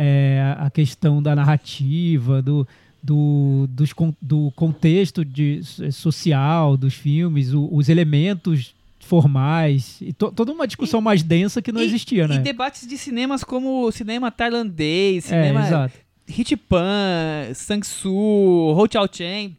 [0.03, 2.67] é, a questão da narrativa, do,
[3.03, 3.91] do, dos
[4.23, 5.61] do contexto de,
[5.93, 11.73] social dos filmes, o- os elementos formais, e to- toda uma discussão mais densa que
[11.73, 12.37] não E- existia, né?
[12.37, 15.95] E debates de cinemas como o cinema tailandês, É, cinema exato.
[16.29, 19.57] Hitpan, Sang-Soo, Ho Chao Chen.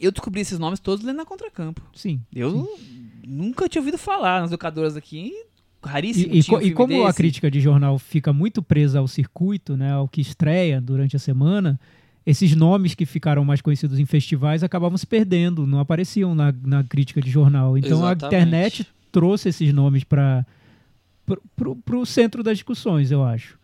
[0.00, 1.80] Eu descobri esses nomes todos lendo na Contracampo.
[1.94, 2.20] Sim.
[2.34, 2.68] Eu
[3.26, 5.32] nunca tinha ouvido falar nas locadoras aqui.
[5.88, 7.16] Raríssimo E, e e como a desse.
[7.16, 11.78] crítica de jornal fica muito presa ao circuito, né, ao que estreia durante a semana,
[12.26, 16.82] esses nomes que ficaram mais conhecidos em festivais acabavam se perdendo, não apareciam na, na
[16.82, 17.76] crítica de jornal.
[17.76, 18.24] Então Exatamente.
[18.24, 20.46] a internet trouxe esses nomes para
[21.92, 23.58] o centro das discussões, eu acho.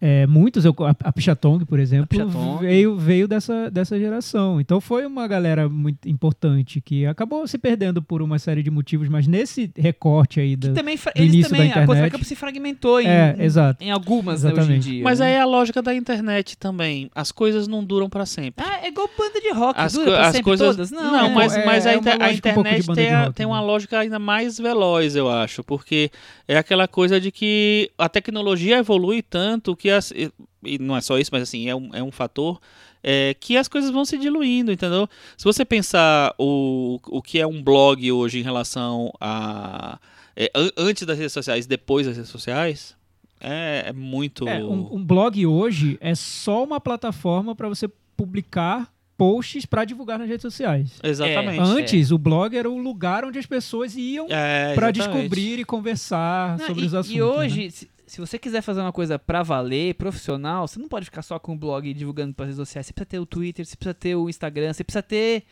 [0.00, 2.58] É, muitos, eu, a, a Pichatong, por exemplo, Pichatong.
[2.58, 4.60] veio, veio dessa, dessa geração.
[4.60, 9.08] Então foi uma galera muito importante que acabou se perdendo por uma série de motivos,
[9.08, 11.86] mas nesse recorte aí da, Também, fra- do eles início da também, a internet.
[11.88, 13.82] Contracampo se fragmentou em, É, exato.
[13.82, 14.90] em algumas né, hoje em Exatamente.
[14.90, 15.02] dia.
[15.04, 15.26] Mas né?
[15.28, 17.10] aí é a lógica da internet também.
[17.14, 18.64] As coisas não duram para sempre.
[18.68, 20.68] Ah, é igual banda de rock, As, dura pra as sempre coisas.
[20.76, 20.90] todas?
[20.90, 21.34] Não, Não, né?
[21.34, 23.46] mas, É- mas a, é uma inter- a um internet banda tem, a- rock, tem
[23.46, 23.52] né?
[23.52, 25.64] uma lógica ainda mais veloz, eu acho.
[25.64, 26.10] Porque
[26.46, 30.12] é aquela coisa de que a tecnologia evolui tanto que as.
[30.64, 32.60] E não é só isso, mas assim, é um, é um fator.
[33.02, 35.08] é, que as coisas vão se diluindo, entendeu?
[35.36, 39.98] Se você pensar o, o que é um blog hoje em relação a.
[40.34, 42.96] é, an- antes das redes sociais, depois das redes sociais,
[43.40, 44.48] é, é muito.
[44.48, 47.86] É, um, um blog hoje é só uma plataforma para você
[48.16, 50.98] publicar posts para divulgar nas redes sociais.
[51.02, 51.60] Exatamente.
[51.60, 56.58] Antes, o blog era o lugar onde as pessoas iam É, para descobrir e conversar
[56.58, 57.16] Não, sobre e, os assuntos.
[57.16, 57.88] E hoje, né?
[58.06, 61.54] Se, você quiser fazer uma coisa pra valer, profissional, você não pode ficar só com
[61.54, 62.86] o blog divulgando para redes sociais.
[62.86, 65.44] Você precisa ter o Twitter, você precisa ter o Instagram, você precisa ter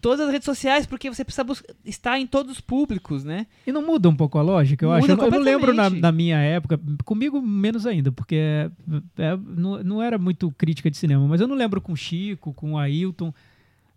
[0.00, 1.46] todas as redes sociais, porque você precisa
[1.84, 3.46] estar em todos os públicos, né?
[3.66, 5.10] E não muda um pouco a lógica, eu Muda acho.
[5.12, 8.70] Eu, não- eu não lembro na, na minha época, comigo menos ainda, porque é-
[9.18, 12.52] é- não, não era muito crítica de cinema, mas eu não lembro com o Chico,
[12.54, 13.32] com o Ailton,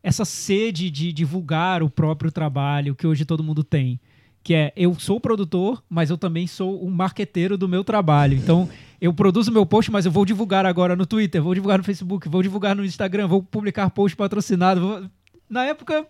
[0.04, 3.98] essa sede de divulgar o próprio trabalho que hoje todo mundo tem.
[4.44, 8.36] Que é, eu sou produtor, mas eu também sou um marqueteiro do meu trabalho.
[8.38, 8.68] Então,
[9.00, 12.28] eu produzo meu post, mas eu vou divulgar agora no Twitter, vou divulgar no Facebook,
[12.28, 14.82] vou divulgar no Instagram, vou publicar post patrocinado.
[14.82, 15.10] vou-
[15.50, 16.06] Na época,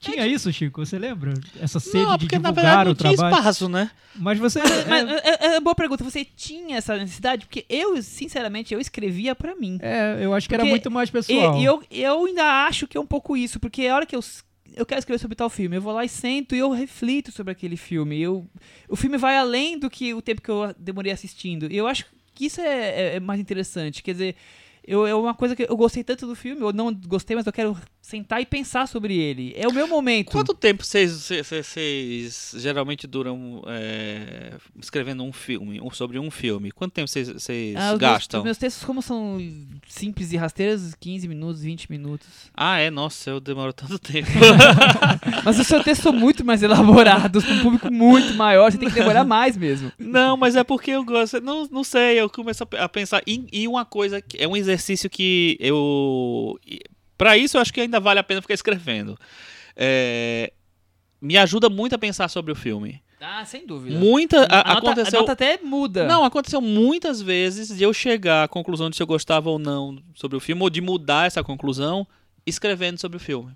[0.00, 1.32] tinha isso, Chico, você lembra?
[1.60, 3.36] Essa sede Não, de porque na divulgar verdade não o tinha trabalho.
[3.40, 3.90] espaço, né?
[4.16, 4.60] Mas você.
[4.88, 6.02] Mas é, é, é uma boa pergunta.
[6.04, 7.46] Você tinha essa necessidade?
[7.46, 9.78] Porque eu, sinceramente, eu escrevia pra mim.
[9.80, 11.56] é, eu acho que era Porque- muito mais pessoal.
[11.58, 14.20] e eu, eu ainda acho que é um pouco isso, porque a hora que eu,
[14.74, 17.52] eu quero escrever sobre tal filme, eu vou lá e sento e eu reflito sobre
[17.52, 18.20] aquele filme.
[18.20, 18.46] Eu,
[18.88, 21.70] o filme vai além do que o tempo que eu demorei assistindo.
[21.70, 24.02] E eu acho que isso é, é- é mais interessante.
[24.02, 24.36] Quer dizer,
[24.86, 27.52] eu, é uma coisa que eu gostei tanto do filme, eu não gostei, mas eu
[27.52, 29.54] quero sentar e pensar sobre ele.
[29.56, 30.30] É o meu momento.
[30.30, 31.30] Quanto tempo vocês,
[32.54, 36.70] geralmente duram é, escrevendo um filme, sobre um filme?
[36.70, 37.28] Quanto tempo vocês,
[37.74, 38.40] Ah, meus- gastam?
[38.40, 39.38] Os meus textos, como são
[39.88, 42.26] simples e rasteiros, 15 minutos, 20 minutos.
[42.54, 42.90] Ah, é?
[42.90, 44.28] Nossa, eu demoro tanto tempo.
[45.42, 48.88] Mas os seus textos são muito mais elaborados, com um público muito maior, você tem
[48.88, 49.90] que demorar mais mesmo.
[49.98, 51.40] Não, mas é porque eu gosto.
[51.40, 54.22] Não, não sei, eu começo a pe- a pensar em, em uma coisa.
[54.36, 56.58] É um exercício que eu.
[57.16, 59.16] Pra isso, eu acho que ainda vale a pena ficar escrevendo.
[59.76, 60.52] É,
[61.20, 63.02] me ajuda muito a pensar sobre o filme.
[63.20, 63.98] Ah, sem dúvida.
[63.98, 64.42] Muita.
[64.44, 65.18] a- a, nota, aconteceu.
[65.18, 66.06] a nota até muda.
[66.06, 69.98] Não, aconteceu muitas vezes de eu chegar à conclusão de se eu gostava ou não
[70.14, 72.06] sobre o filme, ou de mudar essa conclusão
[72.46, 73.52] escrevendo sobre o filme.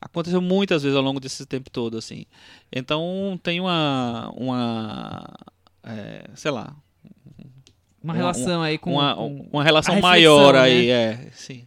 [0.00, 2.24] Aconteceu muitas vezes ao longo desse tempo todo, assim.
[2.72, 4.32] Então tem uma.
[4.36, 5.24] uma
[5.84, 6.74] é, sei lá.
[8.02, 10.60] Uma Uma- relação aí com, uma, com- uma relação maior né?
[10.60, 11.28] aí, é.
[11.32, 11.66] Sim.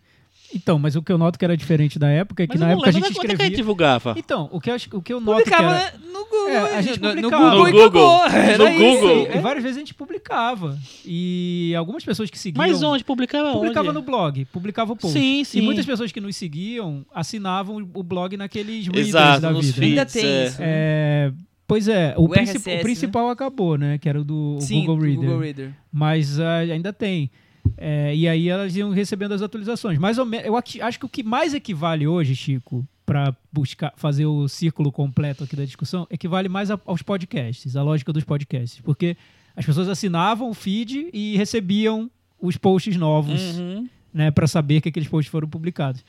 [0.54, 2.72] Então, mas o que eu noto que era diferente da época é que Mas na
[2.72, 3.58] época a lembro gente onde é que a gente escrevia.
[3.58, 4.16] divulgava.
[4.18, 5.92] Então, o que eu, acho- o que eu noto que Publicava era...
[5.98, 6.50] né, no Google.
[6.50, 7.44] É, a gente no, no publicava.
[7.52, 8.16] Google No e Google.
[8.22, 8.40] acabou.
[8.40, 8.80] Era No.
[8.80, 9.28] Google.
[9.36, 10.78] E várias vezes a gente publicava.
[11.06, 12.66] E algumas pessoas que seguiam.
[12.66, 13.04] Mas onde?
[13.04, 13.96] Publicava Publicava onde?
[13.96, 15.18] no blog, publicava o post.
[15.20, 15.60] Sim, sim.
[15.60, 19.82] E muitas pessoas que nos seguiam assinavam o blog naqueles readers Exato, da nos vida.
[19.82, 19.88] né?
[19.88, 20.46] Ainda feeds, tem é.
[20.48, 20.60] isso.
[20.60, 20.66] né?
[20.68, 21.32] É,
[21.68, 23.98] pois é, o, O princi- RSS, o principal acabou, né?
[24.00, 25.20] Que era o do o Sim, Google Reader.
[25.20, 25.74] Google Reader.
[25.92, 27.30] Mas ah, ainda tem.
[27.78, 29.98] É, e aí elas iam recebendo as atualizações.
[29.98, 33.94] Mais ou menos, eu ac- acho que o que mais equivale hoje, Chico, para buscar
[33.98, 38.24] fazer o círculo completo aqui da discussão, equivale mais a- aos podcasts, a lógica dos
[38.24, 39.18] podcasts, porque
[39.56, 42.10] as pessoas assinavam o feed e recebiam
[42.42, 43.88] os posts novos, Uhum.
[44.14, 46.04] né, para saber que aqueles posts foram publicados.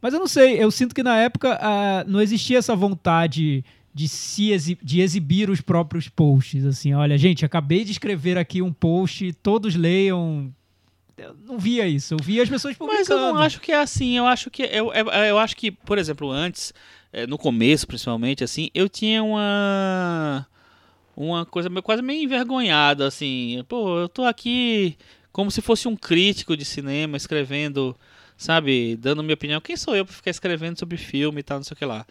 [0.00, 3.64] Mas eu não sei, eu sinto que na época ah, não existia essa vontade
[3.94, 8.62] de se exi- de exibir os próprios posts, assim, olha, gente, acabei de escrever aqui
[8.62, 10.50] um post, todos leiam.
[11.16, 13.00] Eu não via isso, eu via as pessoas publicando.
[13.00, 14.16] Mas eu não acho que é assim.
[14.16, 16.72] Eu acho que eu, eu, eu acho que, por exemplo, antes,
[17.12, 20.46] eh, no começo, principalmente, assim, eu tinha uma
[21.16, 23.64] uma coisa quase meio envergonhada, assim.
[23.68, 24.96] Pô, eu tô aqui
[25.30, 27.96] como se fosse um crítico de cinema, escrevendo,
[28.36, 29.60] sabe, dando minha opinião.
[29.60, 32.06] Quem sou eu pra ficar escrevendo sobre filme e tal, não sei o que lá.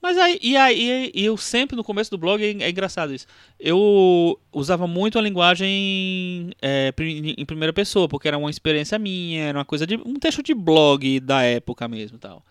[0.00, 3.26] Mas aí, e aí, eu sempre no começo do blog, é, é engraçado isso.
[3.58, 9.58] Eu usava muito a linguagem é, em primeira pessoa, porque era uma experiência minha, era
[9.58, 9.96] uma coisa de.
[9.96, 12.44] um texto de blog da época mesmo tal.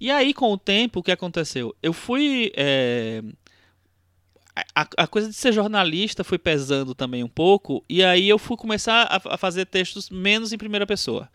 [0.00, 1.74] E aí, com o tempo, o que aconteceu?
[1.82, 2.52] Eu fui.
[2.56, 3.22] é,
[4.74, 8.56] a, a coisa de ser jornalista foi pesando também um pouco, e aí eu fui
[8.56, 11.28] começar a, a fazer textos menos em primeira pessoa.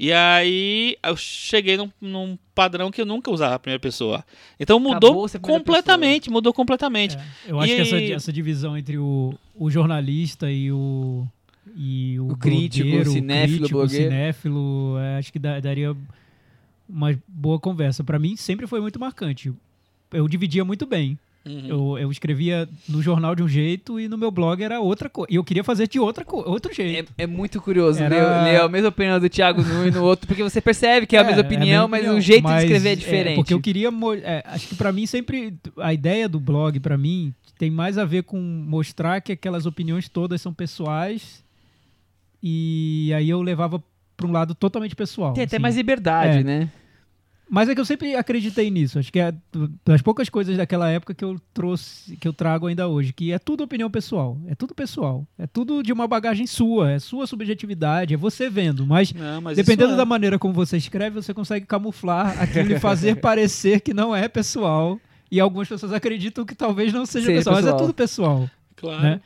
[0.00, 4.24] E aí eu cheguei num, num padrão que eu nunca usava a primeira pessoa.
[4.60, 7.16] Então mudou completamente, mudou completamente.
[7.16, 11.26] É, eu acho E- que essa, essa divisão entre o, o jornalista e o
[11.76, 14.04] e o, O crítico, blogueiro, o cinéfilo, crítico, blogueiro.
[14.04, 15.94] cinéfilo, é, acho que da- daria
[16.88, 18.02] uma boa conversa.
[18.04, 19.52] Pra mim sempre foi muito marcante.
[20.12, 21.18] Eu dividia muito bem.
[21.48, 21.66] Uhum.
[21.66, 25.32] Eu, eu escrevia no jornal de um jeito e no meu blog era outra coisa.
[25.32, 27.12] E eu queria fazer de outra outro jeito.
[27.16, 30.04] É, é muito curioso Era- ler, ler a mesma opinião do Thiago num e no
[30.04, 32.88] outro, porque você percebe que é a mesma opinião, mas o jeito Mas, de escrever
[32.90, 33.36] é é, diferente.
[33.36, 33.88] porque eu queria.
[34.22, 35.54] é, acho que pra mim sempre.
[35.78, 40.08] A ideia do blog, pra mim, tem mais a ver com mostrar que aquelas opiniões
[40.08, 41.42] todas são pessoais.
[42.42, 43.82] E aí eu levava
[44.16, 45.32] pra um lado totalmente pessoal.
[45.32, 45.62] Tem até assim.
[45.62, 46.44] mais liberdade, É.
[46.44, 46.68] né?
[47.50, 48.98] Mas é que eu sempre acreditei nisso.
[48.98, 49.32] Acho que é
[49.84, 53.38] das poucas coisas daquela época que eu trouxe, que eu trago ainda hoje, que é
[53.38, 54.36] tudo opinião pessoal.
[54.46, 55.26] É tudo pessoal.
[55.38, 58.86] É tudo de uma bagagem sua, é sua subjetividade, é você vendo.
[58.86, 62.78] Mas Não, mas Dependendo é- da maneira como você escreve, você consegue camuflar aquilo e
[62.78, 65.00] fazer parecer que não é pessoal.
[65.30, 67.78] E algumas pessoas acreditam que talvez não seja, Seja pessoal, mas pessoal.
[67.80, 68.50] é tudo pessoal.
[68.76, 69.02] Claro.
[69.02, 69.20] Né?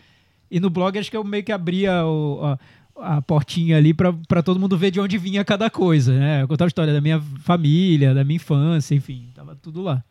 [0.51, 2.59] E no blog acho que eu meio que abria o- a,
[2.97, 6.12] a portinha ali pra pra todo mundo ver de onde vinha cada coisa.
[6.19, 6.43] Né?
[6.43, 10.02] Eu contava a história da minha família, da minha infância, enfim, tava tudo lá.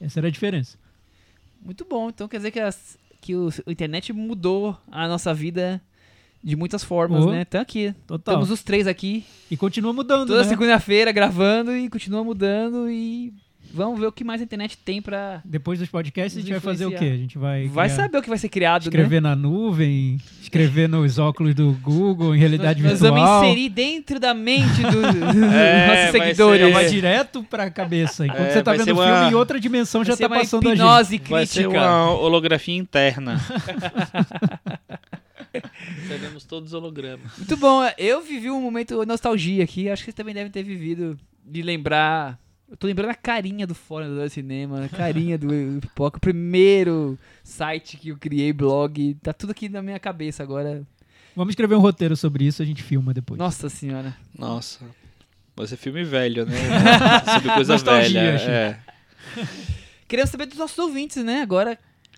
[0.00, 0.78] Essa era a diferença.
[1.64, 2.08] Muito bom.
[2.08, 5.80] Então quer dizer que, as- que o, a internet mudou a nossa vida
[6.42, 7.42] de muitas formas, né?
[7.42, 7.94] Então aqui.
[8.06, 8.34] Total.
[8.34, 10.48] Estamos os três aqui, E continua mudando, toda né?
[10.48, 13.34] segunda-feira gravando e continua mudando e
[13.72, 15.40] vamos ver o que mais a internet tem pra...
[15.44, 17.04] Depois dos podcasts a gente vai fazer o quê?
[17.04, 18.88] A gente vai, Vai criar- saber o que vai ser criado, né?
[18.88, 23.14] escrever na nuvem, escrever nos óculos do Google em realidade Nós virtual.
[23.14, 26.66] vamos inserir dentro da mente dos, É, nossos vai seguidores.
[26.66, 28.26] ser- Vai direto pra cabeça.
[28.26, 30.34] Enquanto É, você tá vendo o uma- filme em outra dimensão, já Vai ser tá
[30.34, 30.80] passando a gente.
[30.80, 31.80] hipnose Vai ser crítica.
[31.80, 33.40] uma holografia interna.
[36.06, 37.32] Seremos todos hologramas.
[37.36, 37.80] Muito bom.
[37.98, 39.88] Eu vivi um momento nostalgia aqui.
[39.88, 42.38] Acho que vocês também devem ter vivido de lembrar.
[42.70, 45.48] Eu tô lembrando a carinha do Fórum do Cinema, a carinha do
[45.80, 46.18] Pipoca.
[46.18, 49.14] O primeiro site que eu criei, blog.
[49.14, 50.86] Tá tudo aqui na minha cabeça agora.
[51.34, 53.36] Vamos escrever um roteiro sobre isso, a gente filma depois.
[53.36, 54.16] Nossa senhora.
[54.38, 54.84] Nossa.
[55.56, 56.56] Vai ser filme velho, né?
[57.34, 58.50] Sobre coisa Nostalgia, velha.
[58.50, 58.78] É.
[60.06, 61.42] Queremos saber dos nossos ouvintes, né?
[61.42, 61.76] Agora,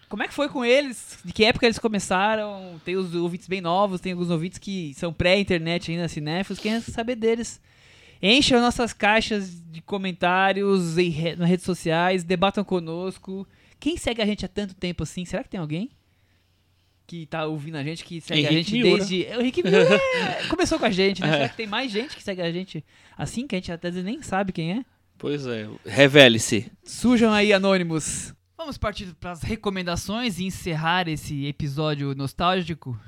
[0.09, 1.19] como é que foi com eles?
[1.25, 2.79] De que época eles começaram?
[2.85, 6.61] Tem os ouvintes bem novos, tem alguns ouvintes que são pré-internet ainda, cinéfilos.
[6.61, 7.59] Queremos saber deles.
[8.23, 13.47] Enchem as nossas caixas de comentários em re- nas redes sociais, debatam conosco.
[13.81, 15.25] Quem segue a gente há tanto tempo assim?
[15.25, 15.91] Será que tem alguém?
[17.07, 18.99] Que tá ouvindo a gente, que segue a Henrique gente Miura.
[19.05, 19.23] desde.
[19.37, 21.29] O Henrique Miura é, começou com a gente, né?
[21.29, 21.33] É.
[21.33, 22.85] Será que tem mais gente que segue a gente
[23.19, 24.85] assim, que a gente até nem sabe quem é?
[25.19, 25.69] Pois é.
[25.85, 26.71] Revele-se.
[26.85, 28.33] Surjam aí, anônimos.
[28.57, 32.99] Vamos partir para as recomendações e encerrar esse episódio nostálgico.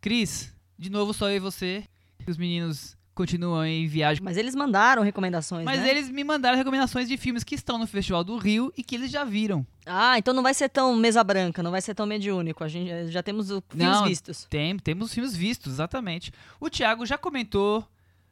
[0.00, 1.84] Cris, de novo só eu e você.
[2.26, 4.22] Os meninos continuam em viagem.
[4.22, 5.90] Mas eles mandaram recomendações, Mas né?
[5.90, 9.10] eles me mandaram recomendações de filmes que estão no Festival do Rio e que eles
[9.10, 9.66] já viram.
[9.84, 12.62] Ah, então não vai ser tão mesa branca, não vai ser tão mediúnico.
[12.64, 14.46] A gente eh, já temos o filmes Não, vistos.
[14.48, 16.32] Tem, temos os filmes vistos, exatamente.
[16.60, 17.84] O Thiago já comentou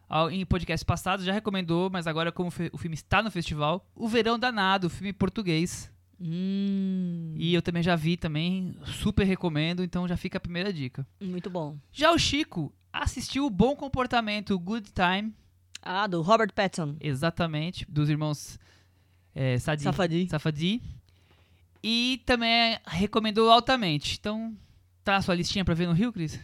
[0.08, 4.06] ao- em podcasts passados, já recomendou, mas agora como o filme está no festival, O
[4.08, 5.90] Verão Danado, filme português.
[6.20, 11.06] Hum, E eu também já vi também, super recomendo, então já fica a primeira dica.
[11.20, 11.76] muito bom.
[11.92, 15.34] Já o Chico assistiu o Bom Comportamento, Good Time,
[15.82, 16.96] Ah, do Robert Pattinson.
[17.00, 18.58] exatamente, dos irmãos
[19.34, 20.28] é, Sadi, Safadi.
[20.30, 20.82] Safadi.
[21.82, 24.16] E também recomendou altamente.
[24.18, 24.56] Então,
[25.04, 26.40] tá na sua listinha pra ver no Rio, Cris?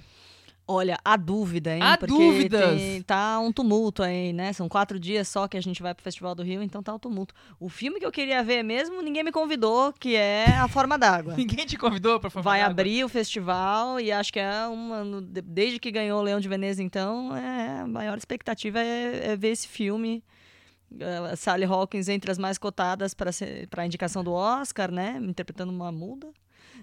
[0.67, 1.83] Olha, há dúvida, hein?
[1.83, 2.81] Há Porque dúvidas!
[2.81, 4.53] tem- tá um tumulto aí, né?
[4.53, 6.99] São quatro dias só que a gente vai pro Festival do Rio, então tá um
[6.99, 7.35] tumulto.
[7.59, 11.35] O filme que eu queria ver mesmo, ninguém me convidou, que é A Forma d'Água.
[11.37, 15.21] Ninguém te convidou pra formar Vai abrir o festival e acho que é uma.
[15.45, 19.49] Desde que ganhou o Leão de Veneza, então, é, a maior expectativa é, é ver
[19.49, 20.23] esse filme.
[21.37, 23.31] Sally Hawkins entre as mais cotadas para
[23.79, 25.19] a indicação do Oscar, né?
[25.23, 26.29] Interpretando uma muda.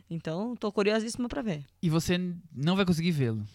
[0.09, 1.63] Então, tô curiosíssima para ver.
[1.81, 2.19] E você
[2.51, 3.45] não vai conseguir vê-lo.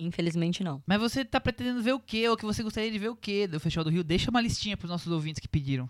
[0.00, 0.82] Infelizmente, não.
[0.86, 2.28] Mas você tá pretendendo ver o quê?
[2.28, 4.02] Ou que você gostaria de ver o quê do Festival do Rio?
[4.02, 5.88] Deixa uma listinha pros nossos ouvintes que pediram.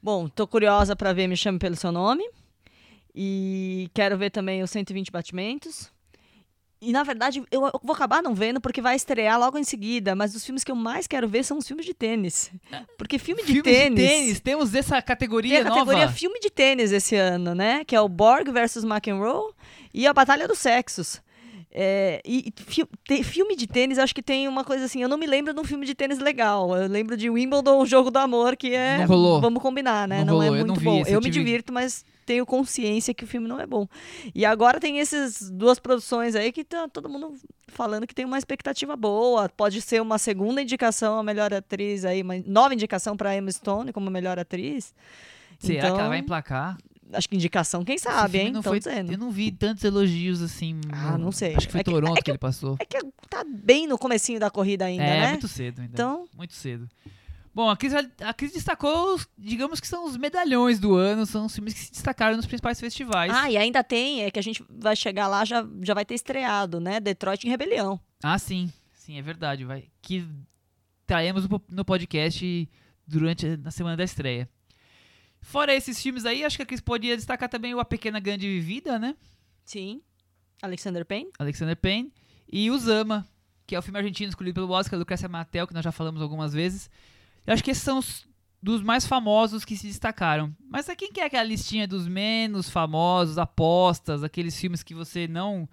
[0.00, 2.24] Bom, tô curiosa para ver Me Chame Pelo Seu Nome.
[3.14, 5.90] E quero ver também os 120 Batimentos.
[6.80, 10.14] E, na verdade, eu vou acabar não vendo porque vai estrear logo em seguida.
[10.14, 12.52] Mas os filmes que eu mais quero ver são os filmes de tênis.
[12.96, 14.00] Porque filme de Filmes tênis...
[14.00, 16.12] de tênis, temos essa categoria Tem a categoria nova.
[16.12, 17.84] filme de tênis esse ano, né?
[17.84, 19.52] Que é o Borg versus McEnroe
[19.92, 21.20] e a Batalha dos Sexos.
[21.80, 25.00] É, e fi- te- filme de tênis, acho que tem uma coisa assim.
[25.00, 26.76] Eu não me lembro de um filme de tênis legal.
[26.76, 28.98] Eu lembro de Wimbledon, o jogo do amor, que é.
[28.98, 29.40] Não rolou.
[29.40, 30.24] Vamos combinar, né?
[30.24, 31.00] Não Não, é rolou, eu muito vi bom.
[31.02, 33.86] eu eu me tive- divirto, mas tenho consciência que o filme não é bom.
[34.34, 37.34] E agora tem essas duas produções aí que tá todo mundo
[37.68, 39.48] falando que tem uma expectativa boa.
[39.48, 43.92] Pode ser uma segunda indicação a melhor atriz aí, uma nova indicação para Emma Stone
[43.92, 44.92] como melhor atriz.
[45.60, 46.76] Será Então, que ela vai emplacar?
[47.12, 48.50] Acho que indicação, quem sabe, hein?
[48.52, 49.12] Não foi, dizendo.
[49.12, 50.80] eu não vi tantos elogios assim.
[50.92, 51.54] Ah, no- não sei.
[51.54, 52.76] Acho que foi É que- Toronto é que, que ele passou.
[52.78, 52.98] É que
[53.30, 55.28] tá bem no comecinho da corrida ainda, é, né?
[55.30, 55.92] muito cedo ainda.
[55.94, 56.88] Então- Muito cedo.
[57.54, 61.46] Bom, a Cris, a Cris destacou, os, digamos que são os medalhões do ano, são
[61.46, 63.32] os filmes que se destacaram nos principais festivais.
[63.34, 66.14] Ah, e ainda tem, é que a gente vai chegar lá, já, já vai ter
[66.14, 67.00] estreado, né?
[67.00, 67.98] Detroit em Rebelião.
[68.22, 68.70] Ah, sim.
[68.94, 69.64] Sim, é verdade.
[69.64, 69.84] Vai.
[70.02, 70.24] Que
[71.06, 72.68] traemos no po- no podcast
[73.06, 74.48] durante a na semana da estreia.
[75.48, 78.60] Fora esses filmes aí, acho que a Cris podia destacar também o A Pequena Grande
[78.60, 79.16] Vida, né?
[79.64, 80.02] Sim.
[80.60, 81.30] Alexander Payne.
[81.38, 82.12] Alexander Payne.
[82.52, 83.26] E o Zama,
[83.66, 86.52] que é o filme argentino escolhido pelo Oscar, Lucrécia Mattel, que nós já falamos algumas
[86.52, 86.90] vezes.
[87.46, 88.28] Eu acho que esses são os
[88.62, 90.54] dos mais famosos que se destacaram.
[90.68, 95.66] Mas a quem quer aquela listinha dos menos famosos, apostas, aqueles filmes que você não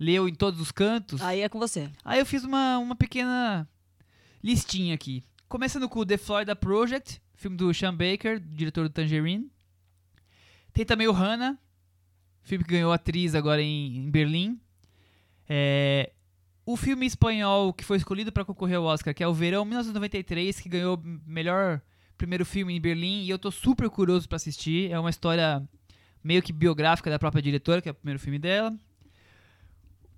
[0.00, 1.20] leu em todos os cantos?
[1.20, 1.90] Aí é com você.
[2.02, 3.68] Aí eu fiz uma, uma pequena
[4.42, 5.22] listinha aqui.
[5.50, 9.50] Começando com o The Florida Project, filme do Sean Baker, diretor do Tangerine.
[10.72, 11.56] Tem também o Hannah,
[12.42, 14.60] filme que ganhou atriz agora em, em Berlim.
[15.48, 16.12] É,
[16.66, 20.60] o filme espanhol que foi escolhido para concorrer ao Oscar, que é o Verão 1993,
[20.60, 21.80] que ganhou melhor
[22.18, 24.90] primeiro filme em Berlim, e eu tô super curioso para assistir.
[24.90, 25.62] É uma história
[26.22, 28.76] meio que biográfica da própria diretora, que é o primeiro filme dela.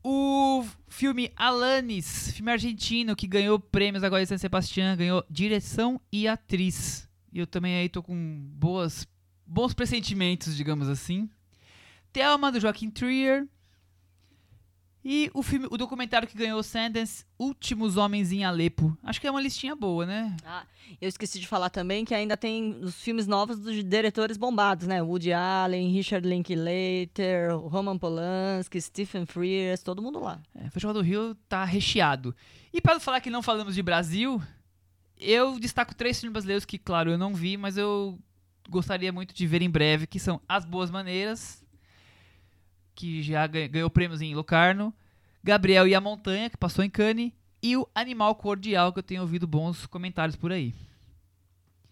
[0.03, 6.27] O filme Alanis, filme argentino que ganhou prêmios agora em San Sebastián, ganhou direção e
[6.27, 7.10] atriz.
[7.33, 8.15] E eu também aí tô com
[8.55, 9.07] boas,
[9.47, 11.29] bons pressentimentos, digamos assim.
[12.13, 13.47] Thelma, do Joaquim Trier.
[15.03, 18.97] E o filme, o documentário que ganhou o Sundance, Últimos Homens em Alepo.
[19.03, 20.37] Acho que é uma listinha boa, né?
[20.45, 20.67] Ah,
[21.01, 25.01] eu esqueci de falar também que ainda tem os filmes novos dos diretores bombados, né?
[25.01, 30.39] Woody Allen, Richard Linklater, Roman Polanski, Stephen Frears, todo mundo lá.
[30.55, 32.37] É, o Festival do Rio tá recheado.
[32.71, 34.41] E para falar que não falamos de Brasil,
[35.21, 38.19] eu destaco três filmes brasileiros que, claro, eu não vi, mas eu
[38.69, 41.65] gostaria muito de ver em breve, que são As Boas Maneiras,
[42.95, 44.95] que já gan- ganhou prêmios em Locarno,
[45.43, 47.33] Gabriel e a Montanha, que passou em Cannes,
[47.63, 50.75] e o Animal Cordial, que eu tenho ouvido bons comentários por aí.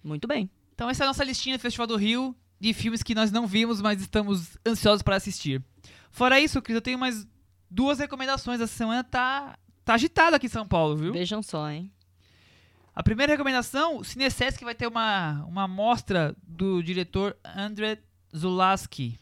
[0.03, 0.49] Muito bem.
[0.75, 3.47] Então essa é a nossa listinha do Festival do Rio de filmes que nós não
[3.47, 5.63] vimos, mas estamos ansiosos para assistir.
[6.11, 7.27] Fora isso, Cris, eu tenho mais
[7.71, 8.61] duas recomendações.
[8.61, 11.13] Essa semana tá, tá agitado aqui em São Paulo, viu?
[11.13, 11.91] Vejam só, hein?
[12.99, 18.01] A primeira recomendação, o Cinesesc vai ter uma, uma mostra do diretor André
[18.37, 19.16] Zulaski.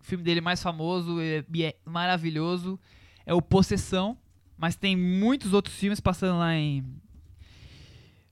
[0.00, 2.76] O filme dele mais famoso e é, é maravilhoso
[3.24, 4.18] é o Possessão,
[4.58, 6.84] mas tem muitos outros filmes passando lá em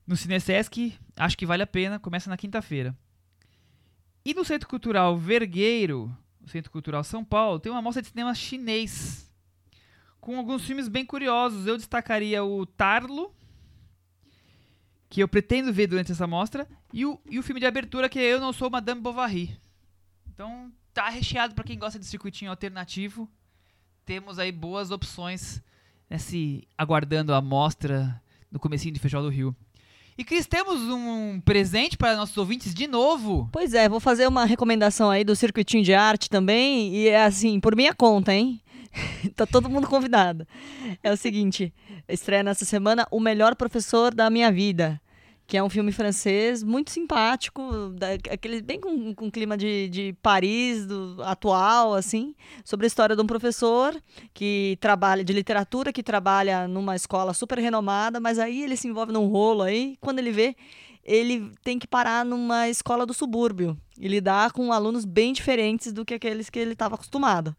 [0.05, 0.99] no Cinesesc.
[1.15, 2.93] Acho que vale a pena, começa na quinta-feira.
[4.25, 8.35] E no Centro Cultural Vergueiro, o Centro Cultural São Paulo, tem uma mostra de cinema
[8.35, 9.33] chinês
[10.21, 11.69] com alguns filmes bem curiosos.
[11.69, 13.33] Eu destacaria o Tarlo,
[15.13, 18.19] que eu pretendo ver durante essa mostra, e o, e o filme de abertura que
[18.19, 19.61] é Eu Não Sou Madame Bovary.
[20.33, 23.29] Então tá recheado para quem gosta de circuitinho alternativo.
[24.07, 25.63] Temos aí boas opções
[26.09, 29.55] nesse aguardando a mostra no comecinho de Festival do Rio.
[30.17, 33.51] E Cris, temos um presente para nossos ouvintes de novo.
[33.53, 37.61] Pois é, vou fazer uma recomendação aí do circuitinho de arte também, e é assim,
[37.61, 38.63] por minha conta, hein?
[39.37, 40.49] tá todo mundo convidado.
[41.03, 41.71] É o seguinte,
[42.09, 45.02] estreia nessa semana O Melhor Professor da Minha Vida
[45.53, 50.17] que é um filme francês muito simpático, da, aquele, bem com, com clima de, de
[50.23, 52.35] Paris do, atual, assim,
[52.65, 53.95] sobre a história de um professor
[54.33, 59.13] que trabalha de literatura, que trabalha numa escola super renomada, mas aí ele se envolve
[59.13, 60.57] num rolo aí, quando ele vê,
[61.05, 66.03] ele tem que parar numa escola do subúrbio e lidar com alunos bem diferentes do
[66.03, 67.55] que aqueles que ele estava acostumado.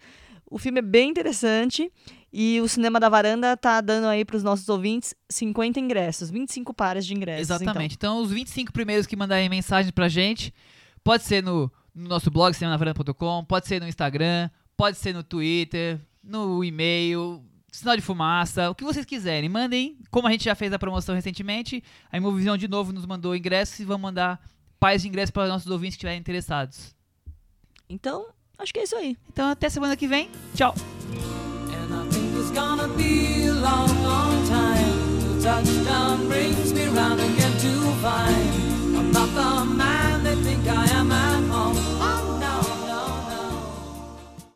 [0.49, 1.91] O filme é bem interessante
[2.33, 6.73] e o Cinema da Varanda tá dando aí para os nossos ouvintes 50 ingressos, 25
[6.73, 7.41] pares de ingressos.
[7.41, 7.93] Exatamente.
[7.95, 8.17] Então.
[8.17, 10.51] então, os 25 primeiros que mandarem mensagem pra gente,
[11.03, 15.99] pode ser no, no nosso blog cinemanavaranda.com, pode ser no Instagram, pode ser no Twitter,
[16.23, 19.47] no e-mail, sinal de fumaça, o que vocês quiserem.
[19.47, 23.35] Mandem, como a gente já fez a promoção recentemente, a Imovisão de novo nos mandou
[23.35, 24.41] ingressos e vão mandar
[24.79, 26.95] pares de ingressos para os nossos ouvintes que estiverem interessados.
[27.87, 28.25] Então,
[28.57, 29.17] Acho que é isso aí.
[29.29, 30.29] Então até semana que vem.
[30.55, 30.73] Tchau.
[32.53, 35.19] gonna be a long, long time.
[35.21, 37.71] Till touchdown brings me round again to
[38.01, 39.92] find I'm not the man.